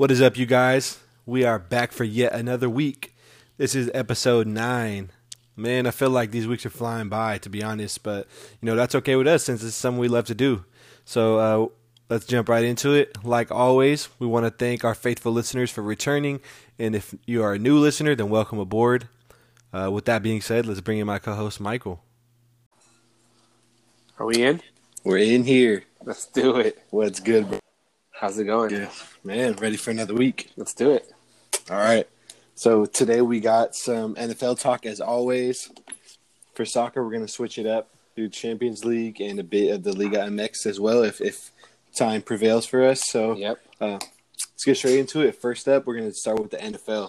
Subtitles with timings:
[0.00, 0.98] What is up, you guys?
[1.26, 3.14] We are back for yet another week.
[3.58, 5.10] This is episode nine.
[5.56, 8.26] Man, I feel like these weeks are flying by, to be honest, but
[8.62, 10.64] you know that's okay with us since it's something we love to do.
[11.04, 11.66] So uh,
[12.08, 13.22] let's jump right into it.
[13.22, 16.40] Like always, we want to thank our faithful listeners for returning,
[16.78, 19.06] and if you are a new listener, then welcome aboard.
[19.70, 22.02] Uh, with that being said, let's bring in my co-host Michael.
[24.18, 24.62] Are we in?
[25.04, 25.84] We're in here.
[26.02, 26.82] Let's do it.
[26.88, 27.59] What's good, bro?
[28.20, 28.70] How's it going?
[28.70, 28.90] Yeah,
[29.24, 30.50] man, ready for another week.
[30.58, 31.10] Let's do it.
[31.70, 32.06] All right.
[32.54, 35.70] So today we got some NFL talk as always.
[36.52, 39.84] For soccer, we're going to switch it up, do Champions League and a bit of
[39.84, 41.50] the Liga MX as well, if if
[41.96, 43.00] time prevails for us.
[43.06, 43.58] So Yep.
[43.80, 45.40] uh, let's get straight into it.
[45.40, 47.08] First up, we're going to start with the NFL.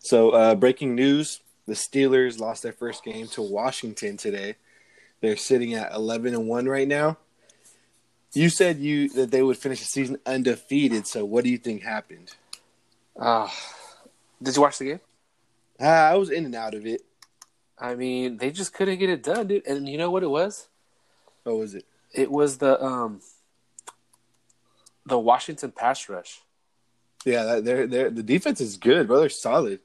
[0.00, 1.38] So uh, breaking news:
[1.68, 4.56] the Steelers lost their first game to Washington today.
[5.20, 7.18] They're sitting at eleven and one right now.
[8.34, 11.06] You said you that they would finish the season undefeated.
[11.06, 12.34] So what do you think happened?
[13.18, 13.48] Uh,
[14.42, 15.00] did you watch the game?
[15.80, 17.02] Ah, I was in and out of it.
[17.78, 19.66] I mean, they just couldn't get it done, dude.
[19.66, 20.68] And you know what it was?
[21.42, 21.84] What was it?
[22.12, 23.20] It was the um
[25.04, 26.40] the Washington pass rush.
[27.24, 29.20] Yeah, they're, they're, the defense is good, bro.
[29.20, 29.80] They're solid.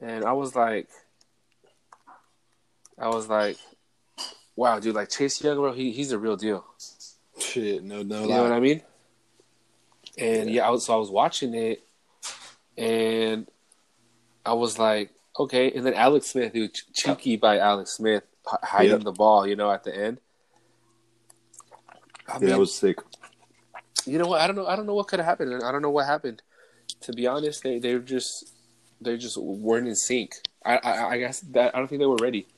[0.00, 0.88] And I was like
[2.98, 3.58] I was like
[4.56, 6.64] wow, dude, like Chase Young, bro, he he's a real deal.
[7.38, 8.36] Shit, no, no You lie.
[8.36, 8.82] know what I mean?
[10.18, 11.84] And yeah, I was so I was watching it,
[12.76, 13.46] and
[14.44, 15.70] I was like, okay.
[15.72, 19.02] And then Alex Smith, dude, ch- cheeky by Alex Smith, hiding Yep.
[19.04, 20.18] the ball, you know, at the end.
[22.26, 22.98] I Yeah, mean, that was sick.
[24.06, 24.40] you know what?
[24.40, 24.66] I don't know.
[24.66, 25.52] I don't know what could have happened.
[25.52, 26.42] and I don't know what happened.
[27.02, 28.52] To be honest, they they just
[29.00, 30.32] they just weren't in sync.
[30.64, 32.48] I I, I guess that I don't think they were ready.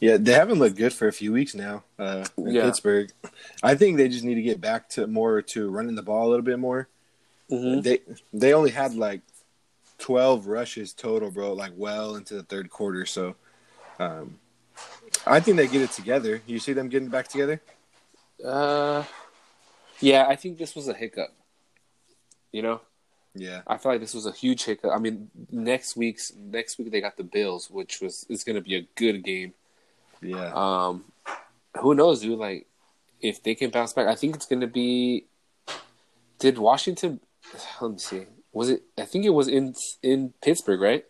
[0.00, 2.64] Yeah, they haven't looked good for a few weeks now uh, in Yeah.
[2.64, 3.10] Pittsburgh.
[3.62, 6.30] I think they just need to get back to more to running the ball a
[6.30, 6.88] little bit more.
[7.50, 7.80] Mm-hmm.
[7.82, 8.00] They
[8.32, 9.20] they only had like
[9.98, 11.52] twelve rushes total, bro.
[11.52, 13.04] Like well into the third quarter.
[13.04, 13.34] So,
[13.98, 14.38] um,
[15.26, 16.40] I think they get it together.
[16.46, 17.60] You see them getting back together?
[18.42, 19.04] Uh,
[20.00, 21.30] yeah, I think this was a hiccup.
[22.52, 22.80] You know,
[23.34, 24.92] Yeah, I feel like this was a huge hiccup.
[24.94, 28.62] I mean, next week's next week they got the Bills, which was is going to
[28.62, 29.52] be a good game.
[30.22, 30.52] Yeah.
[30.54, 31.04] Um,
[31.80, 32.38] who knows, dude?
[32.38, 32.66] Like,
[33.20, 35.26] if they can bounce back, I think it's going to be.
[36.38, 37.20] Did Washington?
[37.80, 38.26] Let me see.
[38.52, 38.82] Was it?
[38.98, 41.04] I think it was in in Pittsburgh, right?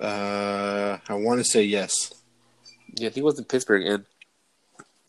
[0.00, 2.12] Uh, I want to say yes.
[2.94, 4.04] Yeah, I think it was in Pittsburgh, and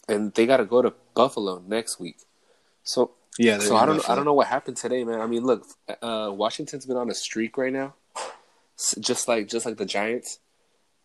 [0.08, 2.18] and they got to go to Buffalo next week.
[2.84, 4.14] So Yeah, so I don't Buffalo.
[4.14, 5.22] I don't know what happened today, man.
[5.22, 5.66] I mean, look,
[6.02, 7.96] uh, Washington's been on a streak right now,
[9.00, 10.40] just like just like the Giants,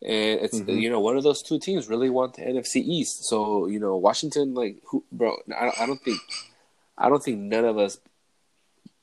[0.03, 0.81] and it's Mhm.
[0.81, 3.25] you know one of those two teams really want the NFC East.
[3.25, 5.37] So you know Washington, like who, bro?
[5.55, 6.21] I, I don't think
[6.99, 7.99] I don't think none of us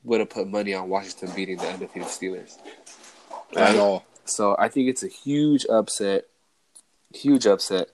[0.04, 2.56] would have put money on Washington beating the undefeated Steelers.
[3.56, 4.04] at all.
[4.24, 6.24] So I think it's a huge upset,
[7.14, 7.88] huge upset,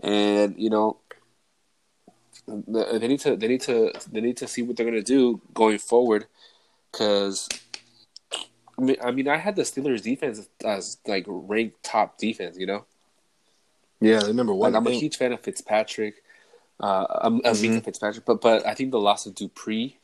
[0.00, 0.96] and you know
[2.46, 5.78] they need to they need to they need to see what they're gonna do going
[5.78, 6.26] forward,
[6.92, 7.48] because.
[8.78, 12.56] I mean, I mean, I had the Steelers defense as like ranked top defense.
[12.58, 12.84] You know,
[14.00, 14.72] Yeah, they're number one.
[14.72, 16.22] like I'm a huge fan of Fitzpatrick.
[16.80, 17.76] Uh, I'm a Mhm.
[17.78, 19.96] of Fitzpatrick, but but I think the loss of Dupree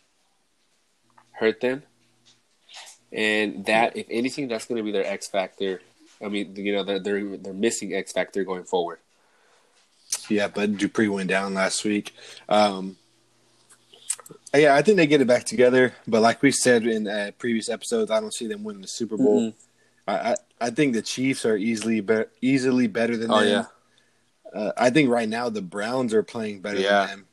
[1.32, 1.82] hurt them,
[3.12, 5.82] and that if anything, that's going to be their X factor.
[6.22, 9.00] I mean, you know, they're they're, they're missing X factor going forward.
[10.28, 12.14] Yeah, but Dupree went down last week.
[12.48, 12.98] Um,
[14.54, 15.94] yeah, I think they get it back together.
[16.06, 19.16] But like we said in uh, previous episodes, I don't see them winning the Super
[19.16, 19.40] Bowl.
[19.40, 19.54] Mhm.
[20.08, 23.48] I, I I think the Chiefs are easily be- easily better than Oh them.
[24.54, 27.06] yeah, Uh, I think right now the Browns are playing better Yeah.
[27.06, 27.26] than them.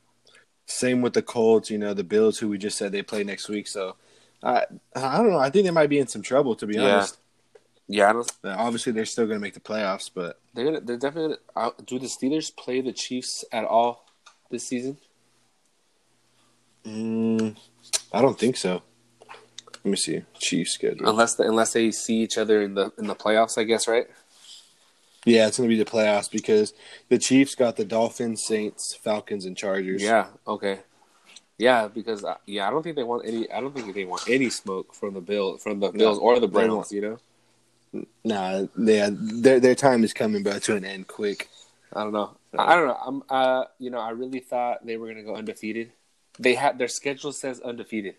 [0.66, 1.70] Same with the Colts.
[1.72, 3.68] You know, the Bills, who we just said they play next week.
[3.68, 3.96] So
[4.44, 5.40] I I don't know.
[5.40, 6.96] I think they might be in some trouble to be Yeah.
[6.98, 7.18] honest.
[7.88, 8.10] yeah.
[8.10, 10.98] I don't, Uh, obviously, they're still going to make the playoffs, but they're gonna they're
[10.98, 14.06] definitely gonna, uh, do the Steelers play the Chiefs at all
[14.52, 14.98] this season?
[16.86, 17.56] Mm,
[18.14, 18.82] I don't think so.
[19.76, 20.24] Let me see.
[20.40, 21.10] Chiefs schedule.
[21.10, 24.08] Unless the, unless they see each other in the in the playoffs, I guess, right?
[25.26, 26.74] Yeah, it's going to be the playoffs because
[27.10, 30.02] the Chiefs got the Dolphins, Saints, Falcons, and Chargers.
[30.02, 30.28] Yeah.
[30.48, 30.80] Okay.
[31.58, 33.52] Yeah, because yeah, I don't think they want any.
[33.52, 36.48] I don't think they want any smoke from the bill from the Bills or the
[36.48, 36.92] Browns.
[36.92, 41.50] You know, Nah, yeah, their their time is coming, but to an end quick.
[41.94, 42.38] I don't know.
[42.58, 42.98] I don't know.
[43.06, 43.24] I'm.
[43.30, 45.92] Uh, you know, I really thought they were gonna go undefeated.
[46.40, 48.16] They had their schedule says undefeated.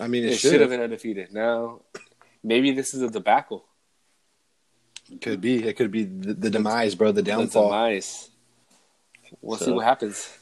[0.00, 0.70] I mean, it, It should have have.
[0.70, 1.32] been undefeated.
[1.32, 1.80] Now,
[2.42, 3.64] maybe this is a debacle.
[5.20, 5.64] Could be.
[5.66, 7.08] It could be the, the demise, bro.
[7.12, 7.64] The The downfall.
[7.68, 8.30] demise.
[9.40, 10.38] We'll see what happens.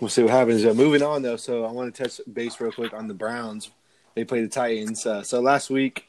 [0.00, 0.64] we'll see what happens.
[0.64, 3.70] Uh, moving on though, so I want to touch base real quick on the Browns.
[4.14, 5.06] They play the Titans.
[5.06, 6.06] Uh, so last week,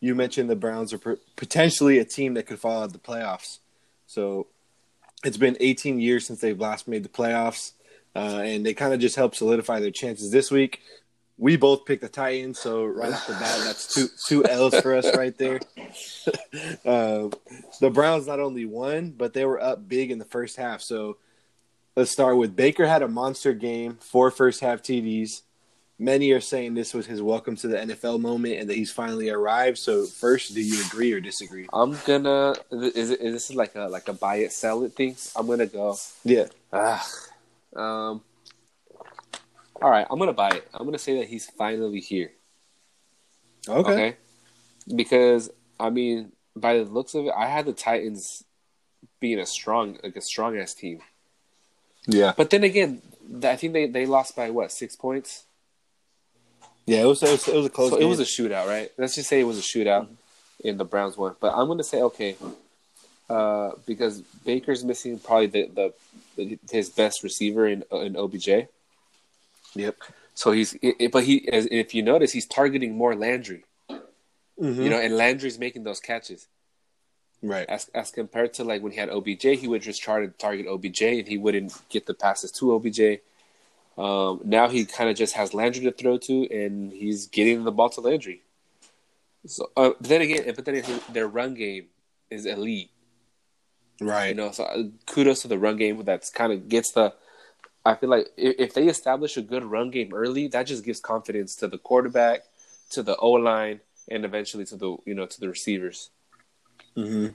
[0.00, 2.98] you mentioned the Browns are p- potentially a team that could fall out of the
[2.98, 3.58] playoffs.
[4.06, 4.48] So
[5.24, 7.72] it's been 18 years since they've last made the playoffs,
[8.14, 10.80] uh, and they kind of just helped solidify their chances this week.
[11.38, 14.94] We both picked the Titans, so right off the bat, that's two two L's for
[14.94, 15.60] us right there.
[16.84, 17.28] uh,
[17.80, 20.82] the Browns not only won, but they were up big in the first half.
[20.82, 21.16] So
[21.96, 25.42] let's start with Baker had a monster game, four first half TDs.
[25.98, 29.30] Many are saying this was his welcome to the NFL moment and that he's finally
[29.30, 29.78] arrived.
[29.78, 31.66] So first, do you agree or disagree?
[31.72, 32.54] I'm gonna.
[32.70, 33.20] Is it?
[33.20, 35.16] Is this like a like a buy it sell it thing?
[35.34, 35.96] I'm gonna go.
[36.24, 36.46] Yeah.
[36.72, 37.06] Ah,
[37.76, 38.22] um.
[39.80, 40.68] All right, I'm gonna buy it.
[40.72, 42.30] I'm gonna say that he's finally here.
[43.68, 43.92] Okay.
[43.92, 44.16] Okay.
[44.94, 48.44] Because I mean, by the looks of it, I had the Titans
[49.18, 51.00] being a strong, like a strong ass team.
[52.06, 52.32] Yeah.
[52.36, 53.02] But then again,
[53.42, 55.44] I think they, they lost by what six points.
[56.86, 57.02] Yeah.
[57.02, 57.90] It was it was, it was a close.
[57.90, 58.90] So it was a shootout, right?
[58.98, 60.08] Let's just say it was a shootout,
[60.60, 61.34] in the Browns won.
[61.40, 62.36] But I'm gonna say okay,
[63.28, 65.92] uh, because Baker's missing probably the,
[66.36, 68.68] the, his best receiver in in OBJ.
[69.74, 69.96] Yep.
[70.34, 70.76] So he's,
[71.12, 73.64] but he, as, if you notice, he's targeting more Landry.
[74.60, 74.84] Mhm.
[74.84, 76.46] You know, and Landry's making those catches.
[77.44, 77.68] Right.
[77.68, 80.68] as as compared to like when he had OBJ, he would just try to target
[80.68, 83.18] OBJ and he wouldn't get the passes to OBJ.
[83.98, 87.72] Um, now he kind of just has Landry to throw to, and he's getting the
[87.72, 88.42] ball to Landry.
[89.44, 91.86] So, uh, but then again, but then again, their run game
[92.30, 92.91] is elite.
[94.06, 94.28] Right.
[94.28, 97.14] You know, so uh, kudos to the run game that's kind of gets the.
[97.84, 101.56] I feel like if, they establish a good run game early, that just gives confidence
[101.56, 102.42] to the quarterback,
[102.90, 106.10] to the O line, and eventually to the you know to the receivers.
[106.94, 107.28] hmm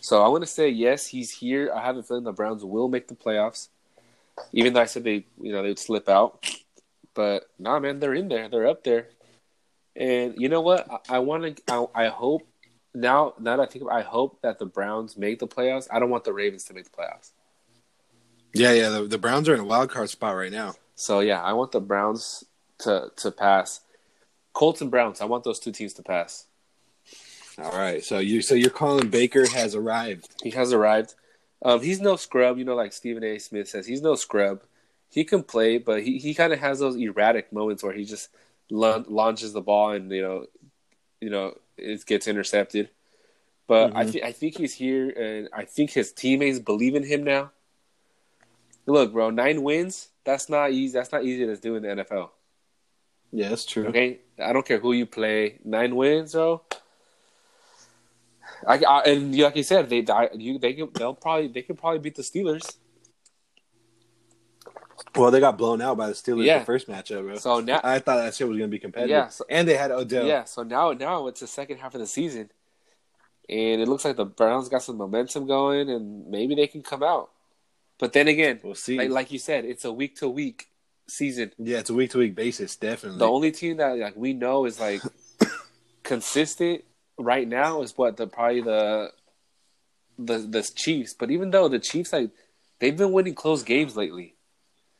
[0.00, 1.70] So I want to say yes, he's here.
[1.74, 3.68] I have a feeling the Browns will make the playoffs,
[4.52, 6.44] even though I said they, you know, they would slip out.
[7.14, 8.48] But nah, man, they're in there.
[8.48, 9.08] They're up there.
[9.96, 10.86] And you know what?
[11.08, 11.62] I, I want to.
[11.72, 12.46] I, I hope
[12.96, 13.34] now.
[13.38, 15.86] Now that I think, of, it, I hope that the Browns make the playoffs.
[15.90, 17.30] I don't want the Ravens to make the playoffs.
[18.54, 18.72] Yeah.
[18.72, 18.88] Yeah.
[18.90, 20.74] The, the Browns are in a wild card spot right now.
[20.94, 22.44] So yeah, I want the Browns
[22.78, 23.80] to to pass.
[24.52, 25.20] Colts and Browns.
[25.20, 26.46] I want those two teams to pass.
[27.58, 28.02] All right.
[28.02, 30.28] So you so you're calling Baker has arrived.
[30.42, 31.14] He has arrived.
[31.62, 33.38] Um, he's no scrub, you know, like Stephen A.
[33.38, 33.86] Smith says.
[33.86, 34.62] He's no scrub.
[35.10, 38.28] He can play, but he, he kind of has those erratic moments where he just
[38.70, 40.46] la- launches the ball and you know,
[41.20, 42.90] you know, it gets intercepted.
[43.66, 44.10] But I Mhm.
[44.12, 47.52] think I think he's here, and I think his teammates believe in him now.
[48.86, 50.08] Look, bro, nine wins.
[50.24, 50.92] That's not easy.
[50.96, 52.30] That's not easy to do in the NFL.
[53.32, 53.86] Yeah, that's true.
[53.88, 55.58] Okay, I don't care who you play.
[55.64, 56.62] Nine wins, bro.
[58.66, 60.30] I, I and like you said, they die.
[60.34, 62.76] You they can, they'll probably they could probably beat the Steelers.
[65.14, 66.60] Well, they got blown out by the Steelers Yeah.
[66.60, 67.36] the first matchup, bro.
[67.36, 69.10] So now, I thought that shit was gonna be competitive.
[69.10, 70.26] Yeah, so- and they had Odell.
[70.26, 70.44] yeah.
[70.44, 72.50] So now now it's the second half of the season,
[73.48, 77.02] and it looks like the Browns got some momentum going, and maybe they can come
[77.02, 77.30] out.
[77.98, 78.98] But then again, We'll see.
[78.98, 80.68] like, like you said, it's a week to week
[81.08, 81.52] season.
[81.58, 83.18] yeah, it's a week to week basis, definitely.
[83.18, 85.00] The only team that like we know is like
[86.02, 86.84] consistent
[87.18, 89.12] right now is what the probably the
[90.18, 91.14] the the Chiefs.
[91.14, 92.30] But even though the Chiefs like
[92.80, 94.34] they've been winning close games lately,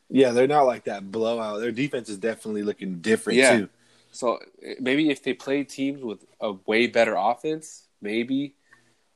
[0.08, 1.61] yeah, they're not like that blowout.
[1.61, 3.56] Their defense is definitely looking different Yeah.
[3.58, 3.69] too.
[4.12, 4.38] so
[4.81, 8.54] maybe if they play teams with a way better offense, maybe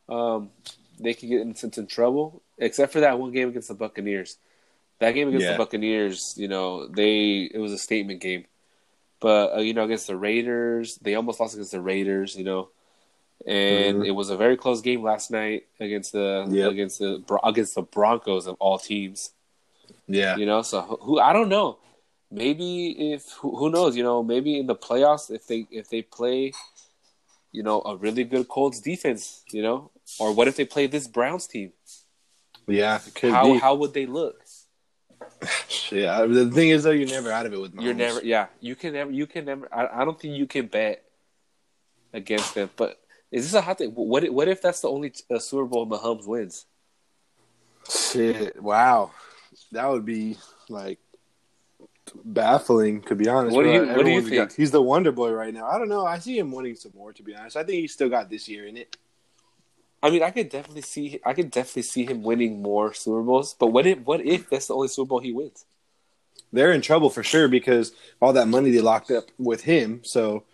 [0.08, 0.50] um,
[0.98, 2.42] they could get in some trouble.
[2.58, 4.36] Except for that one game against the Buccaneers.
[4.98, 5.52] That game against Yeah.
[5.52, 8.44] the Buccaneers, you know, they it was a statement game.
[9.20, 12.36] But uh, you know, against the Raiders, they almost lost against the Raiders.
[12.36, 12.68] You know,
[13.46, 14.06] and Mhm.
[14.06, 16.70] it was a very close game last night against the Yep.
[16.72, 19.32] against the against the Broncos of all teams.
[20.12, 21.78] Yeah, You know, so who I don't know.
[22.32, 23.96] Maybe if who, knows?
[23.96, 26.52] You know, maybe in the playoffs if they if they play,
[27.52, 29.42] you know, a really good Colts defense.
[29.52, 31.72] You know, or what if they play this Browns team?
[32.66, 33.58] yeah, it could How be.
[33.58, 34.42] how would they look?
[35.90, 37.82] yeah, the thing is though, you're never out of it with Mahomes.
[37.84, 38.46] You're never, yeah.
[38.60, 39.68] You can never, you can never.
[39.74, 41.04] I, I don't think you can bet
[42.12, 42.70] against them.
[42.76, 43.00] But
[43.30, 43.90] is this a hot thing?
[43.90, 46.66] What if- what if that's the only uh, Super Bowl Mahomes wins?
[47.88, 48.62] Shit!
[48.62, 49.10] Wow,
[49.72, 50.36] that would be
[50.68, 50.98] like
[52.24, 53.54] baffling to be honest.
[53.54, 54.52] What do you- what do you think?
[54.54, 55.66] he's the Wonder Boy right now.
[55.66, 56.04] I don't know.
[56.04, 57.12] I see him winning some more.
[57.12, 58.96] To be honest, I think he's still got this year in it.
[60.02, 63.54] I mean, I could definitely see, I could definitely see him winning more Super Bowls.
[63.58, 65.66] But what if, what if that's the only Super Bowl he wins?
[66.52, 70.00] They're in trouble for sure because all that money they locked up with him.
[70.02, 70.44] So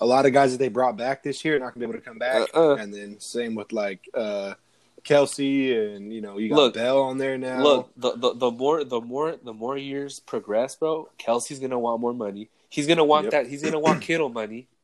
[0.00, 1.98] a lot of guys that they brought back this year are not gonna be able
[1.98, 2.48] to come back.
[2.54, 2.76] Uh-uh.
[2.76, 4.54] And then same with like uh,
[5.04, 7.62] Kelce and you know you got Look, Bell on there now.
[7.62, 12.00] Look, the, the the more the more the more years progress, bro, Kelce's gonna want
[12.00, 12.48] more money.
[12.70, 13.30] He's gonna want Yep.
[13.32, 13.46] that.
[13.46, 14.68] He's gonna want Kittle money.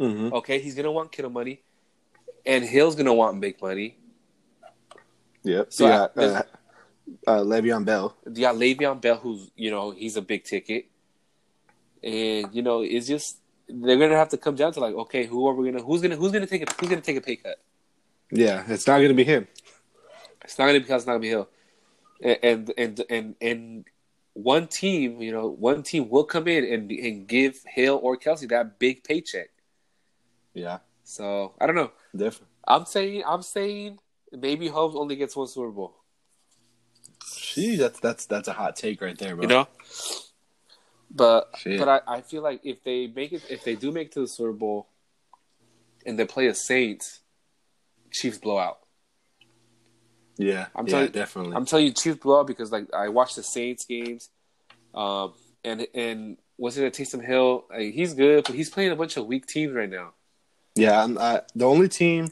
[0.00, 0.32] Mhm.
[0.32, 1.60] Okay, he's gonna want Kittle money,
[2.46, 3.96] and Hill's gonna want big money.
[5.42, 5.72] Yep.
[5.72, 6.42] So So I- uh,
[7.26, 8.14] uh, Le'Veon Bell.
[8.26, 10.86] You got Le'Veon Bell, who's you know he's a big ticket,
[12.02, 15.46] and you know it's just they're gonna have to come down to like, okay, who
[15.48, 17.58] are we gonna who's gonna who's gonna take a who's gonna take a pay cut?
[18.30, 19.46] Yeah, it's not going to be him.
[20.44, 21.48] It's not gonna be because it's not gonna be Hill,
[22.22, 23.84] and and and and,
[24.32, 28.48] one team, you know, one team will come in and and give Hill or Kelce
[28.48, 29.50] that big paycheck.
[30.54, 31.90] Yeah, So I don't know.
[32.16, 32.46] definitely.
[32.66, 33.98] I'm saying I'm saying
[34.32, 35.96] maybe Holmes only gets one Super Bowl.
[37.36, 39.42] Gee, that's that's that's a hot take right there, bro.
[39.42, 39.68] You know.
[41.10, 41.78] But Shit.
[41.78, 44.20] but I, I feel like if they make it if they do make it to
[44.20, 44.88] the Super Bowl
[46.06, 47.20] and they play a Saints,
[48.10, 48.78] Chiefs blowout.
[50.36, 51.56] Yeah, I'm yeah, telling- definitely.
[51.56, 54.30] I'm telling you Chiefs blowout because like I watched the Saints games,
[54.94, 55.32] um,
[55.64, 57.64] and and was it a Taysom Hill?
[57.70, 60.12] Like, he's good, but he's playing a bunch of weak teams right now.
[60.74, 62.28] yeah, I'm, I, the only team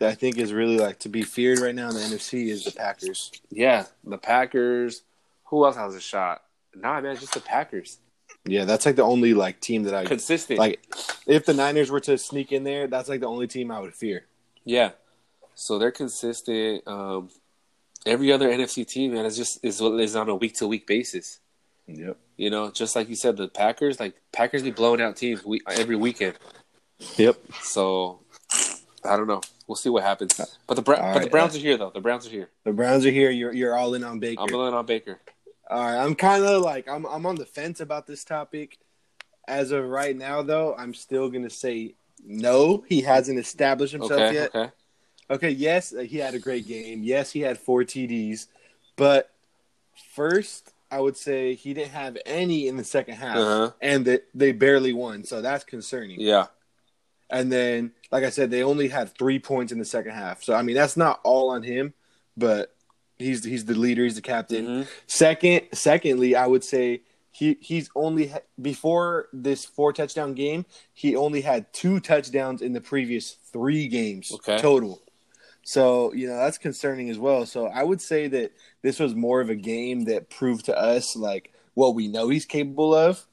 [0.00, 2.64] that I think is really like to be feared right now in the NFC is
[2.64, 3.30] the Packers.
[3.50, 5.02] Yeah, the Packers.
[5.46, 6.42] Who else has a shot?
[6.74, 7.98] Nah, man, just the Packers.
[8.44, 10.58] Yeah, that's like the only like team that I Consistent.
[10.58, 10.80] like.
[11.26, 13.94] If the Niners were to sneak in there, that's like the only team I would
[13.94, 14.24] fear.
[14.64, 14.92] Yeah.
[15.54, 16.86] So they're consistent.
[16.86, 17.30] Um,
[18.06, 21.40] every other NFC team, man, is just is is on a week to week basis.
[21.86, 22.16] Yep.
[22.36, 25.60] You know, just like you said, the Packers, like Packers, be blowing out teams we,
[25.68, 26.34] every weekend.
[27.16, 27.36] Yep.
[27.62, 28.20] So
[29.04, 29.40] I don't know.
[29.66, 30.40] We'll see what happens.
[30.66, 31.90] But the Bra- but the Browns uh, are here though.
[31.90, 32.50] The Browns are here.
[32.64, 33.30] The Browns are here.
[33.30, 34.42] You're you're all in on Baker.
[34.42, 35.18] I'm all in on Baker.
[35.70, 38.78] All right, I'm kind of like I'm I'm on the fence about this topic.
[39.48, 41.94] As of right now, though, I'm still gonna say
[42.24, 42.84] no.
[42.88, 44.34] He hasn't established himself Okay.
[44.34, 44.54] yet.
[44.54, 44.72] Okay.
[45.32, 47.02] Okay, yes, uh, he had a great game.
[47.02, 48.46] Yes, he had four TDs,
[48.96, 49.30] but
[50.14, 53.70] first, I would say he didn't have any in the second half, Uh-huh.
[53.80, 55.24] and that they barely won.
[55.24, 56.20] So that's concerning.
[56.20, 56.46] Yeah.
[57.30, 60.42] And then, like I said, they only had three points in the second half.
[60.42, 61.94] So I mean, that's not all on him,
[62.36, 62.74] but
[63.18, 64.04] he's he's the leader.
[64.04, 64.66] He's the captain.
[64.66, 64.86] Mhm.
[65.06, 71.16] Second, secondly, I would say he he's only ha- before this four touchdown game, he
[71.16, 74.58] only had two touchdowns in the previous three games Okay.
[74.58, 75.00] total.
[75.62, 77.46] So you know that's concerning as well.
[77.46, 78.52] So I would say that
[78.82, 82.44] this was more of a game that proved to us like what we know he's
[82.44, 83.24] capable of.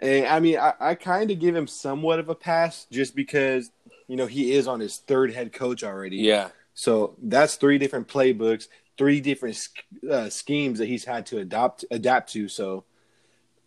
[0.00, 3.70] And I mean, I, I kind of give him somewhat of a pass just because
[4.06, 6.18] you know he is on his third head coach already.
[6.18, 6.48] Yeah.
[6.74, 9.68] So that's three different playbooks, three different
[10.08, 12.48] uh, schemes that he's had to adopt adapt to.
[12.48, 12.84] So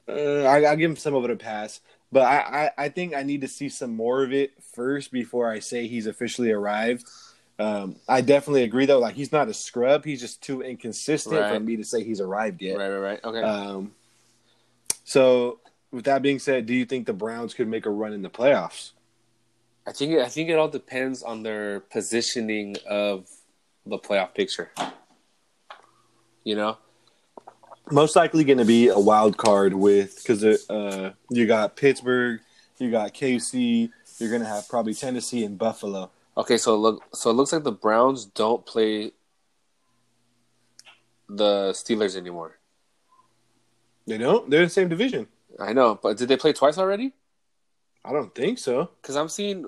[0.08, 3.14] uh, I, I'll give him some of it a pass, but I, I, I think
[3.14, 7.06] I need to see some more of it first before I say he's officially arrived.
[7.62, 8.98] Um, I definitely agree though.
[8.98, 12.62] Like he's not a scrub; he's just too inconsistent for me to say he's arrived
[12.62, 12.78] yet.
[12.78, 12.90] Right.
[12.90, 12.98] Right.
[12.98, 13.24] Right.
[13.24, 13.42] Okay.
[13.42, 13.92] Um,
[15.04, 15.60] so
[15.92, 18.30] with that being said, do you think the Browns could make a run in the
[18.30, 18.94] playoffs?
[19.86, 23.28] I think I think it all depends on their positioning of
[23.86, 24.72] the playoff picture.
[26.44, 26.78] You know.
[27.92, 32.40] most likely going to be a wild card with because uh, you got Pittsburgh,
[32.80, 36.10] you got KC, you're going to have probably Tennessee and Buffalo.
[36.38, 39.12] Okay, so look, so it looks like the Browns don't play
[41.28, 42.58] the Steelers anymore.
[44.08, 44.50] They don't.
[44.50, 45.28] They're in the same division.
[45.60, 47.14] I know, but did they play twice already?
[48.04, 48.90] I don't think so.
[49.02, 49.66] Because I'm seeing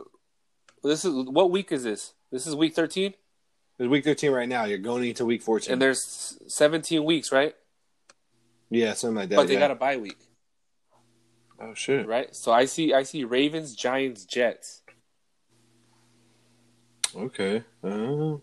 [0.83, 2.13] this is what week is this?
[2.31, 3.13] This is week 13,
[3.77, 4.65] It's week 13 right now.
[4.65, 5.73] You're going into week 14.
[5.73, 7.55] and there's 17 weeks, right?
[8.69, 9.35] yeah, something like that.
[9.35, 9.59] but they yeah.
[9.59, 10.17] got a bye week,
[11.61, 12.07] oh shit.
[12.07, 12.35] right?
[12.35, 14.81] So I see, I see Ravens, Giants, Jets.
[17.15, 17.63] Okay.
[17.83, 18.37] Uh,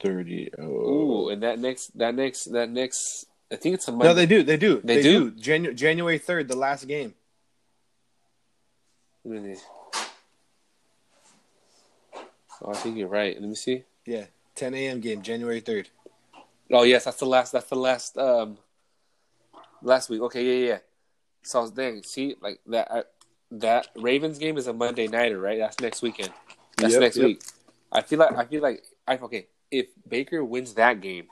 [0.00, 0.50] 30.
[0.58, 0.62] Oh.
[0.62, 3.26] Ooh, and that next, that next, that next.
[3.50, 4.08] I think it's a Monday.
[4.08, 4.42] No, they do.
[4.42, 4.80] They do.
[4.82, 5.30] They They, do?
[5.30, 5.40] do.
[5.40, 7.14] Janu- January 3rd, the last game.
[9.24, 9.56] Me-
[12.62, 13.38] Oh, I think you're right.
[13.38, 13.82] Let me see.
[14.06, 15.00] Yeah, 10 a.m.
[15.00, 15.86] game, January 3rd.
[16.70, 17.52] Oh yes, that's the last.
[17.52, 18.16] That's the last.
[18.16, 18.56] Um,
[19.82, 20.22] last week.
[20.22, 20.78] Okay, yeah, yeah.
[21.42, 22.02] So I was dang.
[22.04, 22.90] See, like that.
[22.90, 23.02] I,
[23.50, 25.58] that Ravens game is a Monday nighter, right?
[25.58, 26.30] That's next weekend.
[26.76, 27.26] That's Yep, next yep.
[27.26, 27.42] week.
[27.92, 28.36] I feel like.
[28.36, 28.84] I feel like.
[29.06, 29.46] I okay.
[29.70, 31.26] If Baker wins that game,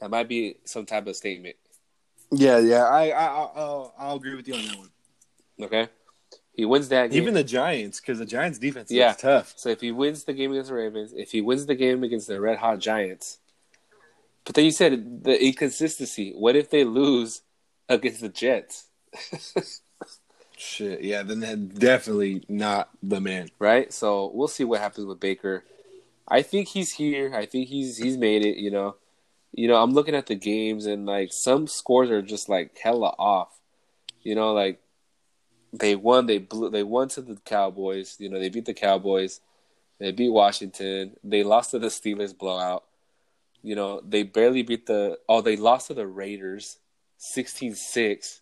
[0.00, 1.56] that might be some type of statement.
[2.30, 2.84] Yeah, yeah.
[2.84, 4.88] I, I, I'll, I'll, I'll agree with you on that one.
[5.60, 5.88] Okay,
[6.52, 7.22] he wins that game.
[7.22, 9.10] Even the Giants, because the Giants defense Yeah.
[9.10, 9.54] is tough.
[9.56, 12.26] So if he wins the game against the Ravens, if he wins the game against
[12.26, 13.38] the Red Hot Giants,
[14.44, 16.32] but then you said the inconsistency.
[16.32, 17.42] What if they lose
[17.88, 18.86] against the Jets?
[20.64, 23.48] Shit, yeah, then definitely not the man.
[23.58, 23.92] right?
[23.92, 25.62] So we'll see what happens with Baker.
[26.26, 27.34] I think he's here.
[27.34, 28.56] I think he's he's made it.
[28.56, 28.96] You know,
[29.52, 29.76] you know.
[29.76, 33.60] I'm looking at the games and like some scores are just like hella off.
[34.22, 34.80] You know, like
[35.72, 36.26] they won.
[36.26, 36.70] They blew.
[36.70, 38.16] They won to the Cowboys.
[38.18, 39.40] You know, they beat the Cowboys.
[39.98, 41.16] They beat Washington.
[41.22, 42.84] They lost to the Steelers blowout.
[43.62, 45.18] You know, they barely beat the.
[45.28, 46.78] Oh, they lost to the Raiders,
[47.20, 48.40] 16-6.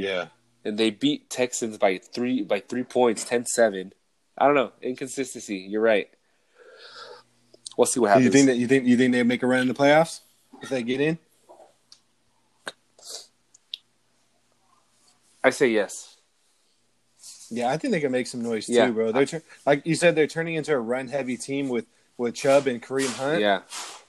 [0.00, 0.26] Yeah,
[0.64, 3.92] and they beat Texans by three by three points, 10-7.
[4.38, 5.56] I don't know inconsistency.
[5.56, 6.08] You're right.
[7.76, 8.26] We'll see what happens.
[8.26, 10.20] you think that you think you think they make a run in the playoffs
[10.62, 11.18] if they get in?
[15.44, 16.16] I say yes.
[17.50, 19.12] Yeah, I think they can make some noise too, bro.
[19.12, 21.86] They're tur- like you said, they're turning into a run heavy team with
[22.18, 23.40] with Chubb and Kareem Hunt.
[23.40, 23.60] Yeah,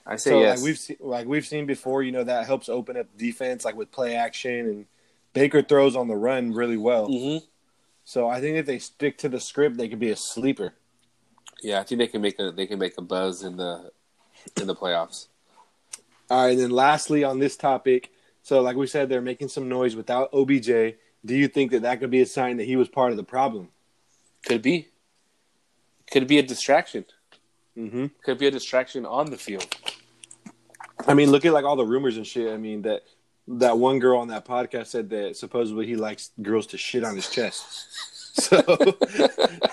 [0.06, 0.58] I say So yes.
[0.58, 3.76] like we've seen, like we've seen before, you know that helps open up defense, like
[3.76, 4.86] with play action and
[5.38, 7.06] Baker throws on the run really well.
[7.06, 7.38] hmm
[8.04, 10.74] So I think if they stick to the script, they could be a sleeper.
[11.62, 13.90] Yeah, I think they can make a they can make a buzz in the
[14.60, 15.26] in the playoffs.
[16.30, 18.10] All right, and then lastly on this topic,
[18.42, 20.96] so like we said, they're making some noise without OBJ.
[21.24, 23.24] Do you think that that could be a sign that he was part of the
[23.24, 23.68] problem?
[24.46, 24.88] Could be.
[26.10, 27.04] Could be a distraction.
[27.76, 28.06] Mm-hmm.
[28.24, 29.66] Could be a distraction on the field.
[31.06, 32.52] I mean, look at like all the rumors and shit.
[32.52, 33.02] I mean that
[33.50, 37.16] that one girl on that podcast said that supposedly he likes girls to shit on
[37.16, 37.64] his chest.
[38.34, 38.62] So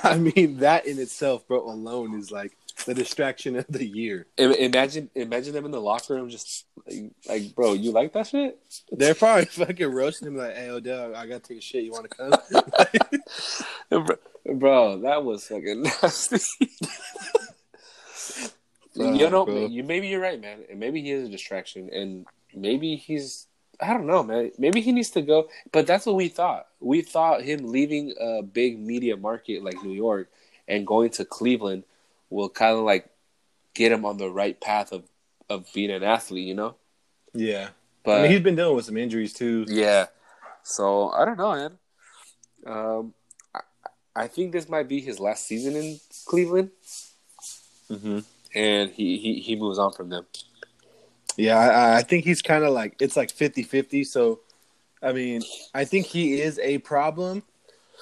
[0.03, 4.27] I mean that in itself, bro, alone is like the distraction of the year.
[4.37, 8.57] Imagine imagine them in the locker room just like, like bro, you like that shit?
[8.91, 11.83] They're probably fucking roasting him like, "Hey Odell, I gotta take a shit.
[11.83, 12.15] You want to
[13.89, 14.15] come?" Bro,
[14.55, 16.37] bro, that was fucking nasty.
[18.95, 19.65] you Uh, know, bro.
[19.67, 20.59] you maybe you're right, man.
[20.69, 23.47] And maybe he is a distraction, and maybe he's
[23.81, 24.51] I don't know, man.
[24.57, 25.49] Maybe he needs to go.
[25.71, 26.67] But that's what we thought.
[26.79, 30.29] We thought him leaving a big media market like New York
[30.67, 31.83] and going to Cleveland
[32.29, 33.09] will kind of like
[33.73, 35.03] get him on the right path of
[35.49, 36.75] of being an athlete, you know.
[37.33, 37.69] yeah,
[38.03, 39.65] But I mean he's been dealing with some injuries too.
[39.67, 40.07] yeah.
[40.63, 41.77] So I don't know, man.
[42.65, 43.13] Um,
[43.53, 43.59] I,
[44.15, 46.71] I think this might be his last season in Cleveland,
[47.91, 48.19] Mm-hmm.
[48.55, 50.25] and he, he, he moves on from them.
[51.37, 54.05] Yeah, I, I think he's kind of like it's like 50-50.
[54.05, 54.39] So,
[55.01, 55.43] I mean,
[55.73, 57.43] I think he is a problem,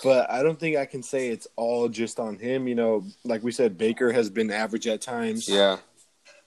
[0.03, 2.67] but I don't think I can say it's all just on him.
[2.67, 5.49] You know, like we said, Baker has been average at times.
[5.49, 5.77] Yeah,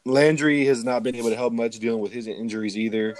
[0.04, 3.16] Landry has not been able to help much dealing with his injuries either.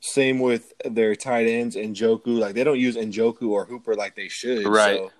[0.00, 2.38] Same with their tight ends and Njoku.
[2.38, 4.66] Like they don't use Njoku or Hooper like they should.
[4.66, 4.98] Right.
[4.98, 5.10] So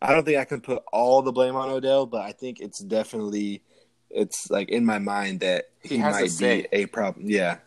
[0.00, 2.78] I don't think I can put all the blame on Odell, but I think it's
[2.78, 3.62] definitely
[4.10, 7.26] it's like in my mind that He he, might be a problem.
[7.28, 7.58] Yeah.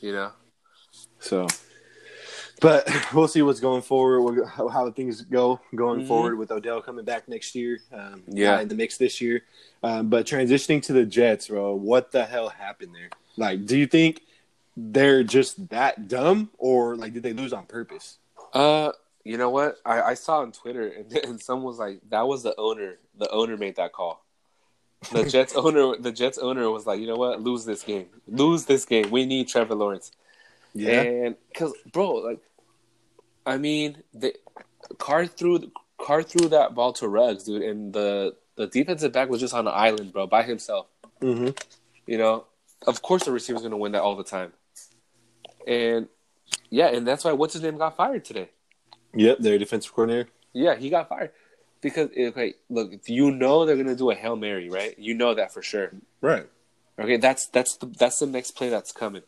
[0.00, 0.32] you know.
[1.18, 1.46] So,
[2.60, 4.46] but we'll see what's going forward.
[4.46, 6.08] How, how things go going Mhm.
[6.08, 7.80] forward with Odell coming back next year.
[7.92, 8.60] Um, Yeah.
[8.60, 9.42] in the mix this year.
[9.82, 13.10] Um, but transitioning to the Jets, bro, what the hell happened there?
[13.36, 14.22] Like, do you think
[14.76, 18.18] they're just that dumb, or like did they lose on purpose?
[18.52, 18.92] Uh,
[19.24, 19.76] you know what?
[19.84, 22.98] I, I saw on Twitter, and, and someone was like, "That was the owner.
[23.18, 24.24] The owner made that call."
[25.12, 27.40] The Jets owner, the Jets owner was like, "You know what?
[27.40, 28.06] Lose this game.
[28.28, 29.10] Lose this game.
[29.10, 30.12] We need Trevor Lawrence."
[30.74, 32.40] Yeah, And because, bro, like,
[33.44, 34.34] I mean, the
[34.98, 39.40] Carr threw Carr threw that ball to Ruggs, dude, and the the defensive back was
[39.40, 40.86] just on an island, bro, by himself.
[41.20, 41.48] hmm
[42.06, 42.44] You know,
[42.86, 44.52] of course the receiver's going to win that all the time.
[45.66, 46.08] And
[46.68, 48.50] yeah, and that's why what's his name got fired today.
[49.14, 50.28] Yep, their defensive coordinator.
[50.52, 51.32] Yeah, he got fired
[51.80, 54.98] because okay, look, you know they're going to do a hail mary, right?
[54.98, 55.92] You know that for sure.
[56.20, 56.46] Right.
[56.98, 59.22] Okay, that's that's the that's the next play that's coming.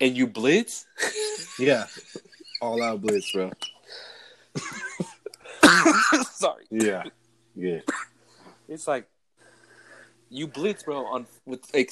[0.00, 0.86] And you blitz?
[1.58, 1.86] Yeah.
[2.60, 3.50] All out blitz, bro.
[6.30, 6.64] Sorry.
[6.70, 7.02] Yeah.
[7.56, 7.80] Yeah.
[8.68, 9.08] It's like
[10.30, 11.90] you blitz, bro, on with like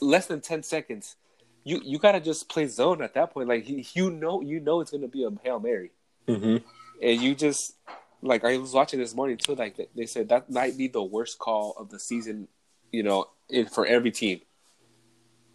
[0.00, 1.14] less than ten seconds.
[1.62, 3.48] You you gotta just play zone at that point.
[3.48, 5.92] Like you know you know it's gonna be a hail mary,
[6.26, 6.56] hmm
[7.02, 7.74] and you just
[8.22, 9.54] like I was watching this morning too.
[9.54, 12.48] Like they- said that might be the worst call of the season,
[12.92, 14.40] you know, in for every team.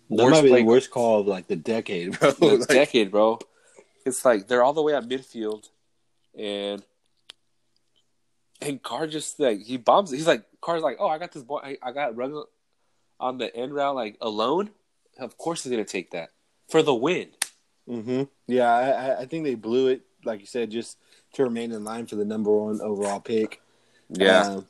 [0.09, 2.31] That Worst might be play- the worst call of like the decade, bro.
[2.31, 3.39] the Like, decade, bro.
[4.05, 5.69] It's like they're all the way at midfield,
[6.37, 6.83] and
[8.61, 10.11] and Carr just like he bombs.
[10.11, 10.17] it.
[10.17, 11.59] He's like Carr's like, oh, I got this boy.
[11.63, 12.43] I, I got run
[13.19, 14.69] on the end route like alone.
[15.19, 16.29] Of course, he's gonna take that
[16.69, 17.29] for the win.
[17.87, 20.97] hmm Yeah, I- I think they blew it, like you said, just
[21.33, 23.61] to remain in line for the number one overall pick.
[24.19, 24.67] Um,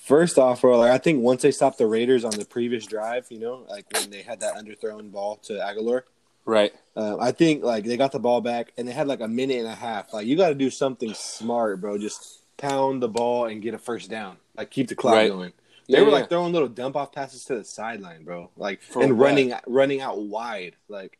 [0.00, 3.26] first off, bro, like, I think once they stopped the Raiders on the previous drive,
[3.30, 6.02] you know, like when they had that underthrown ball to Agholor,
[6.46, 6.74] Right.
[6.94, 9.58] Uh, I think like they got the ball back and they had like a minute
[9.60, 10.12] and a half.
[10.12, 11.96] Like you got to do something smart, bro.
[11.96, 14.36] Just pound the ball and get a first down.
[14.54, 15.30] Like keep the clock Right.
[15.30, 15.54] going.
[15.88, 16.12] They Yeah, were yeah.
[16.16, 18.50] like throwing little dump off passes to the sideline, bro.
[18.58, 19.24] Like For and what?
[19.24, 20.76] running running out wide.
[20.86, 21.18] Like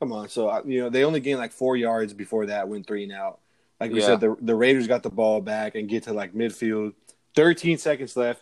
[0.00, 0.28] come on.
[0.30, 3.38] So you know they only gained like four yards before that, went three and out.
[3.80, 4.06] Like we Yeah.
[4.06, 6.94] said, the the Raiders got the ball back and get to like midfield.
[7.34, 8.40] Thirteen seconds left.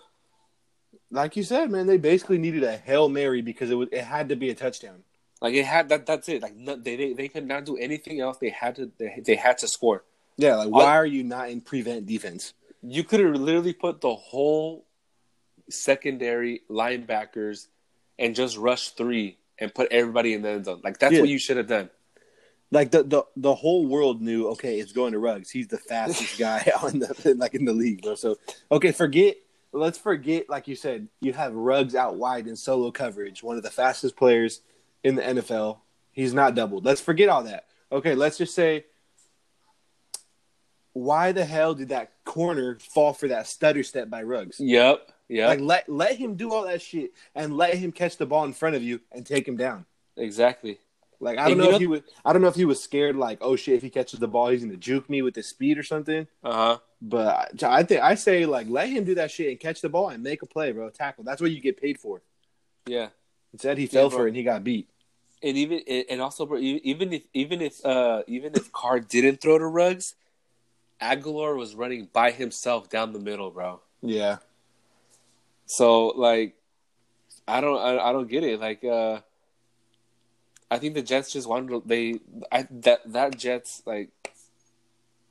[1.10, 4.28] Like you said, man, they basically needed a hail mary because it was it had
[4.30, 5.02] to be a touchdown.
[5.40, 6.06] Like it had that.
[6.06, 6.42] That's it.
[6.42, 8.38] Like no, they, they they could not do anything else.
[8.38, 8.90] They had to.
[8.98, 10.04] They, they had to score.
[10.36, 12.54] Yeah, like why are you not in prevent defense?
[12.82, 14.84] You could have literally put the whole
[15.70, 17.68] secondary linebackers
[18.18, 20.80] and just rush three and put everybody in the end zone.
[20.84, 21.20] Like that's Yeah.
[21.20, 21.90] what you should have done.
[22.74, 25.48] Like the, the the whole world knew, okay, it's going to Ruggs.
[25.48, 28.16] He's the fastest guy on the like in the league, bro.
[28.16, 28.36] So
[28.70, 29.36] okay, forget
[29.72, 33.62] let's forget, like you said, you have Ruggs out wide in solo coverage, one of
[33.62, 34.60] the fastest players
[35.04, 35.78] in the NFL.
[36.10, 36.84] He's not doubled.
[36.84, 37.66] Let's forget all that.
[37.92, 38.84] Okay, let's just say
[40.94, 44.58] why the hell did that corner fall for that stutter step by Ruggs?
[44.58, 45.12] Yep.
[45.28, 45.46] Yeah.
[45.46, 48.52] Like let let him do all that shit and let him catch the ball in
[48.52, 49.86] front of you and take him down.
[50.16, 50.78] exactly.
[51.24, 53.16] Like I don't know you if he was I don't know if he was scared
[53.16, 55.78] like oh shit if he catches the ball he's gonna juke me with his speed
[55.78, 56.26] or something.
[56.44, 56.78] Uh huh.
[57.00, 59.88] But I, I think I say like let him do that shit and catch the
[59.88, 60.90] ball and make a play, bro.
[60.90, 61.24] Tackle.
[61.24, 62.22] That's what you get paid for.
[62.86, 63.08] Yeah.
[63.54, 64.18] Instead he fell bro.
[64.18, 64.90] for it and he got beat.
[65.42, 69.58] And even and also, bro, even if even if uh even if Carr didn't throw
[69.58, 70.14] to Ruggs,
[71.00, 73.80] Agholor was running by himself down the middle, bro.
[74.02, 74.38] Yeah.
[75.66, 76.54] So like,
[77.48, 78.60] I don't I, I don't get it.
[78.60, 79.20] Like, uh
[80.74, 84.10] I think the Jets just wanted to, they I that that Jets like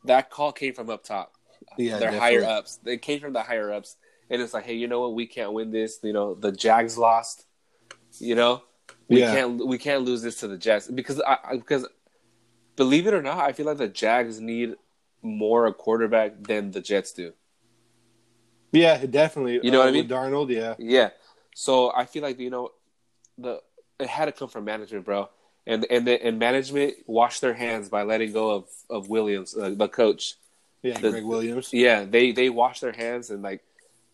[0.06, 1.34] that call came from up top.
[1.78, 1.98] Yeah.
[2.00, 2.80] They're higher ups.
[2.84, 3.96] They came from the higher ups,
[4.30, 5.14] and it's like, hey, you know what?
[5.16, 6.00] We can't win this.
[6.04, 7.46] You know, the Jags lost.
[8.20, 8.64] You know,
[9.08, 9.34] we Yeah.
[9.36, 11.88] can't we can't lose this to the Jets because I I- because
[12.76, 14.76] believe it or not, I feel like the Jags need
[15.22, 17.34] more a quarterback than the Jets do.
[18.72, 19.60] Yeah, definitely.
[19.64, 20.08] You know what I Uh, mean?
[20.08, 20.76] Darnold, yeah.
[20.80, 21.10] Yeah.
[21.56, 22.72] So I feel like you know
[23.38, 23.62] the
[24.00, 25.30] it had to come from management, bro.
[25.66, 29.70] And and the, and management washed their hands by letting go of of Williams, uh,
[29.70, 30.36] the coach.
[30.82, 31.72] Yeah, The- Gregg Williams.
[31.72, 33.62] Yeah, they they washed their hands and like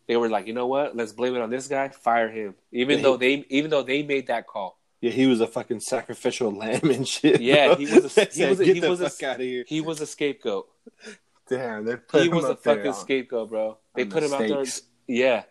[0.07, 0.95] they were like, you know what?
[0.95, 1.89] Let's blame it on this guy.
[1.89, 4.77] Fire him, even Yeah, though they even though they made that call.
[5.01, 7.41] Yeah, he was a fucking sacrificial lamb and shit.
[7.41, 9.63] Yeah, he was a- he was a- he was a- out of here.
[9.67, 10.67] He was a scapegoat.
[11.49, 13.77] Damn, they put him He was a fucking on- scapegoat, bro.
[13.95, 14.65] They put the him out there.
[15.07, 15.43] Yeah.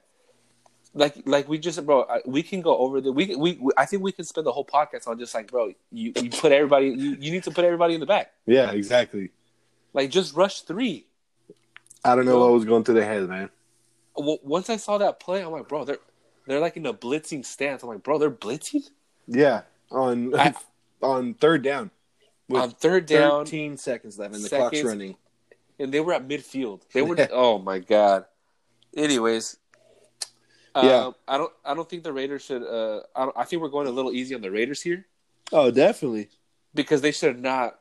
[0.98, 2.06] Like, like we just, bro.
[2.26, 3.12] We can go over the.
[3.12, 5.72] We, we, we I think we can spend the whole podcast on just like, bro.
[5.92, 6.88] You, you put everybody.
[6.88, 8.32] You, you need to put everybody in the back.
[8.46, 9.30] Yeah, exactly.
[9.94, 11.06] Like, just rush three.
[12.04, 12.44] I don't know Bro.
[12.46, 13.48] what was going through their head, man.
[14.16, 15.98] Well, once I saw that play, I'm like, bro, they're
[16.46, 17.82] they're like in a blitzing stance.
[17.82, 18.88] I'm like, bro, they're blitzing
[19.28, 20.54] Yeah, on I-
[21.02, 21.90] on third down.
[22.52, 25.16] On third down, 13 seconds left and the clock's running.
[25.78, 26.80] and they were at midfield.
[26.92, 27.16] They were.
[27.30, 28.24] Oh my god.
[28.96, 29.58] Anyways.
[30.76, 31.06] Yeah.
[31.06, 31.52] Um, I don't.
[31.64, 32.62] I don't think the Raiders should.
[32.62, 35.06] Uh, I, don't, I think we're going a little easy on the Raiders here.
[35.52, 36.28] Oh, definitely.
[36.74, 37.78] because they should have not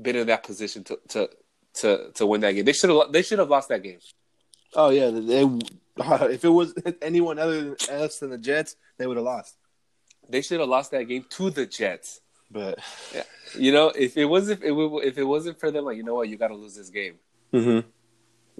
[0.00, 1.30] been in that position to to
[1.74, 2.64] to, to win that game.
[2.64, 3.98] They should have they should have lost that game.
[4.74, 5.42] Oh yeah, they,
[6.32, 9.56] if it was anyone other than else than the Jets, they would have lost.
[10.28, 12.20] They should have lost that game to the Jets.
[12.50, 12.78] But
[13.14, 13.24] yeah.
[13.56, 16.14] You know, if it wasn't if it, if it wasn't for them, like you know
[16.14, 17.14] what, you got to lose this game
[17.52, 17.86] mm-hmm.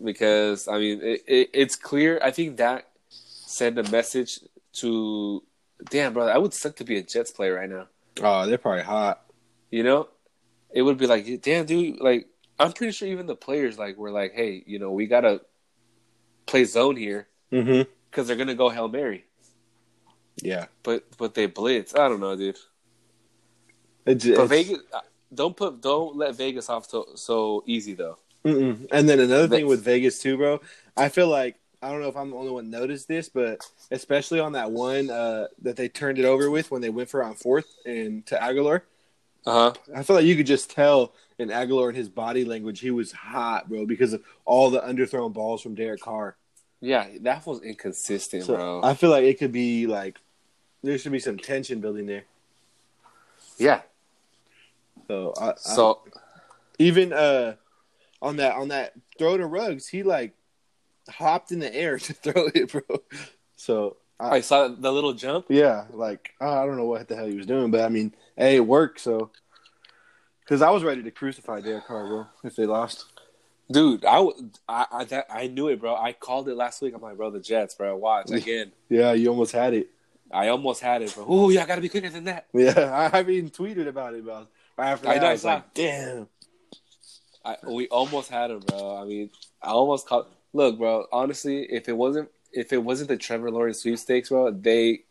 [0.05, 2.21] because I mean it, it, it's clear.
[2.23, 2.88] I think that
[3.49, 4.41] sent a message
[4.75, 5.43] to
[5.91, 7.87] damn brother, I would suck to be a Jets player right now.
[8.23, 9.25] oh, they're probably hot.
[9.71, 10.09] You know,
[10.75, 12.01] it would be like damn dude.
[12.01, 12.27] Like
[12.59, 15.41] I'm pretty sure even the players like were like, hey, you know, we gotta
[16.47, 17.91] play zone here Mm-hmm.
[18.11, 19.25] because they're gonna go hail mary.
[20.43, 21.95] Yeah, But but they blitz.
[21.95, 22.57] I don't know, dude.
[24.07, 25.01] it's, But it's- Vegas, uh,
[25.35, 28.19] don't put don't let Vegas off so so easy though.
[28.45, 28.87] Mm-mm.
[28.93, 30.61] And then another thing with Vegas too, bro.
[30.97, 34.41] I feel like I don't know if I'm the only one noticed this, but especially
[34.41, 37.35] on that one uh, that they turned it over with when they went for on
[37.35, 38.83] fourth and to Agholor,
[39.47, 39.75] Uh huh.
[39.95, 43.13] I feel like you could just tell in Agholor and his body language he was
[43.13, 46.37] hot, bro, because of all the underthrown balls from Derek Carr.
[46.81, 48.81] Yeah, that was inconsistent, So bro.
[48.83, 50.19] I feel like it could be like
[50.83, 52.25] there should be some tension building there.
[53.57, 53.83] yeah.
[55.07, 56.01] So, I, I- So
[56.79, 57.55] even uh
[58.21, 60.35] on that on that throw to Ruggs, he like
[61.09, 62.83] hopped in the air to throw it, bro.
[63.57, 65.47] So I, I saw the little jump.
[65.49, 68.57] yeah, like I don't know what the hell he was doing, but I mean, hey,
[68.57, 69.01] it worked.
[69.01, 69.31] So
[70.41, 73.05] because I was ready to crucify Derek Carr, bro, if they lost.
[73.71, 74.27] Dude, I,
[74.67, 75.95] I, I, that, I knew it, bro.
[75.95, 76.95] I called it last week.
[76.95, 77.95] I'm like, bro, the Jets, bro.
[77.97, 78.73] Watch again.
[78.89, 79.91] Yeah, you almost had it.
[80.33, 81.27] I almost had it, bro.
[81.29, 82.47] Oh, yeah, I gotta be quicker than that.
[82.55, 84.47] Yeah, I haven't even tweeted about it, bro.
[84.79, 85.55] after I know, I, I was saw.
[85.55, 86.29] like, damn.
[87.45, 88.97] I, we almost had him, bro.
[88.97, 89.31] I mean,
[89.63, 90.31] I almost caught.
[90.59, 91.07] Look, bro.
[91.13, 95.03] Honestly, if it wasn't if it wasn't the Trevor Lawrence sweepstakes, bro, they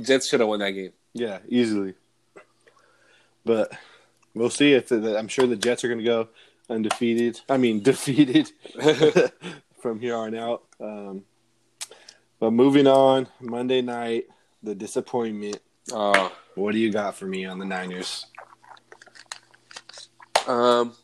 [0.00, 0.92] Jets should have won that game.
[1.14, 1.94] Yeah, easily.
[3.44, 3.72] But
[4.34, 6.28] we'll see if the, I'm sure the Jets are going to go
[6.70, 7.40] undefeated.
[7.48, 8.52] I mean, defeated
[9.82, 10.62] from here on out.
[10.80, 11.24] Um,
[12.38, 14.28] but moving on, Monday night,
[14.62, 15.58] the disappointment.
[15.92, 18.26] Uh, What do you got for me on the Niners?
[20.46, 20.94] um,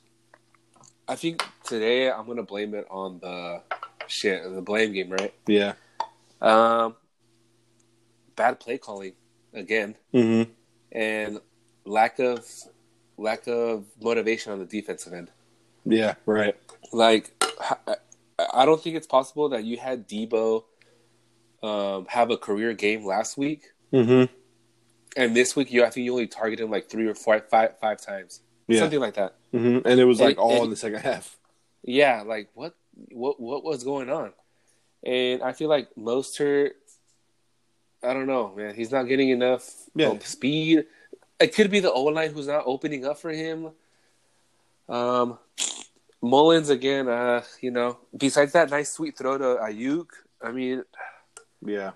[1.09, 3.63] I think today I'm gonna blame it on the
[4.11, 5.33] shit, the blame game, right?
[5.47, 5.75] Yeah.
[6.41, 6.97] Um,
[8.37, 9.13] bad play calling
[9.55, 10.51] again, Mm-hmm.
[10.93, 11.41] and
[11.85, 12.45] lack of
[13.17, 15.31] lack of motivation on the defensive end.
[15.85, 16.15] Yeah.
[16.27, 16.57] Right.
[16.93, 17.31] like
[17.87, 17.97] I-
[18.55, 20.65] I don't think it's possible that you had Deebo
[21.63, 24.33] um, have a career game last week, Mm-hmm.
[25.17, 27.79] and this week you I think you only targeted him like three or four, five,
[27.81, 28.81] five times, Yeah.
[28.81, 29.35] something like that.
[29.53, 29.87] Mm-hmm.
[29.87, 31.37] And it was like And- all and- in the second half.
[31.83, 32.75] Yeah, like what,
[33.13, 34.33] what, what was going on?
[35.05, 36.71] And I feel like most Mostert,
[38.03, 38.75] I don't know, man.
[38.75, 40.19] He's not getting enough Yeah.
[40.21, 40.87] speed.
[41.39, 43.71] It could be the O line who's not opening up for him.
[44.89, 45.39] Um,
[46.23, 47.09] Mullens again.
[47.09, 50.07] Uh, you know, besides that nice sweet throw to Aiyuk,
[50.43, 50.85] I mean,
[51.65, 51.93] Yeah.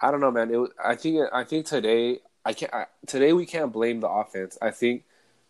[0.00, 0.52] I don't know, man.
[0.54, 2.72] It I think I think today I can't.
[2.72, 4.56] I, today we can't blame the offense.
[4.62, 5.02] I think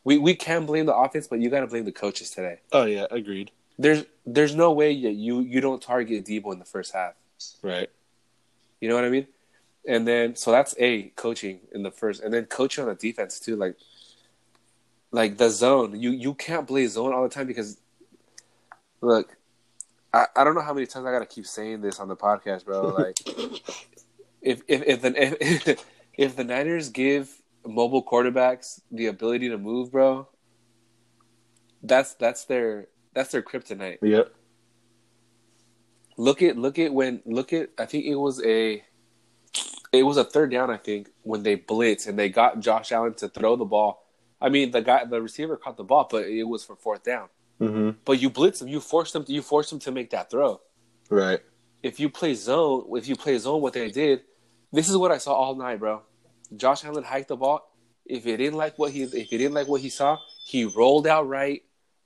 [0.05, 2.61] we we can blame the offense, but you got to blame the coaches today.
[2.73, 3.07] Oh yeah.
[3.11, 3.51] Agreed.
[3.79, 7.15] There's there's no way that you you don't target Deebo in the first half.
[7.63, 7.91] Right.
[8.81, 9.27] You know what I mean?
[9.87, 13.41] And then so that's a coaching in the first, and then coaching on the defense
[13.41, 13.57] too.
[13.57, 13.77] Like
[15.11, 17.79] like the zone, you you can't play zone all the time because
[19.01, 19.37] look,
[20.13, 22.65] I, I don't know how many times I gotta keep saying this on the podcast,
[22.65, 22.91] bro.
[22.99, 23.19] Like
[24.43, 27.31] if if if the if, if the Niners give
[27.67, 30.29] mobile quarterbacks the ability to move, bro,
[31.83, 32.89] that's that's their
[33.19, 33.99] that's their kryptonite.
[34.01, 34.33] Yep.
[36.17, 38.85] Look at look at when look at I think it was a
[39.93, 43.15] it was a third down I think when they blitz and they got Josh Allen
[43.15, 44.07] to throw the ball.
[44.41, 47.29] I mean the guy the receiver caught the ball, but it was for fourth down.
[47.61, 47.99] Mm-hmm.
[48.05, 50.61] But you blitz them, you force them, you force them to make that throw.
[51.11, 51.41] Right.
[51.83, 54.23] If you play zone, if you play zone, what they did,
[54.71, 56.03] this is what I saw all night, bro.
[56.55, 57.69] Josh Allen hiked the ball.
[58.07, 61.09] If he didn't like what he, if he didn't like what he saw, he rolled
[61.09, 61.63] out right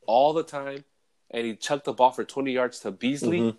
[0.07, 0.85] all the time,
[1.33, 3.57] and he chucked the ball for twenty yards to Beasley, Mhm.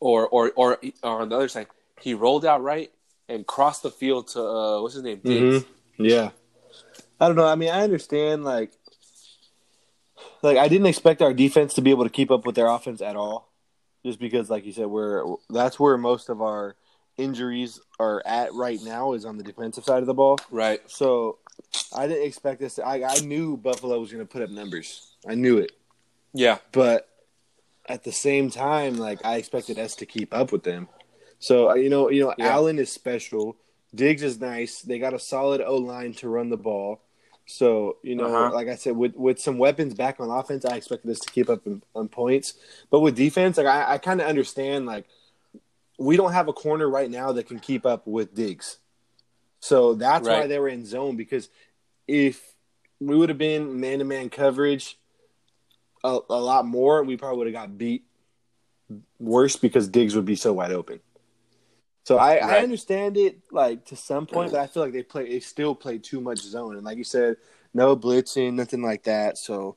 [0.00, 1.66] or, or or or on the other side,
[2.00, 2.90] he rolled out right
[3.28, 5.64] and crossed the field to uh, what's his name, Diggs.
[5.64, 6.04] Mm-hmm.
[6.04, 6.30] Yeah.
[7.18, 7.46] I don't know.
[7.46, 8.72] I mean, I understand like
[10.42, 13.00] like I didn't expect our defense to be able to keep up with their offense
[13.00, 13.50] at all.
[14.04, 16.76] Just because like you said, we're that's where most of our
[17.16, 20.38] injuries are at right now is on the defensive side of the ball.
[20.50, 20.80] Right.
[20.86, 21.38] So
[21.96, 22.78] I didn't expect this.
[22.78, 25.15] I, I knew Buffalo was going to put up numbers.
[25.26, 25.72] I knew it.
[26.32, 26.58] Yeah.
[26.72, 27.08] But
[27.88, 30.88] at the same time, like I expected us to keep up with them.
[31.38, 32.48] So uh, you know, you know, Yeah.
[32.48, 33.56] Allen is special.
[33.94, 34.82] Diggs is nice.
[34.82, 37.00] They got a solid O line to run the ball.
[37.46, 38.54] So you know, Uh-huh.
[38.54, 41.48] like I said, with with some weapons back on offense, I expected us to keep
[41.48, 42.54] up in, on points.
[42.90, 45.06] But with defense, like I, I kind of understand, like
[45.98, 48.78] we don't have a corner right now that can keep up with Diggs.
[49.60, 51.48] So that's why they were in zone because
[52.06, 52.54] if
[53.00, 54.98] we would have been man to man coverage
[56.06, 58.04] a, a lot more, we probably would have got beat
[59.18, 61.00] worse because Diggs would be so wide open.
[62.04, 65.28] So I, I understand it like to some point, but I feel like they play
[65.28, 66.76] they still play too much zone.
[66.76, 67.36] And like you said,
[67.74, 69.38] no blitzing, nothing like that.
[69.38, 69.76] So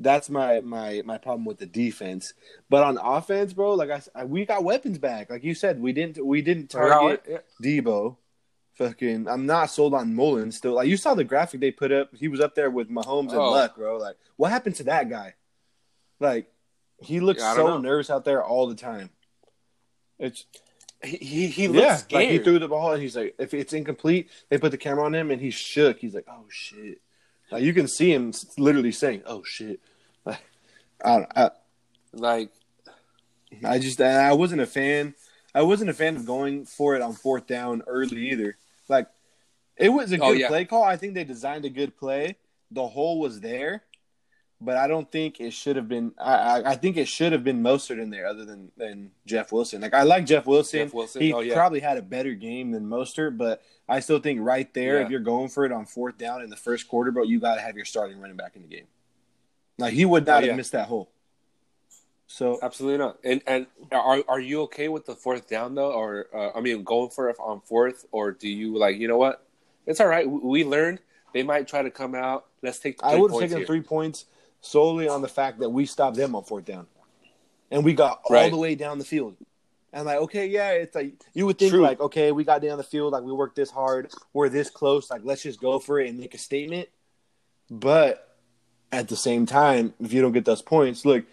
[0.00, 2.34] that's my my my problem with the defense.
[2.68, 5.30] But on offense, bro, like I, I- we got weapons back.
[5.30, 7.38] Like you said, we didn't we didn't target Yeah.
[7.62, 8.16] Deebo.
[8.74, 10.74] Fucking, I'm not sold on Mullens still.
[10.74, 13.40] Like you saw the graphic they put up, he was up there with Mahomes and
[13.40, 13.50] Oh.
[13.50, 13.96] Luck, bro.
[13.98, 15.34] Like, what happened to that guy?
[16.20, 16.50] Like,
[17.00, 17.78] he looks Yeah, so know.
[17.78, 19.10] nervous out there all the time.
[20.18, 20.46] It's
[21.04, 22.22] He he, he looks yeah, scared.
[22.24, 25.04] like he threw the ball and he's like, if it's incomplete, they put the camera
[25.04, 25.98] on him and he shook.
[26.00, 27.00] He's like, oh shit.
[27.52, 29.80] Like you can see him literally saying, oh shit.
[30.24, 30.40] Like,
[31.04, 31.50] I, don't, I
[32.12, 32.50] like
[33.64, 35.14] I just I wasn't a fan.
[35.54, 38.56] I wasn't a fan of going for it on fourth down early either.
[38.88, 39.08] Like
[39.76, 40.48] it was a oh, good Oh, yeah.
[40.48, 40.82] play call.
[40.82, 42.36] I think they designed a good play.
[42.72, 43.84] The hole was there,
[44.60, 46.12] but I don't think it should have been.
[46.18, 49.80] I I, think it should have been Mostert in there other than than Jeff Wilson.
[49.82, 50.80] Like I like Jeff Wilson.
[50.86, 51.22] Jeff Wilson.
[51.22, 51.54] He oh yeah.
[51.54, 55.04] probably had a better game than Mostert, but I still think right there, Yeah.
[55.04, 57.54] if you're going for it on fourth down in the first quarter, bro, you got
[57.54, 58.86] to have your starting running back in the game.
[59.78, 60.46] Like he would not Oh, yeah.
[60.48, 61.10] have missed that hole.
[62.26, 63.18] So Absolutely not.
[63.24, 66.82] And and are are you okay with the fourth down though, or uh, I mean,
[66.82, 69.46] going for it on fourth, or do you like you know what?
[69.86, 70.28] It's all right.
[70.28, 70.98] We, we learned
[71.32, 72.46] they might try to come out.
[72.60, 73.02] Let's take.
[73.02, 73.66] I would have taken here.
[73.66, 74.26] three points
[74.60, 76.86] solely on the fact that we stopped them on fourth down,
[77.70, 78.50] and we got all Right.
[78.50, 79.36] the way down the field.
[79.92, 81.80] And like, okay, yeah, it's like you would think True.
[81.80, 85.10] like, okay, we got down the field, like we worked this hard, we're this close,
[85.10, 86.88] like let's just go for it and make a statement.
[87.70, 88.36] But
[88.92, 91.24] at the same time, if you don't get those points, look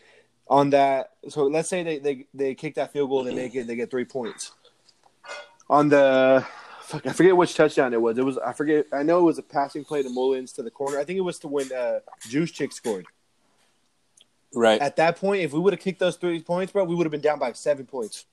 [0.47, 1.11] on that.
[1.29, 3.91] So let's say they they, they kick that field goal, they make it, they get
[3.91, 4.53] three points.
[5.69, 6.45] On the
[6.81, 8.17] fuck, I forget which touchdown it was.
[8.17, 8.85] It was I forget.
[8.93, 10.97] I know it was a passing play to Mullens to the corner.
[10.97, 13.05] I think it was to when uh, Juszczyk scored.
[14.55, 14.81] Right.
[14.81, 17.11] At that point, if we would have kicked those three points, bro, we would have
[17.11, 18.25] been down by seven points.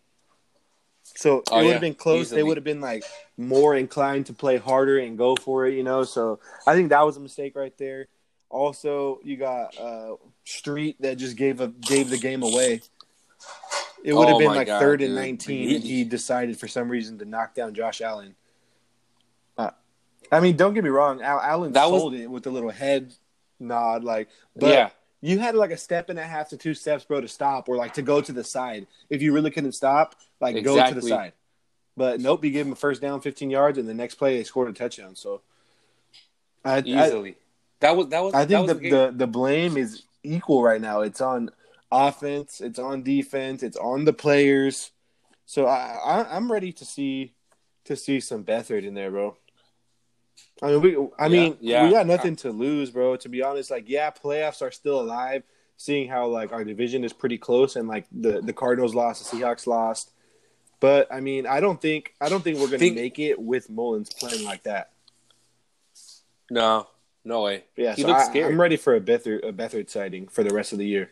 [1.02, 1.72] So it Oh, would yeah.
[1.72, 2.30] have been close.
[2.30, 3.02] They would have been like
[3.37, 6.04] more inclined to play harder and go for it, you know.
[6.04, 8.06] So I think that was a mistake right there.
[8.48, 12.82] Also, you got uh, Street that just gave a gave the game away.
[14.04, 15.16] It would have Oh been like God, third and dude.
[15.18, 18.35] nineteen, He- and he decided for some reason to knock down Josh Allen.
[19.58, 19.70] Uh,
[20.30, 22.70] I mean, don't get me wrong, Al- Allen That was- sold it with a little
[22.70, 23.12] head
[23.58, 24.90] nod, like, but yeah.
[25.22, 27.76] You had like a step and a half to two steps, bro, to stop or
[27.76, 28.88] like to go to the side.
[29.08, 31.32] If you really couldn't stop, like go to the side.
[31.96, 34.44] But nope, you gave him a first down, 15 yards, and the next play they
[34.44, 35.14] scored a touchdown.
[35.14, 35.42] So
[36.64, 37.37] I, I, Easily.
[37.80, 38.35] that was that was.
[38.35, 38.90] I think was the, game.
[38.90, 41.02] the the blame is equal right now.
[41.02, 41.50] It's on
[41.90, 44.90] offense, it's on defense, it's on the players.
[45.44, 47.35] So I, I I'm ready to see
[47.85, 49.37] to see some Beathard in there, bro.
[50.62, 51.85] I mean, we I mean, yeah.
[51.85, 53.16] we got nothing to lose, bro.
[53.16, 55.42] To be honest, like yeah, playoffs are still alive.
[55.77, 59.37] Seeing how like our division is pretty close, and like the the Cardinals lost, the
[59.37, 60.12] Seahawks lost.
[60.79, 63.68] But I mean, I don't think I don't think we're gonna Think- make it with
[63.68, 64.90] Mullens playing like that.
[66.51, 66.87] no,
[67.25, 67.64] no way.
[67.77, 68.53] Yeah, He so looks I, scared.
[68.53, 71.11] I'm ready for a Beathard a Beathard sighting for the rest of the year.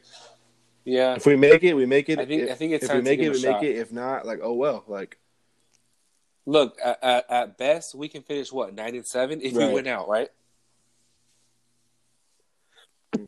[0.84, 1.14] Yeah.
[1.14, 2.18] If we make it, we make it.
[2.18, 3.76] I think- if, I think it's if we make it, we make it.
[3.76, 5.18] If not, like oh well, like
[6.50, 9.68] Look, at, at, at best, we can finish what nine and seven if Right.
[9.68, 10.28] we win out, right?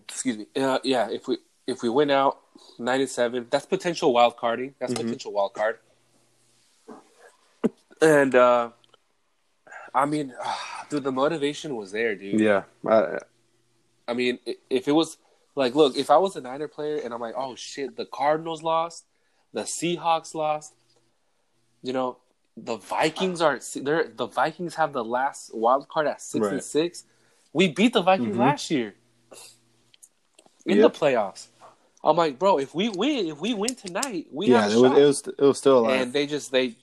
[0.08, 0.46] Excuse me.
[0.56, 2.40] Uh, yeah, if we if we win out
[2.80, 4.74] nine and seven, that's potential wild carding.
[4.80, 4.96] That's Mhm.
[5.04, 5.78] potential wild card.
[8.00, 8.70] And uh
[9.94, 10.34] I mean,
[10.88, 12.40] dude, the motivation was there, dude.
[12.40, 13.18] yeah, I,
[14.08, 15.18] I mean, if it was
[15.54, 18.62] like, look, if I was a Niner player and I'm like, oh shit, the Cardinals
[18.64, 19.04] lost,
[19.52, 20.74] the Seahawks lost,
[21.82, 22.16] you know,
[22.56, 27.04] the Vikings are they're the Vikings have the last wild card at six and six.
[27.52, 28.38] We beat the Vikings Mhm.
[28.40, 28.94] last year
[30.66, 30.92] in Yep.
[30.92, 31.48] the playoffs.
[32.04, 34.80] I'm like, bro, if we win, if we win tonight, we yeah, have a it
[34.80, 36.02] was, it was it was still alive.
[36.02, 36.76] and they just they,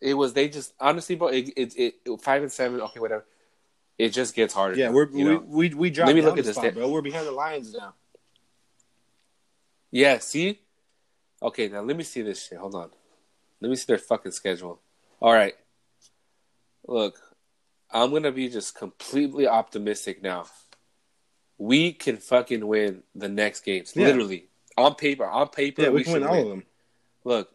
[0.00, 3.24] it was they just honestly, bro, it it, it five and seven, okay, whatever.
[3.96, 4.76] It just gets harder.
[4.78, 6.88] yeah, we're you we, we we dropped Let me look at this spot, bro.
[6.88, 7.94] We're behind the Lions now.
[9.90, 10.60] Yeah, see?
[11.42, 12.58] Okay, now let me see this shit.
[12.58, 12.90] Hold on.
[13.60, 14.80] Let me see their fucking schedule.
[15.20, 15.54] All right.
[16.86, 17.20] Look,
[17.90, 20.46] I'm going to be just completely optimistic now.
[21.58, 23.92] We can fucking win the next games.
[23.94, 24.06] Yeah.
[24.06, 24.46] Literally.
[24.78, 25.26] On paper.
[25.26, 26.64] On paper, Yeah, we, we, can win all of them.
[27.24, 27.50] Look.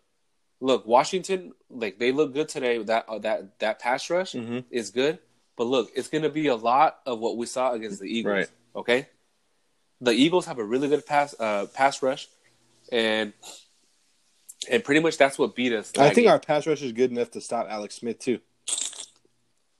[0.62, 2.82] Look, Washington, like they look good today.
[2.82, 4.63] That uh, that that pass rush Mhm.
[4.72, 5.20] is good,
[5.58, 8.34] but look, it's going to be a lot of what we saw against the Eagles.
[8.34, 8.50] Right.
[8.74, 9.08] Okay,
[10.00, 12.30] the Eagles have a really good pass uh, pass rush,
[12.89, 13.34] and
[14.65, 15.91] and pretty much that's what beat us.
[15.97, 18.39] I think our pass rush is good enough to stop Alex Smith too.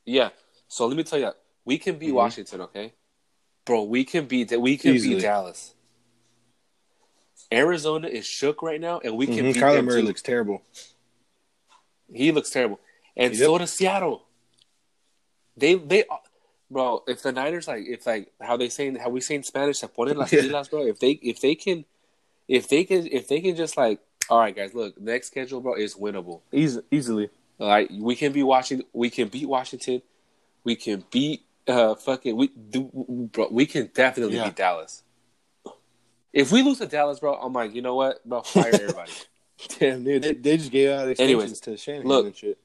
[0.06, 0.30] yeah.
[0.68, 1.32] So let me tell you,
[1.64, 2.14] we can beat Mhm.
[2.16, 2.62] Washington.
[2.62, 2.94] Okay,
[3.66, 5.16] bro, we can beat we can Easily.
[5.16, 5.74] beat Dallas.
[7.52, 9.54] Arizona is shook right now, and we can Mhm.
[9.54, 10.08] beat Kyler them Murray too.
[10.08, 10.62] looks terrible.
[12.12, 12.80] He looks terrible,
[13.16, 13.40] and Yep.
[13.46, 14.26] so does Seattle.
[15.58, 16.04] They they,
[16.70, 17.04] bro.
[17.08, 19.88] If the Niners like if like how they saying how we say in Spanish, se
[19.88, 20.86] ponen las pilas, bro.
[20.86, 21.86] If they if they can,
[22.48, 25.76] if they can if they can just like, all right, guys, look, next schedule, bro,
[25.76, 26.42] is winnable.
[26.52, 27.30] Easy, easily.
[27.60, 28.84] All right, we can be watching.
[28.94, 30.02] We can beat Washington.
[30.64, 32.90] We can beat uh fucking we do,
[33.32, 33.48] bro.
[33.52, 34.46] We can definitely Yeah.
[34.46, 35.04] beat Dallas.
[36.34, 39.12] If we lose to Dallas, bro, I'm like, you know what, bro, fire everybody.
[39.80, 42.26] Damn, dude, they, they just gave out extensions Anyways, to Shanahan look.
[42.26, 42.58] and shit.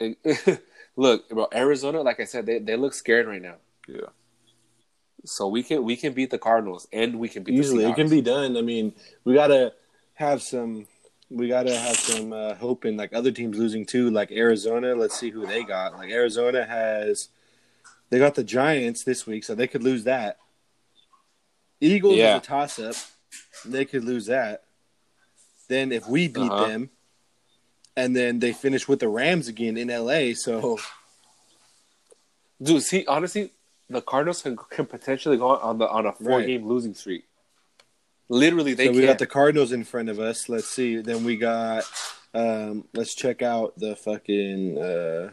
[0.96, 3.56] Look, bro, Arizona, like I said, they, they look scared right now.
[3.88, 4.06] Yeah,
[5.24, 8.08] So we can we can beat the Cardinals and we can beat easily it can
[8.08, 8.56] be done.
[8.56, 8.92] I mean,
[9.24, 9.72] we gotta
[10.18, 10.86] have some.
[11.30, 14.94] We gotta have some uh, hope in like other teams losing too, like Arizona.
[14.94, 15.92] Let's see who they got.
[15.94, 17.28] Like Arizona has,
[18.10, 20.38] they got the Giants this week, so they could lose that.
[21.80, 22.36] Eagles Yeah.
[22.36, 22.94] is a toss up.
[23.64, 24.64] They could lose that.
[25.68, 26.66] Then if we beat Uh-huh.
[26.66, 26.90] them,
[27.94, 30.78] and then they finish with the Rams again in LA, so
[32.60, 33.52] Dude, see, honestly,
[33.88, 37.27] the Cardinals can, can potentially go on the on a four game losing streak.
[38.28, 39.06] Literally, they so we can't.
[39.08, 40.48] got the Cardinals in front of us.
[40.48, 40.96] Let's see.
[40.98, 41.84] Then we got.
[42.34, 45.30] Um, let's check out the fucking uh,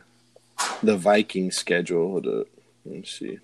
[0.82, 2.10] the Vikings schedule.
[2.12, 2.48] Hold up.
[2.86, 3.40] Let's see.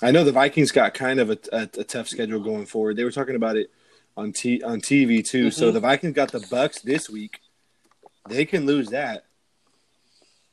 [0.00, 2.96] I know the Vikings got kind of a, a, a tough schedule going forward.
[2.96, 3.70] They were talking about it
[4.16, 5.50] on t on TV too.
[5.50, 5.74] So Mhm.
[5.74, 7.38] the Vikings got the Bucks this week.
[8.28, 9.26] They can lose that.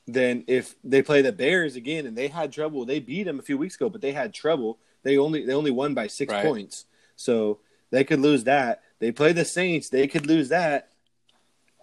[0.06, 3.44] Then if they play the Bears again and they had trouble, they beat them a
[3.44, 4.80] few weeks ago, but they had trouble.
[5.04, 6.44] They only they only won by six Right.
[6.46, 7.60] points, so
[7.92, 8.82] they could lose that.
[9.00, 10.90] They play the Saints, they could lose that,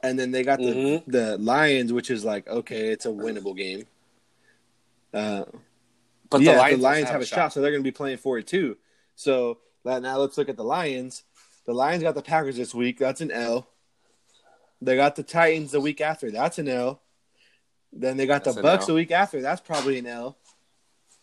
[0.03, 1.03] and then they got the Mhm.
[1.07, 3.87] the Lions, which is like okay, it's a winnable game.
[5.15, 5.45] Uh,
[6.29, 7.93] but yeah, the Lions, the Lions also have a shot, so they're going to be
[7.93, 8.77] playing for it too.
[9.15, 11.23] So now let's look at the Lions.
[11.65, 12.99] The Lions got the Packers this week.
[12.99, 13.69] That's an L.
[14.83, 16.31] They got the Titans the week after.
[16.31, 17.01] That's an L.
[17.93, 19.41] Then they got That's the Bucks the week after.
[19.41, 20.37] That's probably an L.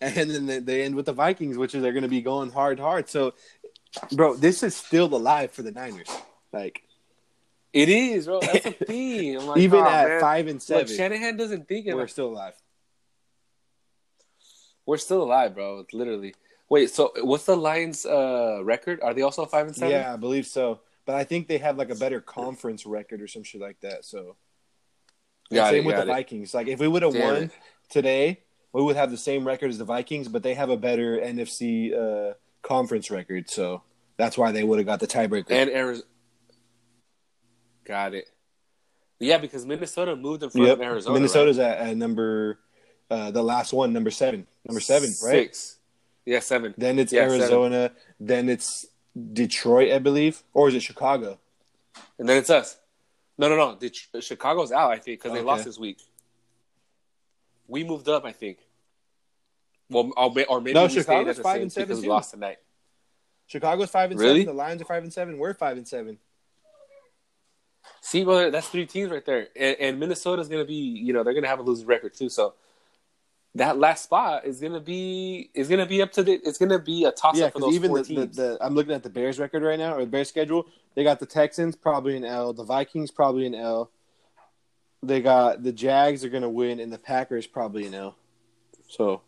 [0.02, 2.52] And then they, they end with the Vikings, which is they're going to be going
[2.52, 3.08] hard, hard.
[3.08, 3.36] So,
[4.12, 6.10] bro, this is still alive for the Niners.
[6.52, 6.84] Like
[7.74, 8.40] It is, bro.
[8.40, 9.38] That's the thing.
[9.40, 11.94] I'm like, even "Aw, at man." five and seven, Shanahan doesn't think it.
[11.94, 12.54] we're Like, still alive.
[14.86, 15.86] we're still alive, bro.
[15.94, 16.36] Literally.
[16.70, 19.00] Wait, so what's the Lions' uh, record?
[19.02, 19.92] Are they also five and seven?
[19.92, 20.82] Yeah, I believe so.
[21.06, 24.06] But I think they have like a better conference record or some shit like that.
[24.06, 24.38] So
[25.52, 26.08] Got same it, with the it.
[26.08, 26.54] Vikings.
[26.54, 27.52] Like if we would have won it.
[27.90, 28.40] today,
[28.72, 31.94] we would have the same record as the Vikings, but they have a better NFC
[31.94, 32.34] uh,
[32.64, 33.50] conference record.
[33.50, 33.84] So
[34.18, 35.52] that's why they would have got the tiebreaker.
[35.52, 36.08] And Arizona.
[37.86, 38.30] Got it.
[39.20, 40.78] Yeah, because Minnesota moved in front Yep.
[40.78, 41.14] of Arizona.
[41.14, 42.60] Minnesota's at, at number
[43.10, 44.84] uh, the last one, number seven, number right?
[44.84, 45.44] seven, right?
[45.46, 45.78] Six.
[46.26, 46.74] Yeah, seven.
[46.78, 47.40] Then it's Yeah, seven.
[47.42, 47.92] Arizona.
[48.20, 48.86] Then it's
[49.34, 51.40] Detroit, I believe, or is it Chicago?
[52.18, 52.78] And then it's us.
[53.38, 54.20] No, no, no.
[54.20, 56.00] Chicago's out, I think, because they lost this week.
[57.68, 58.60] We moved up, I think.
[59.90, 62.58] Well, or, may- or maybe No, Chicago's five and seven, we lost tonight.
[63.48, 64.42] Chicago's five and Really?
[64.42, 64.56] seven.
[64.56, 65.38] The Lions are five and seven.
[65.38, 66.18] We're five and seven.
[68.02, 71.34] See, brother, that's three teams right there, and, and Minnesota's gonna be, you know, they're
[71.34, 72.30] gonna have a losing record too.
[72.30, 72.54] So
[73.56, 76.34] that last spot is gonna be is gonna be up to the.
[76.34, 78.36] It's gonna be a toss Yeah, up for those even four the, the, teams.
[78.38, 80.66] the I'm looking at the Bears record right now, or the Bears schedule.
[80.96, 83.92] They got the Texans probably an L, the Vikings probably an L.
[85.02, 88.16] They got the Jags are going to win, and the Packers probably an L.
[88.88, 89.22] So,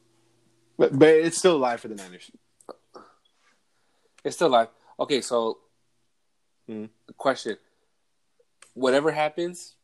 [0.78, 2.32] but but it's still alive for the Niners.
[4.24, 4.70] It's still live.
[5.00, 5.60] Okay, so
[6.68, 6.86] Hmm.
[7.18, 7.58] question:
[8.74, 9.76] Whatever happens,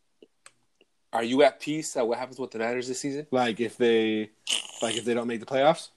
[1.14, 3.28] are you at peace at what happens with the Niners this season?
[3.32, 4.32] Like if they,
[4.82, 5.90] like if they don't make the playoffs.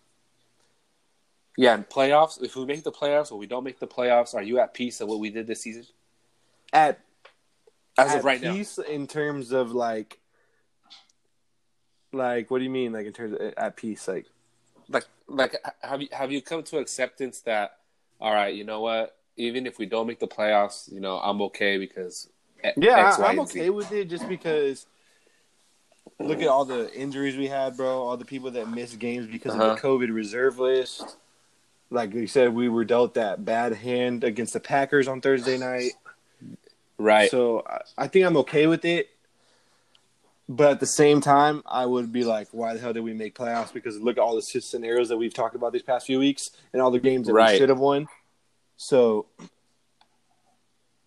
[1.57, 2.43] Yeah, in playoffs.
[2.43, 5.01] If we make the playoffs or we don't make the playoffs, are you at peace
[5.01, 5.87] at what we did this season?
[6.73, 7.01] At
[7.97, 10.19] As at of right now, peace in terms of like,
[12.13, 12.93] like what do you mean?
[12.93, 14.27] Like in terms of at peace, like
[14.89, 17.79] like like have you have you come to acceptance that
[18.21, 19.17] all right, you know what?
[19.37, 22.29] Even if we don't make the playoffs, you know I'm okay because
[22.77, 24.87] Yeah, X, I, Y, I'm okay with it just because
[26.21, 28.03] look at all the injuries we had, bro.
[28.03, 29.71] All the people that missed games because Uh-huh.
[29.71, 31.17] of the COVID reserve list.
[31.91, 35.93] Like you said, we were dealt that bad hand against the Packers on Thursday night.
[36.99, 37.31] Right.
[37.31, 39.11] So I, I think I'm okay with it.
[40.49, 43.35] But at the same time, I would be like, why the hell did we make
[43.35, 43.73] playoffs?
[43.73, 46.83] Because look at all the scenarios that we've talked about these past few weeks and
[46.83, 47.53] all the games that Right.
[47.53, 48.09] we should have won.
[48.77, 49.27] So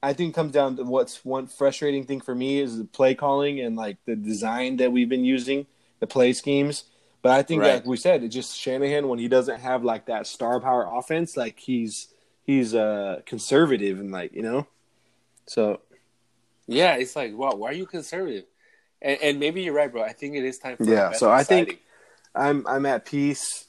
[0.01, 3.13] I think it comes down to what's one frustrating thing for me is the play
[3.13, 5.67] calling and like the design that we've been using,
[5.99, 6.85] the play schemes.
[7.21, 7.73] But I think, Right.
[7.75, 11.35] like we said, it's just Shanahan when he doesn't have like that star power offense,
[11.37, 12.07] like he's
[12.43, 14.67] he's uh conservative and like you know,
[15.45, 15.81] so
[16.67, 18.45] yeah, it's like, wow, why are you conservative?
[19.01, 20.01] And, and maybe you're right, bro.
[20.01, 21.81] I think it is time for Yeah, so I think-
[22.35, 23.65] I'm I'm at peace.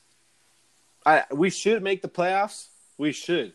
[1.07, 2.67] I we should make the playoffs.
[2.99, 3.55] We should,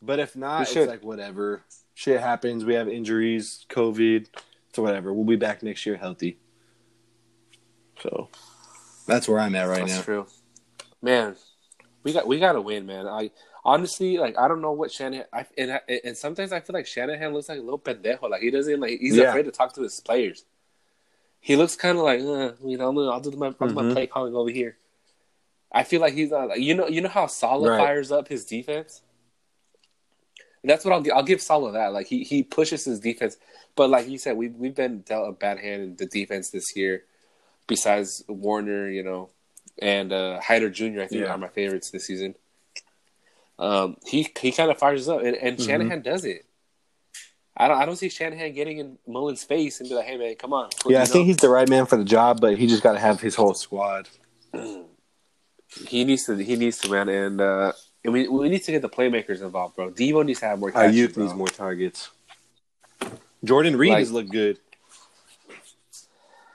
[0.00, 1.62] but if not, it's like whatever.
[1.94, 2.64] Shit happens.
[2.64, 4.26] We have injuries, COVID,
[4.72, 5.12] so whatever.
[5.12, 6.38] We'll be back next year healthy.
[8.00, 8.28] So
[9.06, 10.02] that's where I'm at right That's now.
[10.02, 10.26] true,
[11.02, 11.36] man.
[12.04, 13.06] We got we got to win, man.
[13.06, 13.30] I
[13.64, 15.26] honestly like I don't know what Shanahan.
[15.32, 18.30] I, and I, and sometimes I feel like Shanahan looks like a little pendejo.
[18.30, 19.24] Like he doesn't like he's Yeah.
[19.30, 20.44] afraid to talk to his players.
[21.40, 24.34] He looks kind of like uh, you know I'll do my do my play calling
[24.34, 24.76] over here.
[25.72, 27.78] I feel like he's not like you know you know how Salah Right.
[27.78, 29.02] fires up his defense.
[30.64, 31.92] That's what I'll gi- I'll give Salah that.
[31.92, 33.36] Like he, he pushes his defense,
[33.76, 36.74] but like you said, we we've been dealt a bad hand in the defense this
[36.76, 37.04] year.
[37.66, 39.28] Besides Warner, you know,
[39.78, 41.02] and uh, Hyder Jr.
[41.02, 41.32] I think Yeah.
[41.32, 42.34] are my favorites this season.
[43.58, 45.66] Um, he he kind of fires up, and, and Mhm.
[45.66, 46.44] Shanahan does it.
[47.60, 50.34] I don't I don't see Shanahan getting in Mullens' face and be like, "Hey man,
[50.36, 51.26] come on." Yeah, I think know?
[51.26, 53.54] he's the right man for the job, but he just got to have his whole
[53.54, 54.08] squad.
[55.86, 57.72] he needs to he needs to man and uh
[58.04, 59.90] And we we need to get the playmakers involved, bro.
[59.90, 60.68] Deebo needs to have more.
[60.74, 62.10] Our catches, youth needs more targets.
[63.44, 64.58] Jordan Reed Like- has looked good.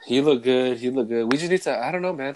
[0.05, 0.77] He looked good.
[0.77, 1.31] He looked good.
[1.31, 1.77] We just need to.
[1.77, 2.33] I don't know, man.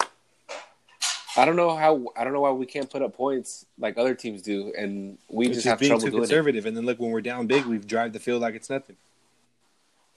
[1.38, 2.06] I don't know how.
[2.16, 5.46] I don't know why we can't put up points like other teams do, and we
[5.46, 7.46] It's just just have being trouble too doing conservative, and then look when we're down
[7.46, 8.96] big, we've drive the field like it's nothing.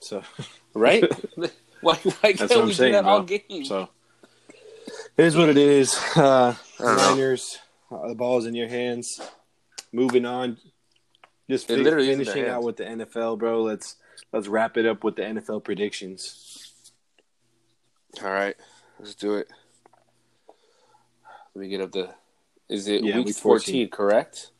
[0.00, 0.22] So.
[0.74, 1.04] Right?
[1.80, 1.94] why?
[1.94, 3.12] Why can't That's what I'm we saying, do that bro.
[3.12, 3.64] all game?
[3.64, 3.88] so
[5.16, 5.96] it is what it is.
[6.16, 7.10] Uh, I don't know.
[7.10, 7.58] Niners,
[7.90, 9.20] uh, the ball's in your hands.
[9.92, 10.56] Moving on,
[11.48, 13.62] just It fi- literally is in finishing out with the NFL, bro.
[13.62, 13.96] Let's
[14.32, 16.92] let's wrap it up with the NFL predictions.
[18.22, 18.56] All right,
[18.98, 19.48] let's do it.
[21.54, 22.14] Let me get up the.
[22.68, 23.88] Is it Yeah, week, week 14, 14.
[23.88, 24.50] correct?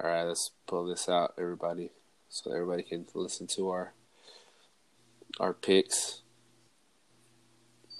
[0.00, 1.90] All right, let's pull this out, everybody,
[2.28, 3.92] so everybody can listen to our
[5.38, 6.22] our picks.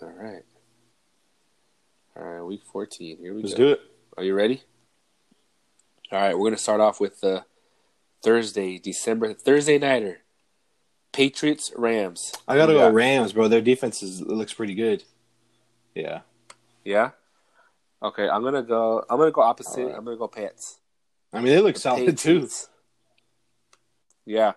[0.03, 0.43] All right.
[2.17, 3.19] All right, week 14.
[3.19, 3.49] Here we go.
[3.49, 3.81] Let's do it.
[4.17, 4.63] Are you ready?
[6.13, 7.45] All right, we're going to start off with the
[8.23, 10.21] Thursday, December Thursday nighter.
[11.13, 12.33] Patriots Rams.
[12.49, 12.95] I gotta go got?
[12.95, 13.47] Rams, bro.
[13.47, 15.05] Their defense is, looks pretty good.
[15.95, 16.21] Yeah.
[16.85, 17.11] Yeah.
[18.05, 19.03] Okay, I'm gonna go.
[19.09, 19.87] I'm gonna go opposite.
[19.87, 19.95] Right.
[19.95, 20.79] I'm gonna go Pats.
[21.33, 22.47] I mean, they look solid too.
[24.27, 24.53] Yeah,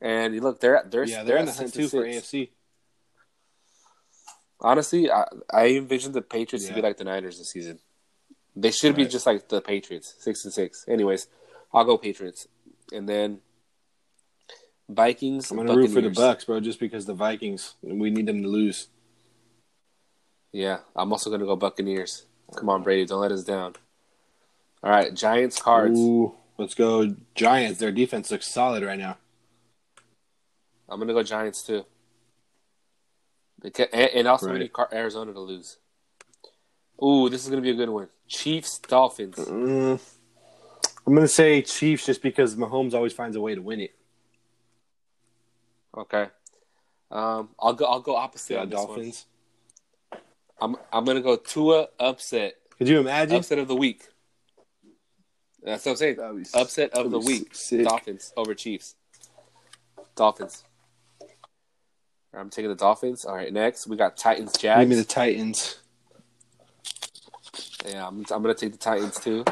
[0.00, 2.04] and you look, they're they're Yeah, they're they're in the hunt too for.
[2.04, 2.50] AFC.
[4.60, 7.78] Honestly, I I envision the Patriots to be like the Niners this season.
[8.56, 10.84] They should be just like the Patriots, six and six.
[10.88, 11.28] Anyways,
[11.72, 12.48] I'll go Patriots,
[12.92, 13.38] and then
[14.88, 15.52] Vikings.
[15.52, 17.74] I'm gonna root for the Bucks, bro, just because the Vikings.
[17.82, 18.88] We need them to lose.
[20.50, 22.26] Yeah, I'm also gonna go Buccaneers.
[22.56, 23.74] Come on, Brady, don't let us down.
[24.82, 25.98] All right, Giants Cards.
[25.98, 27.80] Ooh, let's go Giants.
[27.80, 29.16] Their defense looks solid right now.
[30.88, 31.84] I'm gonna go Giants too.
[33.60, 34.52] Because, and, and also Right.
[34.54, 35.78] we need Arizona to lose.
[37.02, 38.08] Ooh, this is gonna be a good one.
[38.28, 39.36] Chiefs Dolphins.
[39.36, 40.00] Mm,
[41.06, 43.94] I'm gonna say Chiefs just because Mahomes always finds a way to win it.
[45.96, 46.28] Okay.
[47.10, 47.86] Um, I'll go.
[47.86, 48.86] I'll go opposite Yeah, on this one.
[48.86, 49.26] Dolphins.
[50.64, 52.54] I'm I'm gonna go Tua upset.
[52.78, 53.36] Could you imagine?
[53.36, 54.08] Upset of the week.
[55.62, 56.16] That's what I'm saying.
[56.16, 57.54] Be- Upset of the week.
[57.54, 57.84] sick.
[57.84, 58.96] Dolphins over Chiefs.
[60.16, 60.64] Dolphins.
[62.32, 63.26] I'm taking the Dolphins.
[63.26, 64.80] All right, next we got Titans Jags.
[64.80, 65.80] Give me the Titans.
[67.86, 69.44] Yeah, I'm, I'm gonna take the Titans too.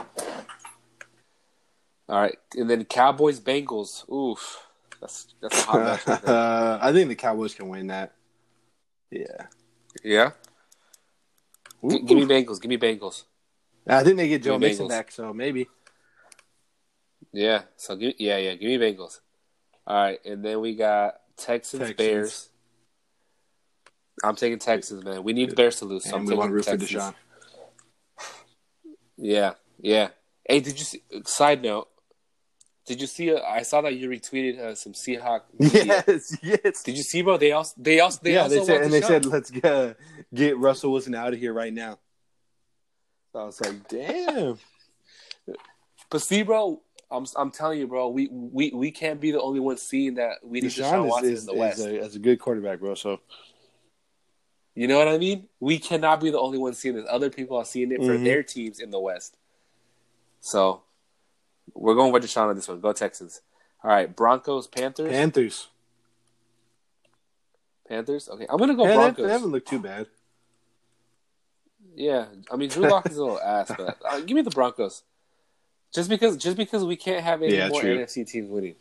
[2.08, 4.10] All right, and then Cowboys Bengals.
[4.10, 4.66] Oof,
[4.98, 6.06] that's that's a hot match.
[6.06, 6.24] right.
[6.82, 8.14] I think the Cowboys can win that.
[9.10, 9.46] Yeah.
[10.02, 10.30] yeah,
[11.88, 12.60] G- give me Bengals.
[12.60, 13.24] Give me Bengals.
[13.86, 14.88] I think they get Joe Mixon Bengals.
[14.90, 15.68] back, so maybe.
[17.32, 19.20] Yeah, so give yeah yeah give me Bengals.
[19.86, 21.96] All right, and then we got Texans, Texans.
[21.96, 22.48] Bears.
[24.22, 25.24] I'm taking Texans, man.
[25.24, 26.04] We need the Bears to lose.
[26.04, 26.90] So I'm we want to root for Texans.
[27.00, 27.14] Deshaun.
[29.16, 30.08] Yeah, yeah.
[30.48, 31.02] Hey, did you see?
[31.24, 31.88] Side note,
[32.86, 33.32] did you see?
[33.32, 35.42] Uh, I saw that you retweeted uh, some Seahawk.
[35.58, 36.04] media.
[36.06, 36.82] Yes, yes.
[36.82, 37.36] Did you see, bro?
[37.36, 39.06] They also they also they yeah, also they said, and they Deshaun.
[39.06, 39.96] said, let's get,
[40.34, 41.98] get Russell Wilson out of here right now.
[43.32, 44.58] So I was like, damn.
[46.10, 49.60] But see, bro, I'm I'm telling you, bro, we we, we can't be the only
[49.60, 51.78] ones seeing that we need Deshaun, Deshaun Watson is, is, in the West.
[51.78, 52.94] is, a, is a good quarterback, bro.
[52.94, 53.20] So
[54.74, 55.48] you know what I mean?
[55.60, 57.06] We cannot be the only ones seeing this.
[57.08, 58.24] Other people are seeing it for Mhm.
[58.24, 59.36] their teams in the West.
[60.40, 60.82] So
[61.74, 62.80] we're going with Deshaun on this one.
[62.80, 63.40] Go Texans.
[63.84, 65.68] All right, Broncos, Panthers, Panthers.
[67.88, 68.28] Panthers.
[68.28, 69.26] Okay, I'm gonna go Yeah, Broncos.
[69.26, 70.06] they haven't looked too bad.
[71.94, 75.02] Yeah, I mean Drew Lock is a little ass, but uh, give me the Broncos.
[75.92, 77.98] Just because, just because we can't have any Yeah, more true.
[77.98, 78.76] NFC teams winning.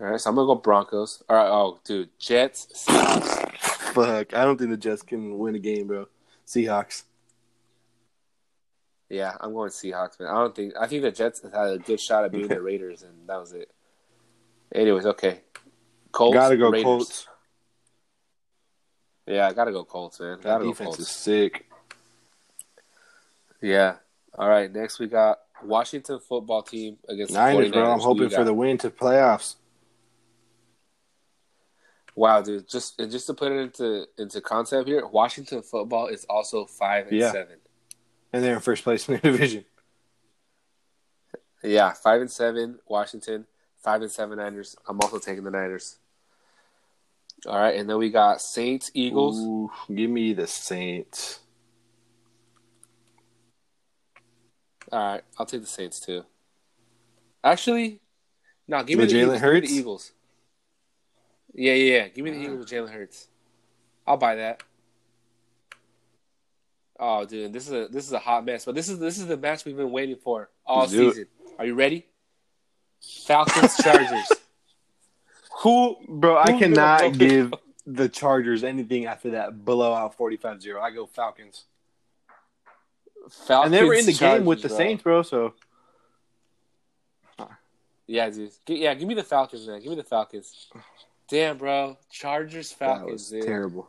[0.00, 1.22] All right, so I'm gonna go Broncos.
[1.28, 3.48] All right, oh dude, Jets, Seahawks.
[3.94, 6.06] Fuck, I don't think the Jets can win a game, bro.
[6.46, 7.02] Seahawks.
[9.08, 10.28] Yeah, I'm going Seahawks, man.
[10.28, 13.02] I don't think I think the Jets had a good shot at beating the Raiders,
[13.02, 13.70] and that was it.
[14.74, 15.40] Anyways, okay.
[16.12, 16.84] Colts, Gotta go Raiders.
[16.84, 17.28] Colts.
[19.26, 20.38] Yeah, I gotta go Colts, man.
[20.38, 21.00] That Gotta go defense Colts.
[21.00, 21.66] is sick.
[23.62, 23.96] Yeah.
[24.38, 27.72] All right, next we got Washington football team against the Niners, 49ers.
[27.72, 27.92] bro.
[27.92, 29.54] I'm hoping for the win to playoffs.
[32.14, 32.68] Wow, dude!
[32.68, 37.08] Just and just to put it into into concept here, Washington football is also five
[37.08, 37.30] and Yeah.
[37.32, 37.58] seven.
[38.36, 39.64] And they're in first place in their division.
[41.64, 42.78] Yeah, five and seven.
[42.86, 43.46] Washington,
[43.82, 44.76] five and seven Niners.
[44.86, 45.96] I'm also taking the Niners.
[47.46, 49.38] All right, and then we got Saints, Eagles.
[49.38, 51.40] Ooh, give me the Saints.
[54.92, 56.22] All right, I'll take the Saints too.
[57.42, 58.00] Actually,
[58.68, 59.38] no, give me the Jalen.
[59.38, 59.70] Hurts?
[59.70, 60.12] the Eagles.
[61.54, 62.08] Yeah, yeah, yeah.
[62.08, 62.42] Give me the Ah.
[62.42, 63.28] Eagles with Jalen Hurts.
[64.06, 64.62] I'll buy that.
[66.98, 68.64] Oh, dude, this is a this is a hot mess.
[68.64, 71.26] But this is this is the match we've been waiting for all season.
[71.58, 72.06] Are you ready?
[73.26, 74.32] Falcons Chargers.
[75.62, 76.36] Who, bro?
[76.36, 77.52] I Who cannot give
[77.86, 80.80] the Chargers anything after that blowout 45-0.
[80.80, 81.64] I go Falcons.
[83.30, 83.66] Falcons.
[83.66, 84.86] and they were in the game with the Chargers, bro.
[84.86, 85.22] Saints, bro.
[85.22, 85.54] So
[88.06, 88.52] Yeah, dude.
[88.68, 89.80] Yeah, give me the Falcons, man.
[89.80, 90.68] Give me the Falcons.
[91.28, 91.96] Damn, bro.
[92.10, 93.42] Chargers that Falcons, was dude.
[93.44, 93.88] terrible.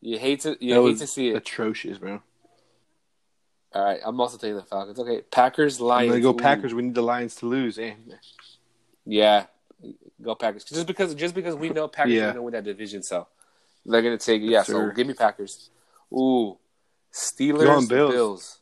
[0.00, 1.36] You hate to you That hate to see it.
[1.36, 2.22] Atrocious, bro.
[3.74, 4.98] All right, I'm also taking the Falcons.
[4.98, 6.10] Okay, Packers I'm Lions.
[6.10, 6.34] gonna go Ooh.
[6.34, 6.72] Packers.
[6.74, 7.78] We need the Lions to lose.
[7.78, 7.94] Eh.
[9.04, 9.46] Yeah,
[10.22, 10.64] go Packers.
[10.64, 12.24] Just because just because we know Packers Yeah.
[12.24, 13.26] are gonna win that division, so
[13.84, 14.62] they're gonna take yeah.
[14.62, 15.70] So give me Packers.
[16.12, 16.56] Ooh,
[17.12, 18.12] Steelers Bills.
[18.12, 18.58] Bills.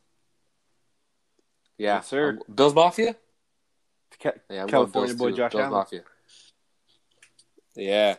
[1.77, 2.25] Yeah, Yes, sir.
[2.31, 3.15] I'm- Bills Mafia.
[4.19, 5.31] Ca- Yeah, I'm California boy.
[5.31, 5.71] Josh Bills Allen.
[5.73, 6.03] Mafia.
[7.75, 8.15] Yeah.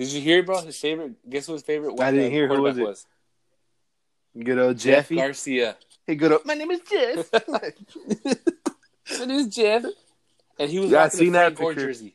[0.00, 0.62] Did you hear, bro?
[0.62, 1.12] His favorite.
[1.28, 2.00] Guess who his favorite?
[2.00, 2.48] I didn't hear.
[2.48, 4.42] Who was it?
[4.42, 5.16] Good old Jeff Jeffy.
[5.16, 5.76] Garcia.
[6.06, 6.46] Hey, good old.
[6.46, 7.30] My name is Jeff.
[7.48, 9.84] My name is Jeff.
[10.58, 12.14] And he was Yeah, rocking the that Gore jersey.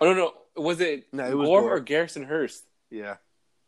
[0.00, 0.32] Oh no, no,
[0.62, 1.74] was it, No, it was Gore, Gore.
[1.76, 2.64] or Garrison Hearst?
[2.90, 3.16] yeah,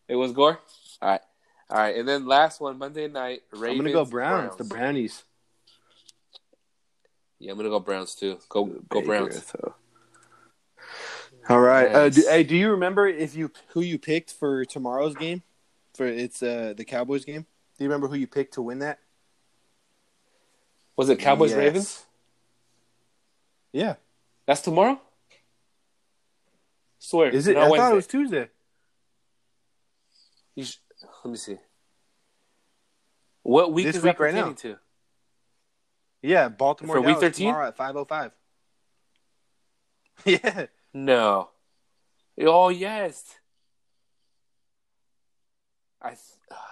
[0.09, 0.59] It was Gore.
[1.03, 1.21] All right,
[1.69, 3.43] all right, and then last one Monday night.
[3.53, 4.57] Ravens, I'm gonna go Browns.
[4.57, 5.23] The Brownies.
[7.39, 8.39] Yeah, I'm gonna go Browns too.
[8.49, 9.47] Go go Baker, Browns.
[9.47, 9.75] so.
[11.49, 11.91] All right.
[11.91, 15.43] Uh, do, hey, do you remember if you who you picked for tomorrow's game?
[15.95, 17.47] For it's uh, the Cowboys game.
[17.79, 18.99] Do you remember who you picked to win that?
[20.97, 21.59] Was it Cowboys Yes.
[21.59, 22.07] Ravens?
[23.73, 23.95] Yeah.
[24.47, 25.01] That's tomorrow.
[26.99, 27.31] Swear.
[27.31, 27.57] Is it?
[27.57, 27.77] I Wednesday.
[27.79, 28.49] thought it was Tuesday.
[30.61, 30.75] Sh-
[31.25, 31.57] let me see.
[33.43, 34.53] What week This is week right now.
[34.53, 34.77] to?
[36.21, 37.47] Yeah, Baltimore For week 13?
[37.47, 38.33] tomorrow at five oh five.
[40.25, 40.67] Yeah.
[41.05, 41.51] No.
[42.41, 43.23] Oh yes.
[46.03, 46.21] I th-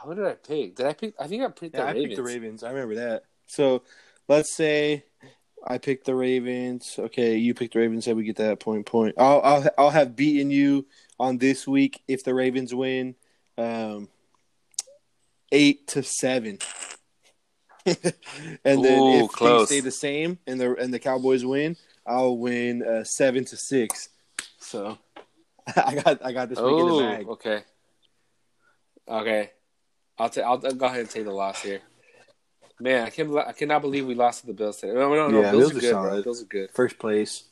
[0.02, 0.74] what did I pick?
[0.76, 1.14] Did I pick?
[1.18, 2.04] I think I picked Yeah, the I Ravens.
[2.06, 2.62] picked the Ravens.
[2.64, 3.24] I remember that.
[3.46, 3.82] So
[4.28, 5.04] let's say
[5.64, 6.96] I picked the Ravens.
[6.98, 8.04] Okay, you picked the Ravens.
[8.04, 8.84] Say we get that point.
[8.86, 9.14] Point.
[9.16, 10.86] I'll I'll I'll have beaten you
[11.20, 13.14] on this week if the Ravens win,
[13.56, 14.08] um,
[15.52, 16.58] eight to seven.
[17.86, 19.68] and then Ooh, if close.
[19.68, 23.56] things stay the same and the and the Cowboys win, I'll win uh, seven to
[23.56, 24.08] six.
[24.66, 24.98] So
[25.76, 27.28] I got I got this week in the Oh, bag.
[27.28, 27.62] okay.
[29.08, 29.50] Okay,
[30.18, 30.44] I'll take.
[30.44, 31.80] I'll, I'll go ahead and take the loss here.
[32.80, 34.92] Man, I can't I cannot believe we lost to the Bills today.
[34.92, 35.40] No, no, no.
[35.40, 36.02] Yeah, Bills, Bills are are good, bro.
[36.10, 36.24] solid.
[36.24, 36.70] Bills are good.
[36.72, 37.44] First place.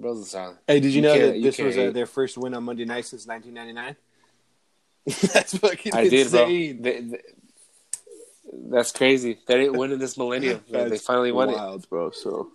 [0.00, 0.58] Bills are solid.
[0.66, 3.04] Hey, did you, You know that this was uh, their first win on Monday night
[3.04, 3.96] since 1999?
[5.32, 6.42] That's fucking I did, bro.
[6.42, 6.82] insane.
[6.82, 7.22] They- they-
[8.64, 9.38] that's crazy.
[9.46, 10.60] They didn't win in this millennium.
[10.70, 11.88] They- they finally won it.
[11.88, 12.10] bro.
[12.10, 12.50] So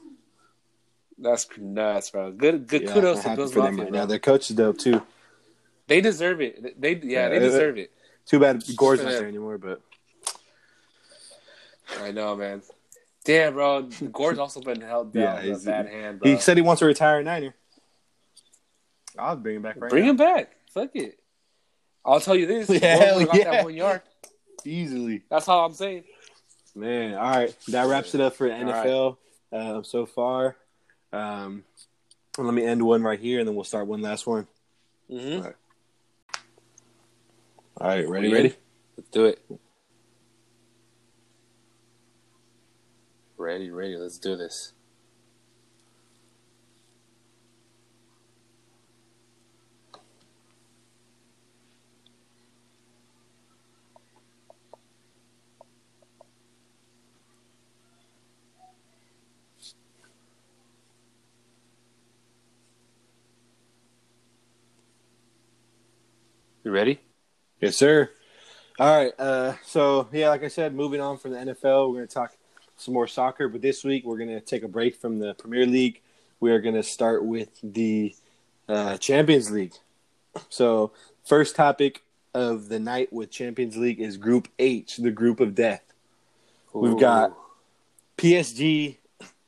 [1.18, 2.32] That's nuts, bro.
[2.32, 3.99] Good, good yeah, kudos to Bills them Mafia, right bro.
[3.99, 4.05] now.
[4.05, 5.01] Their coach is dope too.
[5.88, 6.80] They deserve it.
[6.80, 7.91] They, yeah, Yeah, they deserve it.
[8.26, 9.82] Too bad Gore's not there anymore, but
[12.01, 12.61] I know, man.
[13.24, 13.84] Damn, bro.
[14.11, 16.30] Gore's also been held down Yeah, with a bad hand, bro.
[16.32, 17.55] he said he wants to retire a Niner.
[19.18, 20.09] I'll bring him back right Bring now.
[20.11, 20.51] him back.
[20.74, 21.18] Fuck it.
[22.05, 22.70] I'll tell you this.
[22.82, 23.51] Yeah, got yeah.
[23.51, 24.01] that one yard.
[24.63, 25.24] easily.
[25.30, 26.03] That's all I'm saying.
[26.76, 28.61] Man, all right, that wraps it up for right.
[28.61, 29.18] NFL
[29.51, 30.55] um, so far.
[31.18, 31.63] Um,
[32.38, 34.47] let me end one right here, and then we'll start one last one.
[35.09, 35.43] Mm-hmm.
[35.43, 35.55] Right.
[37.80, 38.32] All right, ready?
[38.32, 38.55] Ready?
[38.95, 39.41] Let's do it.
[43.38, 43.95] Ready, ready.
[43.97, 44.74] Let's do this.
[66.68, 66.99] You ready?
[67.61, 68.09] Yes, sir.
[68.78, 69.13] All right.
[69.18, 72.36] Uh, so yeah, like I said, moving on from the NFL, we're going to talk
[72.76, 73.47] some more soccer.
[73.47, 76.01] But this week, we're going to take a break from the Premier League.
[76.41, 78.13] We are going to start with the
[78.68, 79.76] uh, Champions League.
[80.49, 80.91] So,
[81.24, 82.03] first topic
[82.34, 85.86] of the night with Champions League is Group H, the group of death.
[86.74, 87.34] We've got-
[88.18, 88.97] PSG,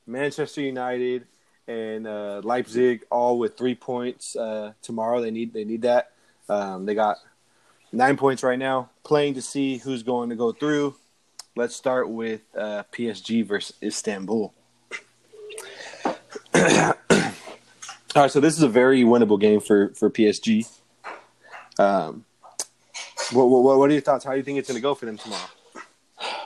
[0.07, 1.27] Manchester United,
[1.67, 5.19] and uh, Leipzig all with three points uh, tomorrow.
[5.19, 6.13] They need they need that.
[6.49, 7.17] Um, they got
[7.91, 10.95] nine points right now, playing to see who's going to go through.
[11.55, 14.53] Let's start with uh, PSG versus Istanbul.
[16.55, 16.93] all
[18.15, 20.67] right, so this is a very winnable game for for PSG.
[21.77, 22.25] Um,
[23.31, 24.25] what, what what are your thoughts?
[24.25, 25.49] How do you think it's going to go for them tomorrow?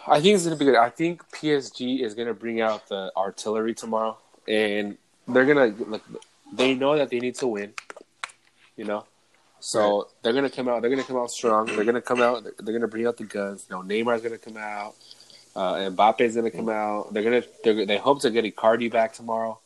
[0.05, 0.75] I think it's gonna be good.
[0.75, 4.97] I think PSG is gonna bring out the artillery tomorrow, and
[5.27, 6.01] they're gonna like
[6.51, 7.73] they know that they need to win,
[8.75, 9.05] you know.
[9.65, 10.05] So Right.
[10.23, 10.81] they're gonna come out.
[10.81, 11.67] They're gonna come out strong.
[11.67, 12.43] They're gonna come out.
[12.43, 13.65] They're gonna bring out the guns.
[13.69, 14.93] You know, Neymar's gonna come out.
[15.55, 17.13] Uh, and Mbappe's gonna come out.
[17.13, 17.43] They're gonna.
[17.63, 19.59] They're, they hope to get Icardi back tomorrow.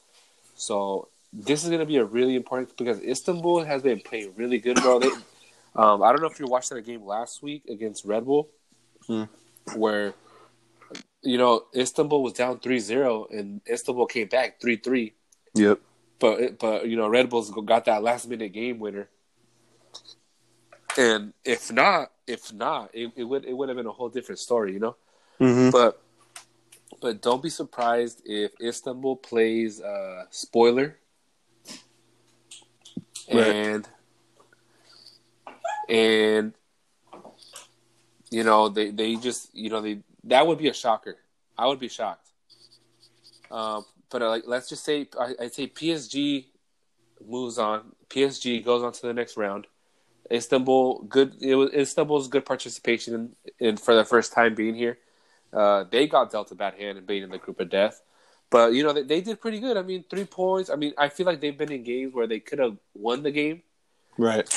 [0.56, 4.76] So this is gonna be a really important because Istanbul has been playing really good,
[4.84, 5.00] bro.
[5.00, 5.10] They,
[5.76, 8.50] um, I don't know if you watched that game last week against Red Bull,
[9.08, 9.24] Hmm.
[9.76, 10.14] where
[11.24, 15.14] you know Istanbul was down 3-0 and Istanbul came back three three.
[15.56, 15.80] Yep.
[16.20, 19.08] But but you know Red Bulls got that last minute game winner.
[20.98, 24.40] And if not, if not, it, it would it would have been a whole different
[24.40, 24.96] story, you know.
[25.40, 25.70] Mm-hmm.
[25.70, 26.02] But
[27.02, 30.98] but don't be surprised if Istanbul plays uh, spoiler
[33.32, 33.46] Right.
[33.46, 33.88] and
[35.90, 36.54] and
[38.32, 41.18] you know they they just you know they that would be a shocker.
[41.58, 42.30] I would be shocked.
[43.52, 46.46] Um, but uh, like let's just say I, I'd say PSG
[47.26, 47.92] moves on.
[48.10, 49.68] PSG goes on to the next round.
[50.32, 51.36] Istanbul good.
[51.42, 54.98] It was Istanbul's good participation in, in for the first time being here.
[55.54, 58.02] Uh, they got dealt a bad hand and being in the group of death.
[58.50, 59.78] But you know they, they did pretty good.
[59.78, 60.70] I mean, three points.
[60.70, 63.32] I mean, I feel like they've been in games where they could have won the
[63.32, 63.62] game,
[64.18, 64.48] Right.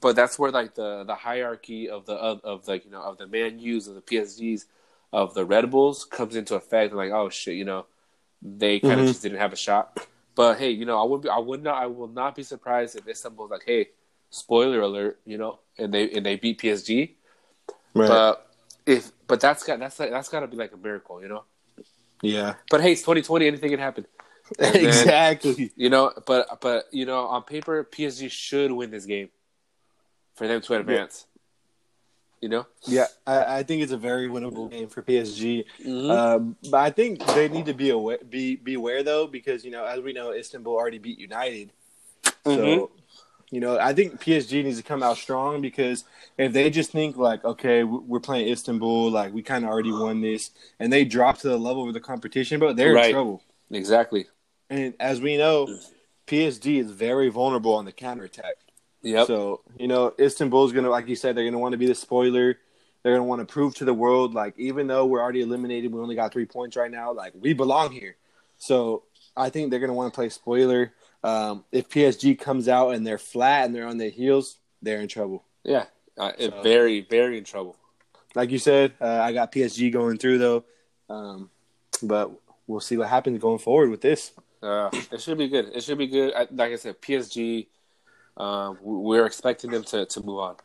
[0.00, 3.18] but that's where like the the hierarchy of the of, of like you know of
[3.18, 4.64] the Man U's of the PSGs
[5.12, 6.90] of the Red Bulls comes into effect.
[6.92, 7.86] And like, oh shit, you know,
[8.42, 9.08] they kind of Mhm.
[9.08, 10.06] just didn't have a shot.
[10.34, 12.96] But hey, you know, I would be, I would not I will not be surprised
[12.96, 13.88] if Istanbul's like, hey,
[14.32, 17.14] spoiler alert, you know, and they and they beat PSG.
[17.94, 18.08] Right.
[18.08, 18.50] But
[18.84, 21.44] if but that's got that's that's got to be like a miracle, you know.
[22.22, 22.54] yeah.
[22.70, 24.06] But hey, it's 2020, anything can happen.
[24.58, 25.70] Then- exactly.
[25.76, 29.28] You know, but but you know, on paper, PSG should win this game
[30.34, 31.26] for them to advance.
[32.40, 35.64] You know, Yeah, I, I think it's a very winnable game for PSG.
[35.86, 36.10] Mhm.
[36.10, 39.84] Um, but I think they need to be aware, be beware though, because you know,
[39.84, 41.70] as we know, Istanbul already beat United.
[42.24, 42.90] So, Mhm.
[43.52, 46.04] You know, I think PSG needs to come out strong because
[46.38, 49.92] if they just think like, okay, we- we're playing Istanbul, like we kind of already
[49.92, 50.50] won this,
[50.80, 53.06] and they drop to the level of the competition, but they're Right.
[53.06, 53.42] in trouble.
[53.70, 54.26] exactly.
[54.70, 55.68] And as we know,
[56.26, 58.54] PSG is very vulnerable on the counterattack.
[59.02, 59.26] Yep.
[59.26, 61.86] So, you know, Istanbul's going to, like you said, they're going to want to be
[61.86, 62.56] the spoiler.
[63.02, 65.92] They're going to want to prove to the world, like, even though we're already eliminated,
[65.92, 68.16] we only got three points right now, like, we belong here.
[68.58, 69.02] So,
[69.36, 70.92] I think they're going to want to play spoiler.
[71.24, 75.08] Um, if PSG comes out and they're flat and they're on their heels, they're in
[75.08, 75.44] trouble.
[75.64, 75.86] yeah.
[76.18, 77.76] Uh, So- very very in trouble.
[78.34, 80.64] Like you said, uh, I got PSG going through, though.
[81.08, 81.50] Um,
[82.02, 82.30] but
[82.66, 84.32] we'll see what happens going forward with this.
[84.62, 85.70] Uh, it should be good.
[85.74, 86.32] It should be good.
[86.34, 87.66] I, like I said, PSG.
[88.38, 90.56] We- we're expecting them to, to move on.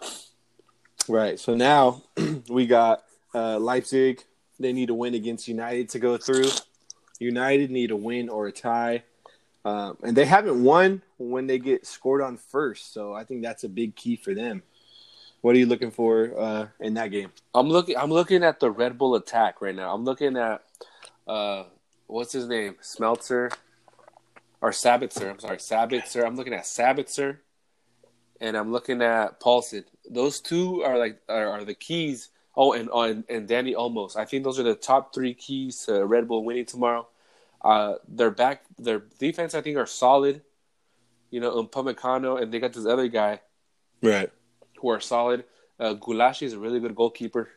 [1.08, 1.40] Right.
[1.40, 2.04] So now
[2.50, 3.04] we got
[3.34, 4.24] uh, Leipzig.
[4.60, 6.50] They need to win against United to go through.
[7.20, 9.04] United need a win or a tie.
[9.68, 12.94] Um, and they haven't won when they get scored on first.
[12.94, 14.64] So I think that's a big key for them.
[15.42, 17.32] What are you looking for uh, in that game?
[17.54, 17.98] I'm looking.
[17.98, 19.94] I'm looking at the Red Bull attack right now.
[19.94, 20.64] I'm looking at
[21.28, 21.66] uh,
[22.08, 23.54] what's his name, Smeltzer
[24.62, 25.30] or Sabitzer.
[25.30, 26.26] I'm sorry, Sabitzer.
[26.26, 27.40] I'm looking at Sabitzer,
[28.40, 29.84] and I'm looking at Poulsen.
[30.10, 32.30] Those two are like are, are the keys.
[32.56, 34.16] Oh, and on and Danny Olmos.
[34.16, 37.08] I think those are the top three keys to Red Bull winning tomorrow.
[37.62, 40.42] Uh, their back, their defense, I think, are solid.
[41.30, 43.42] You know, Upamecano, and they got this other guy
[44.02, 44.30] Right.
[44.80, 45.44] who are solid.
[45.80, 47.50] Uh, Gulácsi is a really good goalkeeper.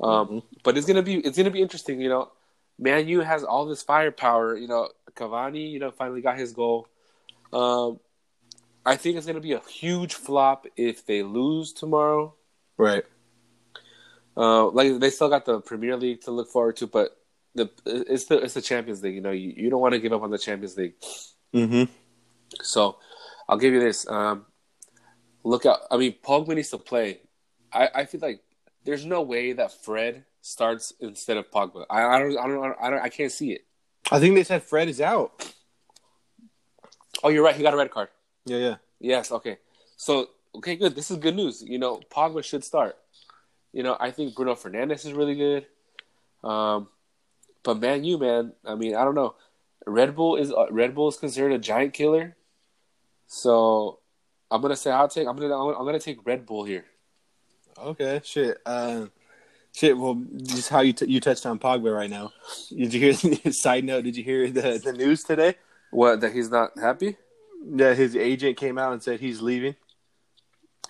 [0.00, 2.00] Um, But it's gonna be it's gonna be interesting.
[2.00, 2.32] You know,
[2.78, 4.56] Man U has all this firepower.
[4.56, 6.88] You know, Cavani, you know, finally got his goal.
[7.52, 8.00] Um,
[8.86, 12.34] I think it's gonna be a huge flop if they lose tomorrow.
[12.78, 13.04] Right.
[14.36, 17.19] Uh, like they still got the Premier League to look forward to, but
[17.54, 19.14] the it's the it's the Champions League.
[19.14, 20.94] You know, you, you don't want to give up on the Champions League.
[21.54, 21.84] Mm-hmm.
[22.62, 22.98] So
[23.48, 24.08] I'll give you this.
[24.08, 24.46] Um,
[25.44, 25.80] look out.
[25.90, 27.20] I mean, Pogba needs to play.
[27.72, 28.42] I, I feel like
[28.84, 31.84] there's no way that Fred starts instead of Pogba.
[31.90, 33.64] I, I don't I don't I don't I can't see it.
[34.10, 35.52] I think they said Fred is out.
[37.22, 37.54] Oh, you're right.
[37.54, 38.08] He got a red card.
[38.46, 38.76] Yeah, yeah.
[38.98, 39.30] Yes.
[39.30, 39.58] Okay.
[39.96, 40.94] So okay, good.
[40.94, 41.62] This is good news.
[41.62, 42.96] You know, Pogba should start.
[43.72, 45.66] You know, I think Bruno Fernandes is really good.
[46.42, 46.88] Um,
[47.62, 49.34] but man, you man, I mean, I don't know.
[49.86, 52.36] Red Bull is uh, Red Bull is considered a giant killer.
[53.26, 54.00] So
[54.50, 55.26] I'm gonna say I'll take.
[55.26, 56.84] I'm gonna I'm gonna take Red Bull here.
[57.78, 58.58] Okay, shit.
[58.66, 59.06] Uh,
[59.72, 59.96] shit.
[59.96, 62.32] Well, just how you t- you touched on Pogba right now.
[62.68, 63.52] Did you hear?
[63.52, 65.54] side note: Did you hear the the news today?
[65.90, 66.20] What?
[66.20, 67.16] That he's not happy?
[67.72, 69.76] That his agent came out and said he's leaving.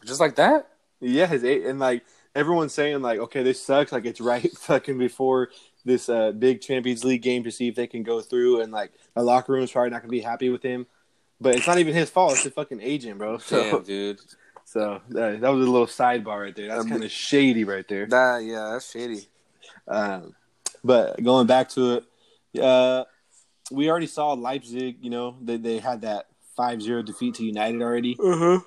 [0.05, 0.69] Just like that?
[1.01, 2.05] Yeah, his and like
[2.35, 3.93] everyone's saying like, okay, this sucks.
[3.93, 5.51] Like it's right fucking before
[5.85, 8.93] this uh, big Champions League game to see if they can go through, and like
[9.15, 10.87] the locker room is probably not gonna be happy with him.
[11.41, 12.33] But it's not even his fault.
[12.33, 13.39] It's the fucking agent, bro.
[13.39, 14.21] So, Damn, dude.
[14.67, 16.69] So uh, that was a little sidebar right there.
[16.69, 18.07] That's Um, kind of shady right there.
[18.07, 19.27] That yeah, that's shady.
[19.89, 20.37] Um,
[20.85, 21.95] but going back to
[22.55, 23.05] it, uh,
[23.73, 24.99] we already saw Leipzig.
[25.01, 26.27] You know, they they had that
[26.57, 28.17] 5-0 defeat to United already.
[28.23, 28.61] Uh-huh.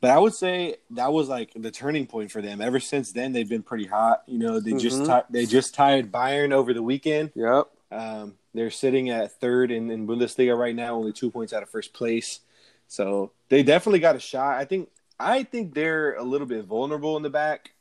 [0.00, 2.60] But I would say that was like the turning point for them.
[2.60, 4.22] Ever since then, they've been pretty hot.
[4.26, 5.20] You know, they just Mhm.
[5.22, 7.32] ti- they just tied Bayern over the weekend.
[7.34, 7.66] Yep.
[7.90, 11.68] Um, they're sitting at third in, in Bundesliga right now, only two points out of
[11.70, 12.40] first place.
[12.86, 14.56] So they definitely got a shot.
[14.58, 14.88] I think
[15.20, 17.72] I think they're a little bit vulnerable in the back.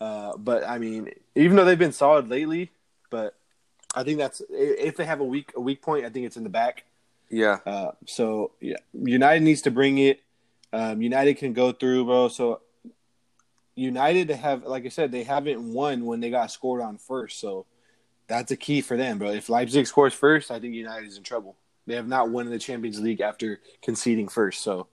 [0.00, 2.70] Uh, but I mean, even though they've been solid lately,
[3.10, 3.34] but
[3.94, 6.44] I think that's if they have a weak a weak point, I think it's in
[6.44, 6.84] the back.
[7.30, 7.58] Yeah.
[7.64, 10.20] Uh, so yeah, United needs to bring it.
[10.72, 12.28] Um, United can go through, bro.
[12.28, 12.60] So
[13.74, 17.40] United have, like I said, they haven't won when they got scored on first.
[17.40, 17.66] So
[18.26, 19.30] that's a key for them, bro.
[19.30, 21.56] If Leipzig scores first, I think United is in trouble.
[21.86, 24.62] They have not won in the Champions League after conceding first.
[24.62, 24.88] So,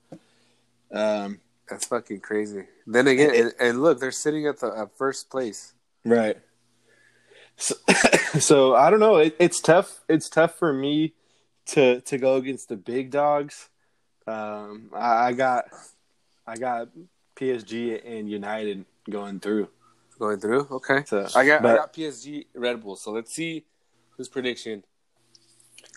[0.93, 2.63] um, That's fucking crazy.
[2.87, 5.73] Then again, and, and look, they're sitting at the at first place.
[6.05, 6.37] right.
[7.57, 7.75] So,
[8.39, 9.17] so I don't know.
[9.17, 10.03] It, it's tough.
[10.07, 11.13] It's tough for me
[11.67, 13.69] to to go against the big dogs.
[14.27, 15.65] Um, I, I got
[16.47, 16.89] I got
[17.35, 19.69] PSG and United going through.
[20.17, 21.03] Going through, okay.
[21.05, 22.95] So I got I got PSG Red Bull.
[22.95, 23.65] So let's see
[24.17, 24.83] whose prediction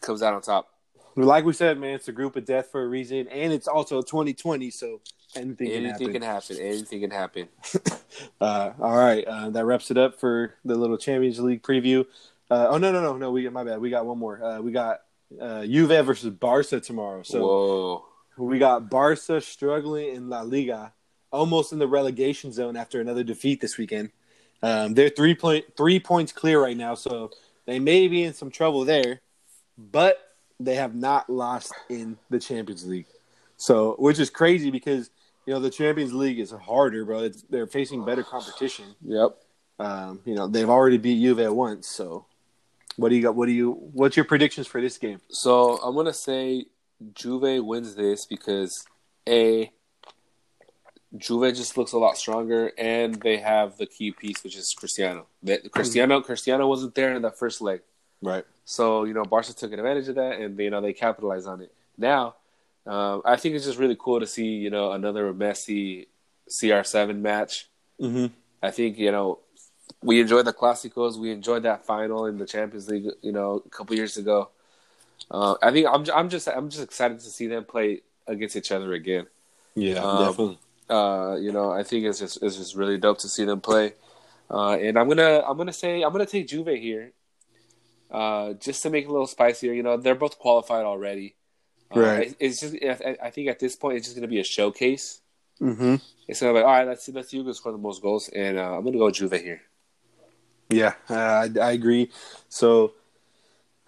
[0.01, 0.69] comes out on top.
[1.17, 4.03] like we said, man, it's a group of death for a reason, and it's also
[4.03, 5.01] 2020, so
[5.35, 6.57] anything, Anything can can happen.
[6.59, 7.49] Anything can happen.
[7.63, 7.93] happen.
[8.41, 12.05] Uh, all right, uh, that wraps it up for the little Champions League preview.
[12.51, 13.31] Uh, oh no, no, no, no.
[13.31, 13.81] We my bad.
[13.81, 14.43] We got one more.
[14.43, 15.03] Uh, we got
[15.41, 17.23] uh, Juve versus Barca tomorrow.
[17.23, 18.08] So Whoa.
[18.39, 20.93] We got Barca struggling in La Liga,
[21.31, 24.11] almost in the relegation zone after another defeat this weekend.
[24.63, 27.31] Um, they're three point three points clear right now, so
[27.67, 29.21] they may be in some trouble there,
[29.77, 30.19] but
[30.59, 33.07] they have not lost in the Champions League.
[33.57, 35.11] So, which is crazy because
[35.47, 37.25] you know the Champions League is harder, bro.
[37.25, 38.95] It's, they're facing better competition.
[39.03, 39.39] Yep.
[39.79, 41.87] Um, you know they've already beat Juve once.
[41.87, 42.27] So,
[42.97, 43.37] what do you got?
[43.37, 43.73] What do you?
[43.73, 45.21] What's your predictions for this game?
[45.29, 46.67] So I'm gonna say
[47.15, 48.85] Juve wins this because
[49.29, 49.71] a
[51.17, 55.27] Juve just looks a lot stronger, and they have the key piece, which is Cristiano.
[55.43, 57.81] That Cristiano Cristiano wasn't there in that first leg,
[58.21, 58.45] Right.
[58.65, 61.73] so you know Barca took advantage of that, and you know they capitalized on it.
[61.97, 62.35] Now,
[62.87, 66.09] um, I think it's just really cool to see you know another Messi
[66.51, 67.69] CR7 match.
[68.01, 68.27] Mm-hmm.
[68.63, 69.39] I think you know
[70.03, 71.17] we enjoyed the Clásicos.
[71.17, 73.07] We enjoyed that final in the Champions League.
[73.23, 74.51] You know, a couple years ago.
[75.31, 78.73] Uh, I think I'm I'm just I'm just excited to see them play against each
[78.73, 79.27] other again.
[79.75, 80.59] Yeah, Um, definitely.
[80.89, 83.93] Uh, you know, I think it's just it's just really dope to see them play.
[84.51, 87.13] Uh, and I'm gonna I'm gonna say I'm gonna take Juve here,
[88.11, 89.73] uh, just to make it a little spicier.
[89.75, 91.35] You know, they're both qualified already.
[91.95, 92.27] Uh, Right.
[92.29, 95.21] it- It's just I I think at this point it's just gonna be a showcase.
[95.61, 95.97] Mm-hmm.
[96.27, 96.87] It's gonna be like, all right.
[96.89, 97.13] Let's see.
[97.13, 99.61] Let's see who can score the most goals, and uh, I'm gonna go Juve here.
[100.71, 102.11] Yeah, uh, I, I agree.
[102.51, 102.93] So,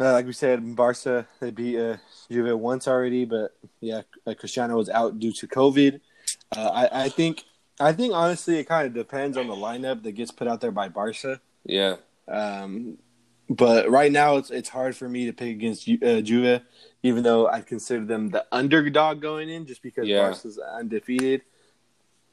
[0.00, 1.96] uh, like we said, Barca they beat uh,
[2.30, 6.00] Juve once already, but yeah, uh, Cristiano was out due to COVID.
[6.56, 7.44] Uh, I, I think,
[7.78, 10.70] I think honestly, it kind of depends on the lineup that gets put out there
[10.70, 11.40] by Barca.
[11.64, 11.96] Yeah,
[12.26, 12.98] Um,
[13.48, 16.62] but right now, it's it's hard for me to pick against Ju- uh, Juve,
[17.02, 20.30] even though I consider them the underdog going in, just because Yeah.
[20.30, 21.42] Barca's undefeated.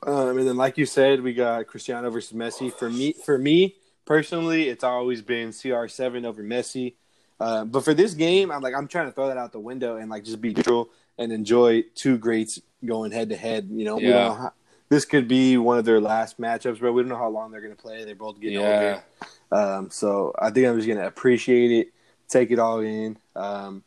[0.05, 2.71] Um, and then, like you said, we got Cristiano versus Messi.
[2.71, 6.93] For me, for me personally, it's always been CR7 over Messi.
[7.39, 9.97] Uh, but for this game, I'm like I'm trying to throw that out the window
[9.97, 13.67] and like just be neutral and enjoy two greats going head to head.
[13.71, 14.27] You know, we don't Yeah.
[14.27, 14.53] know how,
[14.89, 16.91] this could be one of their last matchups, bro.
[16.93, 18.05] We don't know how long they're going to play.
[18.05, 19.03] They're both getting older.
[19.51, 21.93] Um, so I think I'm just gonna appreciate it,
[22.27, 23.17] take it all in.
[23.35, 23.83] Um,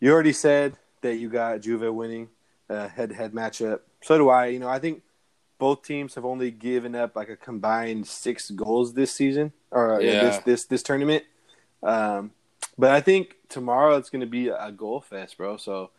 [0.00, 2.28] you already said that you got Juve winning
[2.68, 3.80] a head-to-head matchup.
[4.02, 4.46] So do I.
[4.46, 5.02] You know, I think
[5.58, 9.98] both teams have only given up like a combined six goals this season or uh,
[10.00, 10.20] Yeah.
[10.20, 11.24] this this this tournament.
[11.82, 12.32] Um,
[12.78, 15.56] but I think tomorrow it's gonna be a goal fest, bro.
[15.56, 15.90] So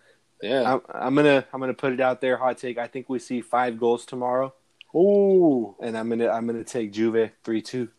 [0.41, 0.73] Yeah.
[0.75, 2.77] I'm, I'm gonna I'm gonna put it out there, hot take.
[2.77, 4.53] I think we see five goals tomorrow,
[4.95, 5.75] Ooh.
[5.81, 7.89] and I'm gonna I'm gonna take Juve three two.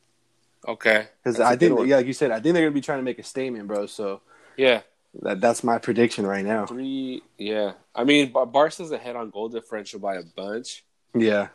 [0.67, 1.07] Okay.
[1.23, 3.19] Because I think, yeah, like you said, I think they're gonna be trying to make
[3.19, 3.87] a statement, bro.
[3.87, 4.21] So
[4.57, 4.83] Yeah.
[5.23, 6.67] that that's my prediction right now.
[6.67, 7.23] Three.
[7.39, 7.73] Yeah.
[7.95, 10.85] I mean, Bar- Barca's ahead on goal differential by a bunch,
[11.15, 11.49] Yeah,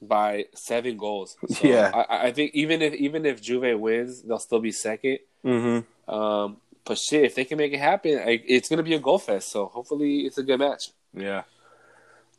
[0.00, 1.36] by seven goals.
[1.48, 1.90] So Yeah.
[1.94, 5.18] I, I think even if even if Juve wins, they'll still be second.
[5.44, 5.80] mm-hmm.
[6.08, 9.18] Um, but shit, if they can make it happen, I, it's gonna be a goal
[9.18, 9.50] fest.
[9.50, 10.90] So hopefully, it's a good match.
[11.14, 11.42] yeah.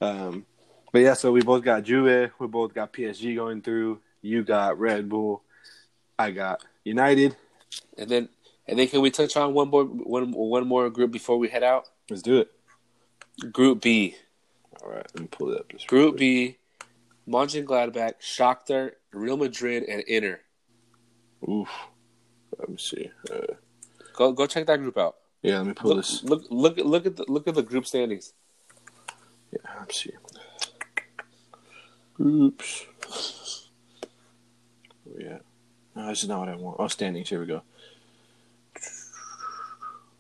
[0.02, 0.46] Um,
[0.92, 4.00] but yeah, so we both got Juve, we both got PSG going through.
[4.22, 5.44] You got Red Bull,
[6.18, 7.36] I got United.
[7.98, 8.30] And then,
[8.68, 11.64] and then, can we touch on one more one one more group before we head
[11.64, 11.90] out?
[12.10, 12.52] Let's do it.
[13.52, 14.16] Group B.
[14.82, 15.88] All right, let me pull it up.
[15.88, 16.58] Group B,
[17.28, 20.42] Mönchengladbach, Shakhtar, Real Madrid, and Inter.
[21.50, 21.70] Oof.
[22.58, 23.12] Let me see.
[23.32, 23.54] Uh,
[24.14, 25.16] Go go check that group out.
[25.42, 26.24] yeah, let me pull Look this.
[26.24, 28.34] look look at look at the look at the group standings.
[29.52, 30.12] Yeah, let me see.
[32.14, 32.86] Groups.
[35.08, 35.38] Oh, yeah.
[35.96, 36.78] No, this is not what I want.
[36.80, 37.30] Oh, standings.
[37.30, 37.62] Here we go.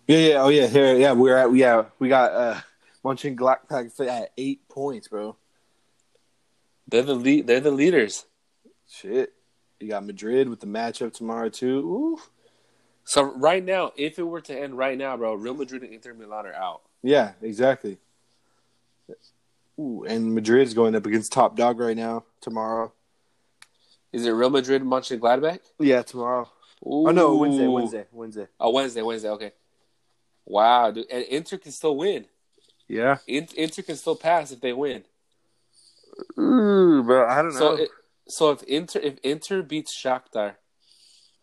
[0.07, 0.41] Yeah, yeah.
[0.43, 0.67] Oh, yeah.
[0.67, 1.13] Here, yeah.
[1.13, 1.53] We're at.
[1.55, 2.59] Yeah, we got uh,
[3.03, 5.37] Mönchengladbach at eight points, bro.
[6.87, 7.47] They're the lead.
[7.47, 8.25] They're the leaders.
[8.89, 9.33] Shit.
[9.79, 11.79] You got Madrid with the matchup tomorrow too.
[11.79, 12.19] Ooh.
[13.03, 16.13] So right now, if it were to end right now, bro, Real Madrid and Inter
[16.13, 16.81] Milan are out.
[17.03, 17.99] Yeah, exactly.
[19.79, 22.93] Ooh, and Madrid's going up against top dog right now tomorrow.
[24.11, 25.59] Is it Real Madrid and Mönchengladbach?
[25.77, 26.49] Yeah, tomorrow.
[26.85, 27.09] Ooh.
[27.09, 28.47] Oh no, Wednesday, Wednesday, Wednesday.
[28.59, 29.29] Oh, Wednesday, Wednesday.
[29.29, 29.51] Okay.
[30.45, 31.07] Wow, dude.
[31.11, 32.25] and Inter can still win.
[32.87, 33.17] Yeah.
[33.27, 35.03] Inter can still pass if they win.
[36.39, 37.59] Ooh, bro, I don't know.
[37.59, 37.89] So, it,
[38.27, 40.55] so if Inter if Inter beats Shakhtar,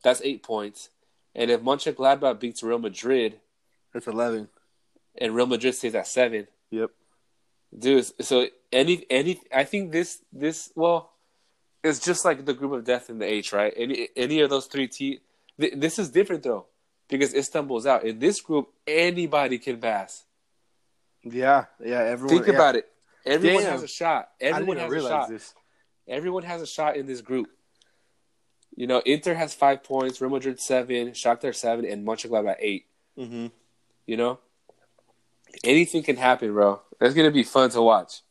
[0.03, 0.89] that's eight points,
[1.35, 3.41] and if Mönchengladbach beats Real Madrid
[3.93, 4.49] That's eleven.
[5.21, 6.91] and Real Madrid stays at seven, Yep.
[7.79, 8.25] dude.
[8.25, 11.13] So any any I think this this well,
[11.85, 13.73] it's just like the group of death in the H, right?
[13.77, 15.21] Any any of those three T.
[15.61, 16.67] Th- this is different though
[17.09, 18.05] because Istanbul's out.
[18.05, 20.25] In this group, anybody can pass.
[21.23, 22.01] Yeah, yeah.
[22.01, 22.37] Everyone.
[22.43, 22.89] Think about it.
[23.25, 23.73] Everyone Damn.
[23.73, 24.31] has a shot.
[24.41, 25.29] Everyone has a shot.
[25.29, 25.55] this.
[26.09, 27.49] Everyone has a shot in this group.
[28.75, 32.87] You know, Inter has five points, Real Madrid seven, Shakhtar seven, and Mönchengladbach eight.
[33.19, 33.47] Mm-hmm.
[34.07, 34.39] You know,
[35.63, 36.81] anything can happen, bro.
[37.01, 38.23] It's gonna be fun to watch.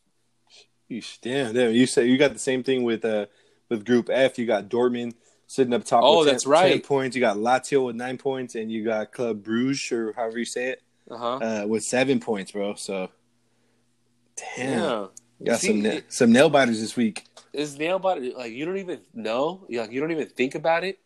[1.21, 1.71] Damn, damn.
[1.73, 3.27] You say you got the same thing with uh
[3.69, 4.37] with Group F.
[4.37, 5.13] You got Dortmund
[5.47, 6.03] sitting up top.
[6.03, 6.71] Oh, with 10 that's right.
[6.73, 7.15] 10 points.
[7.15, 10.69] You got Lazio with nine points, and you got Club Bruges or however you say
[10.71, 11.35] it Uh-huh.
[11.37, 12.73] uh, with seven points, bro.
[12.75, 13.09] So,
[14.57, 15.07] damn, Yeah,
[15.45, 17.25] got See, some na- some nail biters this week.
[17.53, 18.21] It's nail biter.
[18.37, 19.65] Like you don't even know.
[19.69, 20.99] You like you don't even think about it.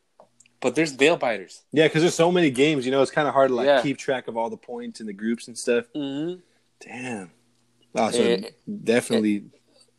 [0.61, 1.63] But there's nail biters.
[1.71, 2.85] Yeah, because there's so many games.
[2.85, 3.81] You know, it's kind of hard to like Yeah.
[3.81, 5.85] keep track of all the points and the groups and stuff.
[5.95, 6.39] Mm-hmm.
[6.79, 7.31] Damn.
[7.93, 8.49] Oh, so Eh,
[8.83, 9.45] definitely.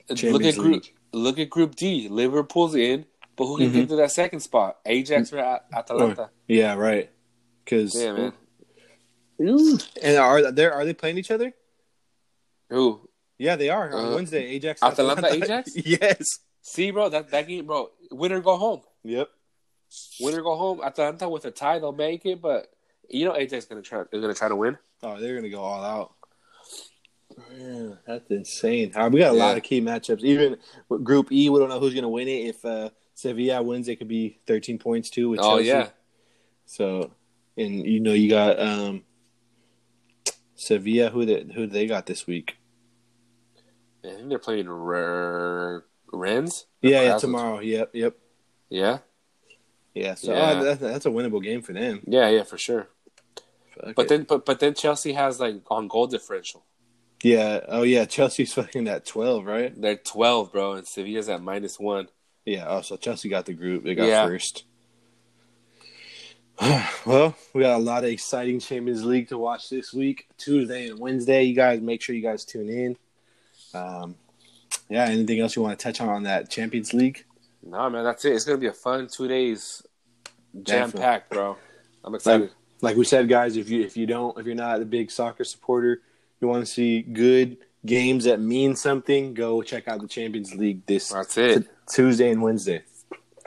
[0.08, 0.72] Look at group.
[0.84, 0.94] League.
[1.12, 2.08] Look at Group D.
[2.08, 3.72] Liverpool's in, but who can Mhm.
[3.72, 4.78] get to that second spot?
[4.86, 6.30] Ajax or At- Atalanta?
[6.48, 7.10] yeah, right.
[7.64, 8.32] Because Yeah, man.
[9.38, 11.52] and are they are they playing each other?
[12.70, 13.05] Who?
[13.38, 14.44] Yeah, they are on Uh, Wednesday.
[14.46, 15.76] Ajax, Atalanta, Ajax?
[15.86, 16.38] yes.
[16.62, 17.90] See, bro, that that game, bro.
[18.10, 18.80] Winner go home.
[19.04, 19.28] Yep.
[20.20, 20.80] Winner go home.
[20.82, 22.40] Atalanta with a tie, they'll make it.
[22.40, 22.66] But
[23.08, 24.02] you know, Ajax gonna try.
[24.10, 24.78] They're gonna try to win.
[25.02, 26.12] Oh, they're gonna go all out.
[27.50, 28.92] Man, that's insane.
[28.96, 30.22] Right, we got a lot of key matchups.
[30.22, 30.56] Even
[30.88, 32.46] Group E, we don't know who's gonna win it.
[32.48, 35.28] If uh, Sevilla wins, it could be 13 points too.
[35.28, 35.66] With Oh Chelsea.
[35.66, 35.88] yeah,
[36.64, 37.10] So,
[37.56, 39.04] and you know, you got um,
[40.54, 41.10] Sevilla.
[41.10, 42.55] Who they who they got this week?
[44.06, 46.66] I think they're playing R- Rennes.
[46.82, 47.60] Yeah, yeah, tomorrow.
[47.60, 48.16] Yep, yep.
[48.68, 48.98] Yeah,
[49.94, 50.38] Yeah, so Yeah.
[50.42, 52.00] uh, that's, that's a winnable game for them.
[52.06, 52.88] yeah, yeah, for sure.
[53.80, 54.08] Fuck But it.
[54.08, 56.64] then, but but then Chelsea has like on goal differential.
[57.22, 59.72] yeah, oh yeah, Chelsea's fucking at twelve, right?
[59.80, 62.08] They're twelve, bro, and Sevilla's at minus one.
[62.44, 62.64] Yeah.
[62.68, 63.84] Oh, so Chelsea got the group.
[63.84, 64.26] They got Yeah.
[64.26, 64.64] first.
[67.06, 70.98] well, we got a lot of exciting Champions League to watch this week, Tuesday and
[70.98, 71.42] Wednesday.
[71.42, 72.96] You guys make sure you guys tune in.
[73.76, 74.16] Um,
[74.88, 75.04] yeah.
[75.04, 77.24] Anything else you want to touch on on that Champions League?
[77.62, 78.32] No, man, that's it.
[78.32, 79.82] It's gonna be a fun two days,
[80.62, 81.56] jam packed, bro.
[82.04, 82.50] I'm excited.
[82.80, 85.42] Like we said, guys, if you if you don't if you're not a big soccer
[85.44, 86.02] supporter,
[86.40, 90.84] you want to see good games that mean something, go check out the Champions League
[90.86, 91.62] this That's it.
[91.62, 92.82] t- Tuesday and Wednesday.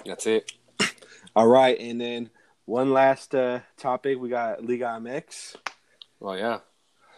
[0.05, 0.51] That's it.
[1.35, 2.29] All right, and then
[2.65, 4.19] one last uh, topic.
[4.19, 5.55] We got Liga MX.
[6.19, 6.59] Well, yeah,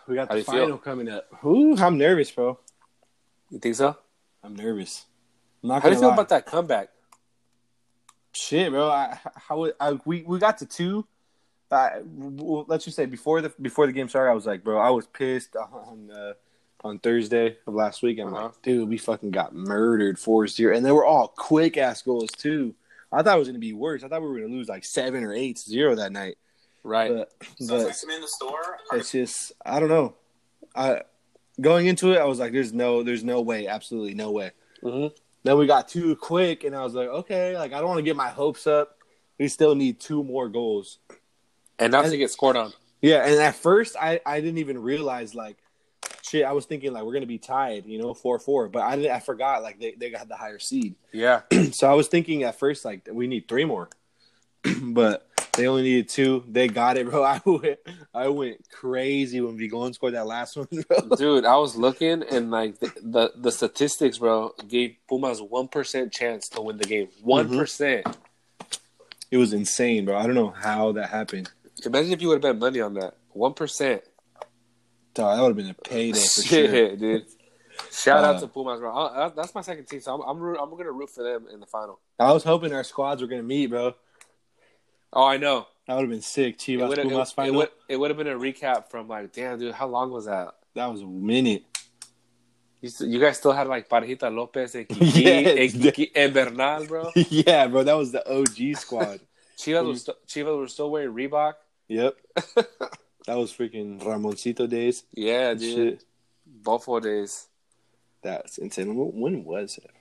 [0.07, 0.53] We got How the you feel?
[0.53, 1.27] final coming up.
[1.45, 2.59] Ooh, I'm nervous, bro.
[3.51, 3.95] You think so?
[4.43, 5.05] I'm nervous.
[5.63, 6.15] I'm not How do gonna you feel lie.
[6.15, 6.89] about that comeback?
[8.33, 8.89] Shit, bro.
[8.89, 11.05] I, how I, we we got to two.
[11.69, 14.77] I, well, let's just say before the before the game started, I was like, bro,
[14.79, 16.33] I was pissed on uh,
[16.83, 18.19] on Thursday of last week.
[18.19, 18.45] I'm Uh-huh.
[18.45, 20.75] like, dude, we fucking got murdered 4-0.
[20.75, 22.73] and they were all quick ass goals too.
[23.11, 24.03] I thought it was gonna be worse.
[24.03, 26.37] I thought we were gonna lose like seven or eight zero that night.
[26.83, 27.11] Right.
[27.11, 27.31] But
[27.67, 27.95] but
[28.93, 30.15] it's just I don't know.
[30.75, 31.01] I
[31.59, 34.51] going into it, I was like, there's no there's no way, absolutely no way.
[34.81, 35.07] hmm
[35.43, 38.03] Then we got two quick, and I was like, okay, like I don't want to
[38.03, 38.97] get my hopes up.
[39.39, 40.99] We still need two more goals.
[41.79, 42.73] And not And- to get scored on.
[43.01, 45.57] Yeah, and at first I, I didn't even realize like
[46.21, 46.45] shit.
[46.45, 48.69] I was thinking like we're gonna be tied, you know, four four.
[48.69, 50.93] But I didn't, I forgot like they, they got the higher seed.
[51.11, 51.41] Yeah.
[51.71, 53.89] so I was thinking at first like we need three more.
[54.81, 56.43] but They only needed two.
[56.47, 57.23] They got it, bro.
[57.35, 57.79] I went,
[58.13, 61.15] I went crazy when Vigon scored that last one, bro.
[61.17, 66.13] Dude, I was looking and like the the, the statistics, bro, gave Pumas one percent
[66.13, 67.09] chance to win the game.
[67.21, 67.47] One
[69.31, 70.17] It was insane, bro.
[70.17, 71.51] I don't know how that happened.
[71.85, 73.15] Imagine if you would have bet money on that.
[73.31, 74.03] One percent.
[75.15, 76.95] That would have been a payday for Shit, sure.
[76.95, 77.25] dude.
[77.91, 78.95] Shout out Uh, to Pumas, bro.
[78.95, 81.59] I, that- that's my second team, so I'm I'm, I'm gonna root for them in
[81.59, 81.99] the final.
[82.19, 83.95] I was hoping our squads were gonna meet, bro.
[85.13, 85.67] Oh, I know.
[85.87, 86.55] That would have been sick.
[86.55, 87.67] It Chivas would Pumas have final.
[87.89, 90.55] it would have been a recap from like, damn, dude, how long was that?
[90.73, 91.63] that was a minute.
[92.79, 95.73] You, you guys still had like Parejita Lopez and Kiki, Yes.
[95.73, 97.11] and, Kiki and Bernal, bro.
[97.15, 97.83] yeah, bro.
[97.83, 99.19] That was the OG squad.
[99.57, 101.53] Chivas was st- Chivas were still wearing Reebok.
[101.87, 102.15] yep.
[103.27, 105.03] That was freaking Ramoncito days.
[105.13, 105.75] Yeah, dude.
[105.99, 106.03] Shit.
[106.63, 107.47] Buffalo days.
[108.23, 108.95] That's insane.
[108.95, 109.91] When when was it?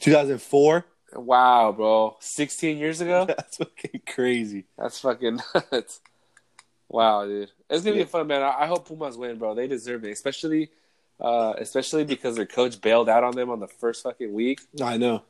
[0.00, 0.84] 2004.
[1.14, 2.16] Wow, bro.
[2.20, 3.24] 16 years ago?
[3.28, 4.64] That's fucking crazy.
[4.78, 5.40] That's fucking
[5.72, 6.00] nuts.
[6.88, 7.50] Wow, dude.
[7.70, 8.02] It's gonna Yeah.
[8.04, 8.42] be fun, man.
[8.42, 9.54] I, I hope Pumas win, bro.
[9.54, 10.70] They deserve it, especially,
[11.20, 14.96] uh, especially because their coach bailed out on them on the first fucking week, I
[14.96, 15.22] know.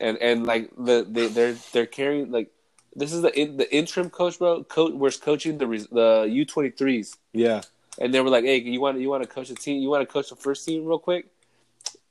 [0.00, 2.50] and and like the they they're they're carrying like
[2.96, 4.64] this is the in, the interim coach, bro.
[4.64, 7.62] Coach was coaching the the U twenty threes, Yeah.
[7.98, 9.80] and they were like, "Hey, you want you want to coach the team?
[9.82, 11.26] You want to coach the first team real quick?"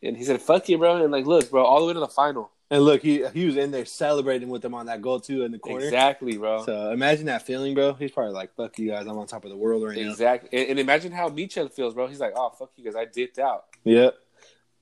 [0.03, 2.07] And he said, "Fuck you, bro." And like, look, bro, all the way to the
[2.07, 2.51] final.
[2.71, 5.51] And look, he he was in there celebrating with them on that goal too in
[5.51, 5.85] the corner.
[5.85, 6.65] Exactly, bro.
[6.65, 7.93] So imagine that feeling, bro.
[7.93, 10.49] He's probably like, "Fuck you guys, I'm on top of the world right now." Exactly.
[10.53, 12.05] And, and imagine how Michel feels, bro.
[12.07, 14.15] He's like, "Oh, fuck you guys, I dipped out." Yep.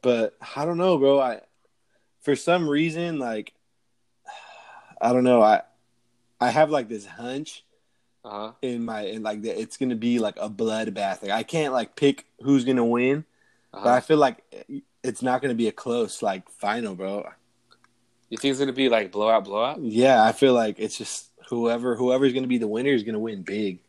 [0.02, 1.20] But I don't know, bro.
[1.20, 1.42] I
[2.20, 3.54] for some reason, like
[5.00, 5.62] I don't know, I
[6.42, 7.64] I have like this hunch
[8.26, 8.52] Uh huh.
[8.62, 11.22] in my in like that it's gonna be like a bloodbath.
[11.22, 13.24] Like I can't like pick who's gonna win,
[13.72, 14.02] but I Uh-huh.
[14.02, 14.44] feel like
[15.04, 17.30] it's not gonna be a close like final, bro.
[18.30, 19.82] You think it's gonna be like blowout, blowout?
[19.82, 23.42] Yeah, I feel like it's just whoever whoever's gonna be the winner is gonna win
[23.44, 23.80] big.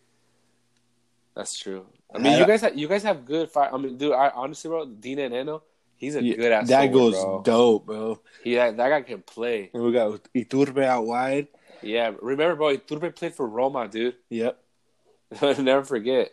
[1.34, 1.86] That's true.
[2.14, 3.70] I mean, I- you guys have you guys have good fight.
[3.72, 5.62] I mean, dude, I honestly, bro, Dinenno,
[5.96, 6.68] he's a Yeah, good ass.
[6.68, 7.42] that goes bro.
[7.44, 8.20] dope, bro.
[8.44, 9.70] Yeah, that guy can play.
[9.74, 11.48] And we got Iturbe out wide.
[11.82, 14.16] Yeah, remember, bro, Iturbe played for Roma, dude.
[14.30, 14.58] Yep.
[15.58, 16.30] Never forget.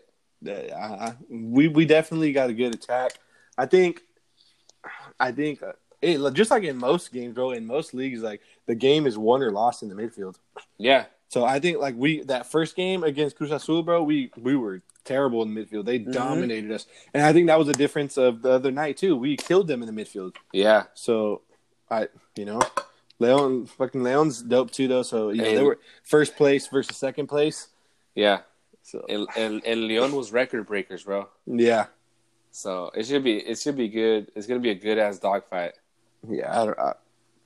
[0.47, 3.13] I, I, we we definitely got a good attack.
[3.57, 4.01] I think,
[5.19, 5.73] I think, uh,
[6.05, 7.51] it, just like in most games, bro.
[7.51, 10.35] In most leagues, like the game is won or lost in the midfield.
[10.77, 14.55] Yeah, So I think like we that first game against Cruz Azul, bro, we we
[14.55, 15.85] were terrible in the midfield.
[15.85, 16.11] They mm-hmm.
[16.11, 19.15] dominated us, and I think that was the difference of the other night too.
[19.15, 20.35] We killed them in the midfield.
[20.53, 20.83] yeah.
[20.93, 21.41] So
[21.89, 22.61] I, you know,
[23.19, 25.03] Leon fucking Leon's dope too though.
[25.03, 25.55] So you know Hey.
[25.55, 27.69] they were first place versus second place.
[28.15, 28.41] Yeah,
[28.83, 31.29] So and, and and Leon was record breakers, bro.
[31.45, 31.87] yeah,
[32.51, 34.31] So it should be it should be good.
[34.35, 35.73] It's gonna be a good ass dogfight.
[36.29, 36.61] Yeah.
[36.61, 36.93] I, don't, I,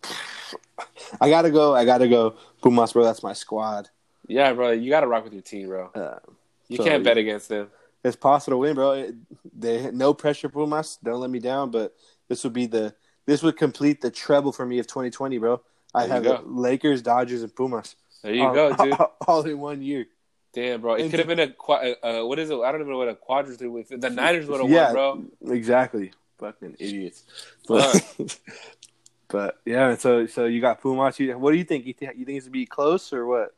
[1.21, 1.75] I gotta go.
[1.75, 2.35] I gotta go.
[2.61, 3.03] Pumas, bro.
[3.03, 3.89] That's my squad.
[4.27, 5.87] Yeah, bro, you gotta rock with your team, bro.
[5.95, 6.19] Uh,
[6.67, 7.69] You So- can't bet against them.
[8.03, 8.91] it's possible to win, bro.
[8.93, 9.15] It,
[9.57, 10.97] they no pressure, Pumas.
[11.03, 11.71] Don't let me down.
[11.71, 11.95] But
[12.27, 12.93] this would be the
[13.25, 15.61] this would complete the treble for me of 2020, bro.
[15.93, 16.45] I There have.
[16.45, 17.95] Lakers, Dodgers, and Pumas.
[18.21, 18.95] There you all, go, dude.
[19.27, 20.05] All in one year.
[20.53, 20.95] Damn, bro.
[20.95, 22.55] It could have been a qua- uh, what is it?
[22.59, 23.89] I don't even know what a quadruple with.
[23.89, 25.53] The Niners would have Yeah, won, bro.
[25.55, 26.11] Exactly.
[26.39, 27.23] Fucking idiots.
[27.67, 28.15] But,
[29.27, 31.17] but yeah, so so you got Pumas.
[31.19, 31.85] What do you think?
[31.85, 33.53] You, think you think it's gonna be close or what?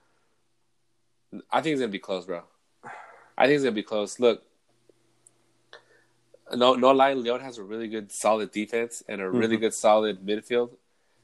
[1.51, 2.41] I think it's gonna be close, bro.
[3.37, 4.19] I think it's gonna be close.
[4.19, 4.43] Look,
[6.53, 7.13] no, no lie.
[7.13, 9.61] Leon has a really good, solid defense and a really Mm-hmm.
[9.61, 10.71] good, solid midfield.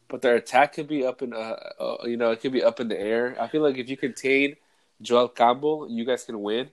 [0.08, 2.80] But their attack could be up in, uh, uh, you know, it could be up
[2.80, 3.36] in the air.
[3.42, 4.56] I feel like if you contain
[5.02, 6.70] Joel Campbell, you guys can win.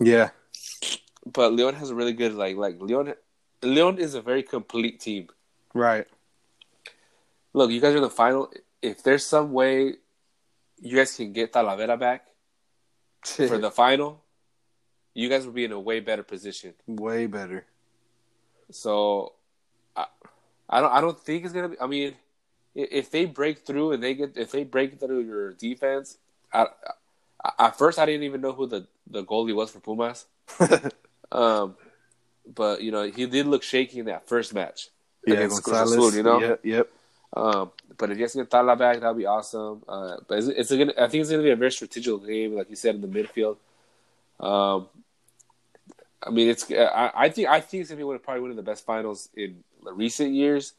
[0.00, 0.30] Yeah.
[1.30, 3.12] But Leon has a really good, like, like Leon.
[3.62, 5.28] Leon is a very complete team.
[5.74, 6.06] Right.
[7.52, 8.52] Look, you guys are in the final.
[8.82, 9.94] If there's some way
[10.80, 12.26] you guys can get Talavera back
[13.24, 14.22] for the final,
[15.14, 16.74] you guys will be in a way better position.
[16.86, 17.66] Way better.
[18.70, 19.32] So,
[19.96, 20.06] I,
[20.68, 21.80] I don't, I don't think it's gonna be.
[21.80, 22.14] I mean,
[22.74, 26.18] if they break through and they get, if they break through your defense,
[26.52, 26.66] I,
[27.42, 30.26] I, at first I didn't even know who the the goalie was for Pumas.
[31.30, 31.76] Um,
[32.54, 34.88] but you know he did look shaky in that first match
[35.26, 36.40] Yeah, against Cruz Azul, you know.
[36.40, 36.60] Yep.
[36.64, 36.88] yep.
[37.36, 39.82] Um, but if you guys can get Tala back, that'd be awesome.
[39.88, 42.70] Uh, but it's, it's gonna, I think it's gonna be a very strategic game, like
[42.70, 43.56] you said in the midfield.
[44.40, 44.88] Um,
[46.22, 46.70] I mean, it's.
[46.70, 48.84] I, I think I think it's gonna be one of probably one of the best
[48.84, 50.72] finals in the recent years.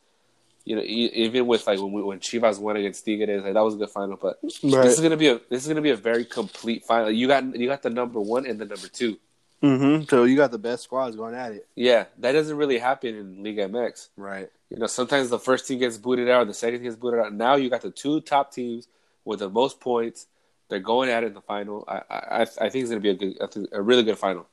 [0.66, 3.76] You know, even with like when we, when Chivas won against Tigres, like that was
[3.76, 4.18] a good final.
[4.18, 7.10] But this is gonna be a this is gonna be a very complete final.
[7.10, 9.18] You got you got the number one and the number two.
[9.62, 10.06] Mm-hmm.
[10.10, 11.68] So you got the best squads going at it.
[11.76, 14.10] Yeah, that doesn't really happen in League MX.
[14.16, 14.50] Right.
[14.70, 17.34] You know, sometimes the first team gets booted out, the second team gets booted out.
[17.34, 18.88] Now you got the two top teams
[19.26, 20.28] with the most points
[20.70, 21.84] They're going at it in the final.
[21.88, 24.48] I I, I think it's gonna be a good, a really good final.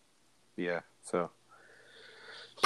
[0.56, 0.80] Yeah.
[1.02, 1.30] So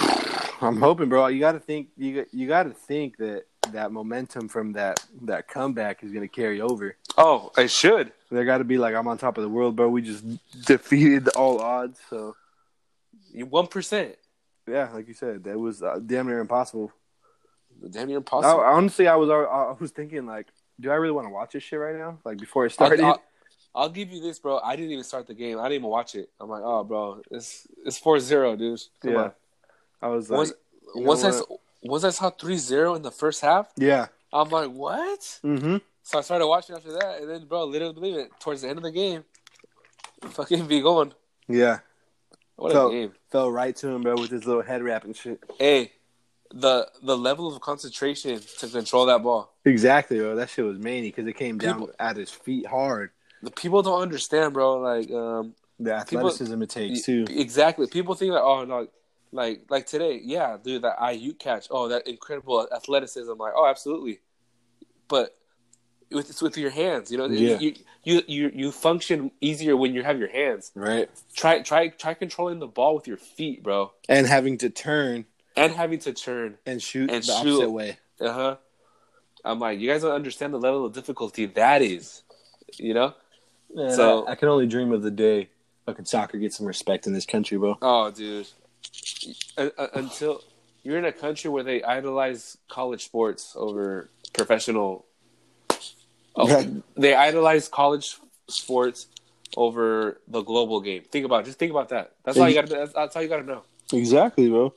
[0.61, 1.27] I'm hoping, bro.
[1.27, 1.89] You got to think.
[1.97, 6.35] You you got to think that that momentum from that that comeback is going to
[6.35, 6.97] carry over.
[7.17, 8.13] Oh, it should.
[8.31, 9.89] There got to be like I'm on top of the world, bro.
[9.89, 10.25] We just
[10.67, 11.99] defeated all odds.
[12.09, 12.37] So
[13.35, 14.17] one percent.
[14.69, 16.93] Yeah, like you said, that was uh, damn near impossible.
[17.91, 18.61] Damn near impossible.
[18.61, 21.63] I, honestly, I was I was thinking like, do I really want to watch this
[21.63, 22.19] shit right now?
[22.25, 23.01] Like before it started.
[23.01, 23.23] I'll, I'll,
[23.75, 24.59] I'll, give you this, bro.
[24.59, 25.59] I didn't even start the game.
[25.59, 26.31] I didn't even watch it.
[26.41, 28.81] I'm like, oh, bro, it's it's 4-0, dude.
[29.01, 29.19] Come yeah.
[29.19, 29.33] On.
[30.03, 30.53] I was like, once,
[30.95, 31.41] once I
[31.83, 33.69] once I saw 3-0 in the first half.
[33.77, 34.07] Yeah.
[34.33, 35.21] I'm like, what?
[35.45, 35.77] Mm-hmm.
[36.03, 38.31] So I started watching after that, and then, bro, literally believe it.
[38.41, 39.25] Towards the end of the game,
[40.23, 41.13] fucking Vigon.
[41.49, 41.81] Yeah.
[42.57, 43.13] What fell, a game.
[43.31, 45.43] Fell right to him, bro, with his little head wrap and shit.
[45.59, 45.93] Hey,
[46.53, 49.55] the the level of concentration to control that ball.
[49.65, 50.37] Exactly, bro.
[50.37, 53.11] That shit was many because it came down at his feet hard.
[53.43, 54.81] The people don't understand, bro.
[54.81, 57.25] Like um, the athleticism people, it takes too.
[57.31, 57.87] Exactly.
[57.87, 58.89] People think like, oh no,
[59.33, 61.69] like like today, yeah, dude, that IU catch.
[61.71, 63.33] Oh, that incredible athleticism.
[63.39, 64.21] Like, oh, absolutely.
[65.09, 65.37] But
[66.11, 67.27] with it's with your hands, you know.
[67.27, 67.59] Yeah.
[67.59, 70.73] You, you you you function easier when you have your hands.
[70.75, 71.09] Right.
[71.35, 73.93] Try try try controlling the ball with your feet, bro.
[74.09, 75.27] And having to turn.
[75.57, 77.55] And having to turn and shoot and the shoot.
[77.55, 77.99] opposite way.
[78.21, 78.57] Uh huh.
[79.45, 82.23] I'm like, you guys don't understand the level of difficulty that is.
[82.77, 83.15] You know.
[83.73, 85.49] Man, so I, I, can only dream of the day
[85.87, 87.79] fucking soccer gets some respect in this country, bro.
[87.81, 88.49] Oh, dude.
[89.57, 90.43] Uh, uh, until
[90.83, 95.05] you're in a country where they idolize college sports over professional
[96.37, 98.17] Oh, they idolize college
[98.49, 99.07] sports
[99.57, 101.03] over the global game.
[101.11, 101.47] Think about it.
[101.47, 102.13] just think about that.
[102.25, 102.69] That's all you got.
[102.69, 103.63] That's, that's all you got to know.
[103.93, 104.73] Exactly, bro.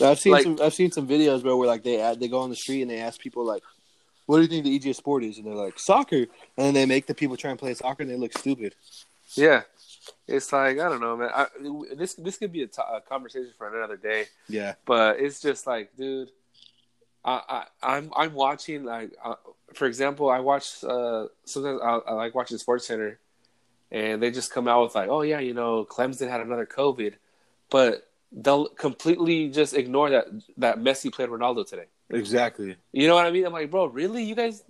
[0.00, 0.58] I've seen like, some.
[0.60, 2.90] I've seen some videos, bro, where like they add, they go on the street and
[2.90, 3.62] they ask people like,
[4.26, 6.26] "What do you think the easiest sport is?" And they're like, "Soccer,"
[6.56, 8.74] and then they make the people try and play soccer and they look stupid.
[9.34, 9.62] Yeah,
[10.26, 11.30] it's like I don't know, man.
[11.34, 11.46] I,
[11.94, 14.26] this this could be a, t- a conversation for another day.
[14.48, 16.30] Yeah, but it's just like, dude,
[17.24, 19.34] I, I I'm I'm watching like uh,
[19.74, 23.16] for example, I watch uh, sometimes I, I like watching SportsCenter,
[23.90, 27.14] and they just come out with like, oh yeah, you know, Clemson had another COVID,
[27.70, 30.26] but they'll completely just ignore that
[30.56, 31.86] that Messi played Ronaldo today.
[32.10, 32.76] Exactly.
[32.92, 33.46] You know what I mean?
[33.46, 34.24] I'm like, bro, really?
[34.24, 34.62] You guys?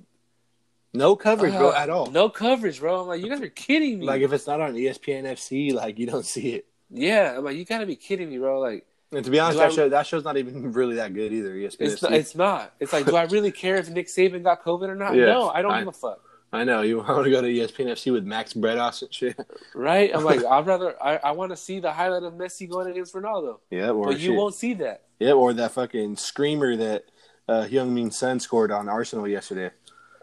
[0.94, 2.06] No coverage, uh, bro, at all.
[2.10, 3.02] No coverage, bro.
[3.02, 4.06] I'm like, you guys are kidding me.
[4.06, 6.66] Like, if it's not on ESPN FC, like you don't see it.
[6.90, 8.60] Yeah, I'm like, you gotta be kidding me, bro.
[8.60, 11.32] Like, and to be honest, that, I, show, that show's not even really that good
[11.32, 11.55] either.
[11.55, 11.77] ESPN.
[11.81, 12.74] It's not, it's not.
[12.81, 15.14] It's like, do I really care if Nick Saban got COVID or not?
[15.23, 16.20] Yeah, no, I don't I, give a fuck.
[16.52, 19.39] I know you want to go to ESPN FC with Max Bretos and shit,
[19.74, 20.10] right?
[20.14, 23.14] I'm like, I'd rather I, I want to see the highlight of Messi going against
[23.14, 23.60] Ronaldo.
[23.70, 25.05] Yeah, or but you won't see that.
[25.19, 27.05] Yeah, or that fucking screamer that
[27.48, 29.70] uh, Heung-min Son scored on Arsenal yesterday.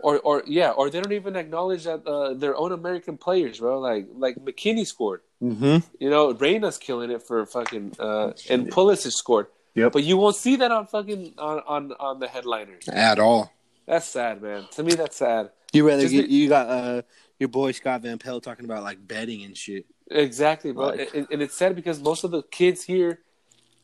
[0.01, 3.79] Or, or yeah, or they don't even acknowledge that uh, their own American players, bro.
[3.79, 5.21] Like, like McKennie scored.
[5.41, 5.77] Mm-hmm.
[5.99, 9.47] You know, Reyna's killing it for fucking, uh, and Pulisic scored.
[9.75, 9.91] Yep.
[9.93, 13.53] But you won't see that on fucking on on, on the headliners at all.
[13.85, 14.67] That's sad, man.
[14.71, 15.51] To me, that's sad.
[15.73, 17.01] You rather get, you got uh
[17.39, 19.85] your boy Scott Van Pelt talking about like betting and shit.
[20.11, 20.87] Exactly, bro.
[20.87, 23.19] Like, and, and, it's sad because most of the kids here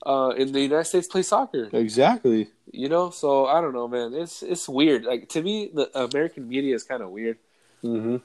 [0.06, 1.70] uh, in the United States play soccer.
[1.74, 2.50] Exactly.
[2.72, 4.14] You know, so I don't know, man.
[4.14, 5.04] It's it's weird.
[5.04, 7.38] Like to me, the American media is kind of weird.
[7.84, 8.18] Mm-hmm.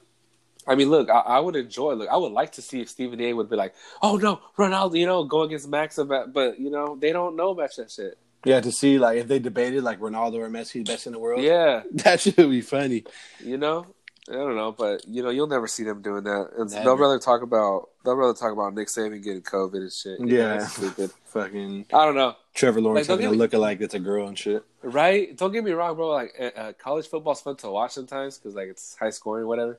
[0.66, 1.94] I mean, look, I, I, would enjoy.
[1.94, 3.32] Look, I would like to see if Stephen A.
[3.32, 6.96] would be like, "Oh no, Ronaldo, you know, go against Max," about, but you know,
[6.96, 8.18] they don't know about that shit.
[8.44, 11.18] Yeah, to see like if they debated like Ronaldo or Messi the best in the
[11.18, 11.42] world.
[11.42, 13.04] Yeah, that should be funny.
[13.42, 13.86] You know,
[14.28, 16.50] I don't know, but you know, you'll never see them doing that.
[16.58, 20.20] And they'll rather talk about they'll rather talk about Nick Saban getting COVID and shit.
[20.20, 21.10] Yeah, stupid.
[21.26, 21.86] Fucking.
[21.92, 22.36] I don't know.
[22.54, 24.64] Trevor Lawrence like, having a look like it's a girl and shit.
[24.82, 25.36] Right?
[25.36, 26.10] Don't get me wrong, bro.
[26.10, 29.78] Like uh, college football's fun to watch sometimes because like it's high scoring, whatever.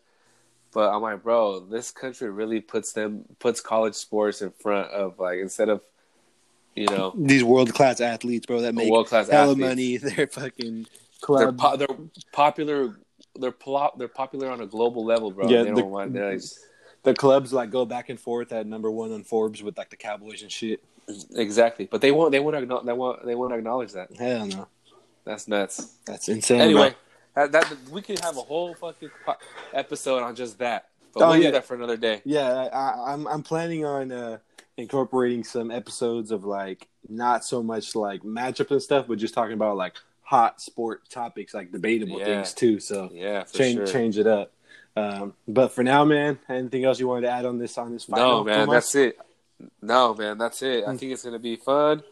[0.73, 5.19] But I'm like, bro, this country really puts them puts college sports in front of
[5.19, 5.81] like instead of
[6.76, 9.59] you know these world class athletes, bro, that make world class hella athletes.
[9.59, 9.97] money.
[10.15, 10.88] They're fucking
[11.19, 11.39] club.
[11.39, 12.97] They're, po- they're popular.
[13.36, 15.48] They're pl- they're popular on a global level, bro.
[15.48, 19.24] Yeah, they the, want, the clubs like go back and forth at number one on
[19.24, 20.84] Forbes with like the Cowboys and shit.
[21.36, 22.32] Exactly, but they won't.
[22.32, 22.86] They won't.
[22.86, 23.26] They won't.
[23.26, 24.16] They won't acknowledge that.
[24.16, 24.68] Hell no.
[25.24, 25.95] That's nuts.
[26.06, 26.62] That's insane.
[26.62, 26.95] Anyway.
[27.36, 29.10] That, that we could have a whole fucking
[29.74, 30.90] episode on just that.
[31.14, 31.48] But oh, we'll yeah.
[31.48, 32.22] do that for another day.
[32.26, 34.38] Yeah, I, am I'm, I'm planning on uh,
[34.78, 39.53] incorporating some episodes of like not so much like matchups and stuff, but just talking
[39.53, 39.95] about like
[40.32, 42.26] hot sport topics, like debatable yeah.
[42.26, 42.80] things too.
[42.80, 43.86] So yeah, change sure.
[43.86, 44.53] change it up.
[44.95, 48.06] Um, but for now, man, anything else you wanted to add on this on this
[48.06, 48.38] final?
[48.38, 49.20] No, man, that's it.
[49.82, 50.86] No, man, that's it.
[50.86, 50.98] I hmm.
[50.98, 52.03] think it's gonna be fun.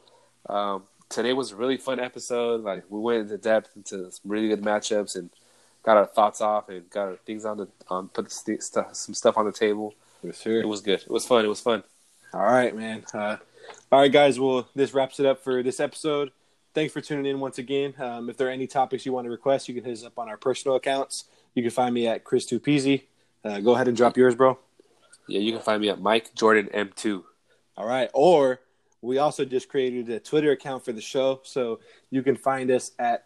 [0.50, 2.62] Um, today was a really fun episode.
[2.62, 5.30] Like we went into depth into some really good matchups, and
[5.82, 9.16] got our thoughts off and got our things on the um, put st- stuff, some
[9.16, 9.96] stuff on the table.
[10.34, 10.60] Sir.
[10.60, 11.00] It was good.
[11.00, 11.46] It was fun.
[11.46, 11.84] It was fun.
[12.34, 13.06] All right, man.
[13.14, 13.38] Uh,
[13.94, 14.38] all right, guys.
[14.38, 16.32] Well, this wraps it up for this episode.
[16.74, 17.94] Thanks for tuning in once again.
[17.98, 20.20] Um, if there are any topics you want to request, you can hit us up
[20.20, 21.26] on our personal accounts.
[21.56, 23.04] You can find me at Chris Tupizi.
[23.44, 24.60] Uh, go ahead and drop yours, bro.
[25.28, 27.24] Yeah, you can find me at Mike Jordan M2.
[27.76, 28.10] All right.
[28.14, 28.60] Or
[29.02, 31.80] we also just created a Twitter account for the show, so
[32.12, 33.26] you can find us at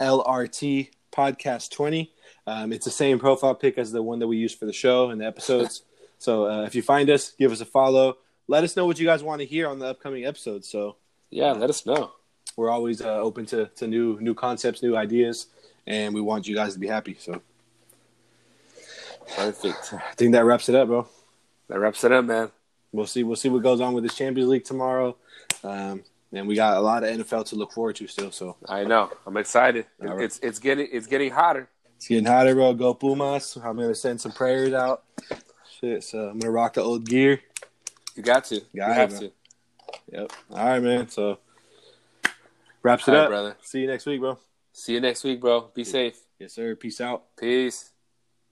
[0.00, 2.12] LRT Podcast 20.
[2.46, 5.10] Um, it's the same profile pic as the one that we use for the show
[5.10, 5.82] and the episodes.
[6.18, 8.18] so uh, if you find us, give us a follow.
[8.46, 10.68] Let us know what you guys want to hear on the upcoming episodes.
[10.68, 10.96] So
[11.30, 12.12] Yeah, let us know.
[12.56, 15.46] We're always uh, open to, to new new concepts, new ideas,
[15.86, 17.16] and we want you guys to be happy.
[17.18, 17.42] So
[19.36, 19.94] Perfect.
[19.94, 21.08] I think that wraps it up, bro.
[21.68, 22.50] That wraps it up, man.
[22.92, 23.22] We'll see.
[23.22, 25.16] We'll see what goes on with this Champions League tomorrow.
[25.62, 28.30] Um, and we got a lot of NFL to look forward to still.
[28.30, 29.10] So I know.
[29.26, 29.86] I'm excited.
[29.98, 30.20] Right.
[30.22, 31.68] It's it's getting it's getting hotter.
[31.96, 32.74] it's getting hotter, bro.
[32.74, 33.56] Go Pumas.
[33.56, 35.04] I'm gonna send some prayers out.
[35.80, 36.04] Shit.
[36.04, 37.40] So I'm gonna rock the old gear.
[38.14, 38.56] You got to.
[38.56, 39.20] you Got it, have man.
[39.20, 39.32] to.
[40.12, 40.32] Yep.
[40.50, 41.08] All right, man.
[41.08, 41.38] So
[42.84, 43.56] wraps it All up, brother.
[43.62, 44.38] See you next week, bro.
[44.72, 45.70] See you next week, bro.
[45.74, 46.18] Be safe.
[46.38, 46.76] Yes, sir.
[46.76, 47.24] Peace out.
[47.36, 47.93] Peace.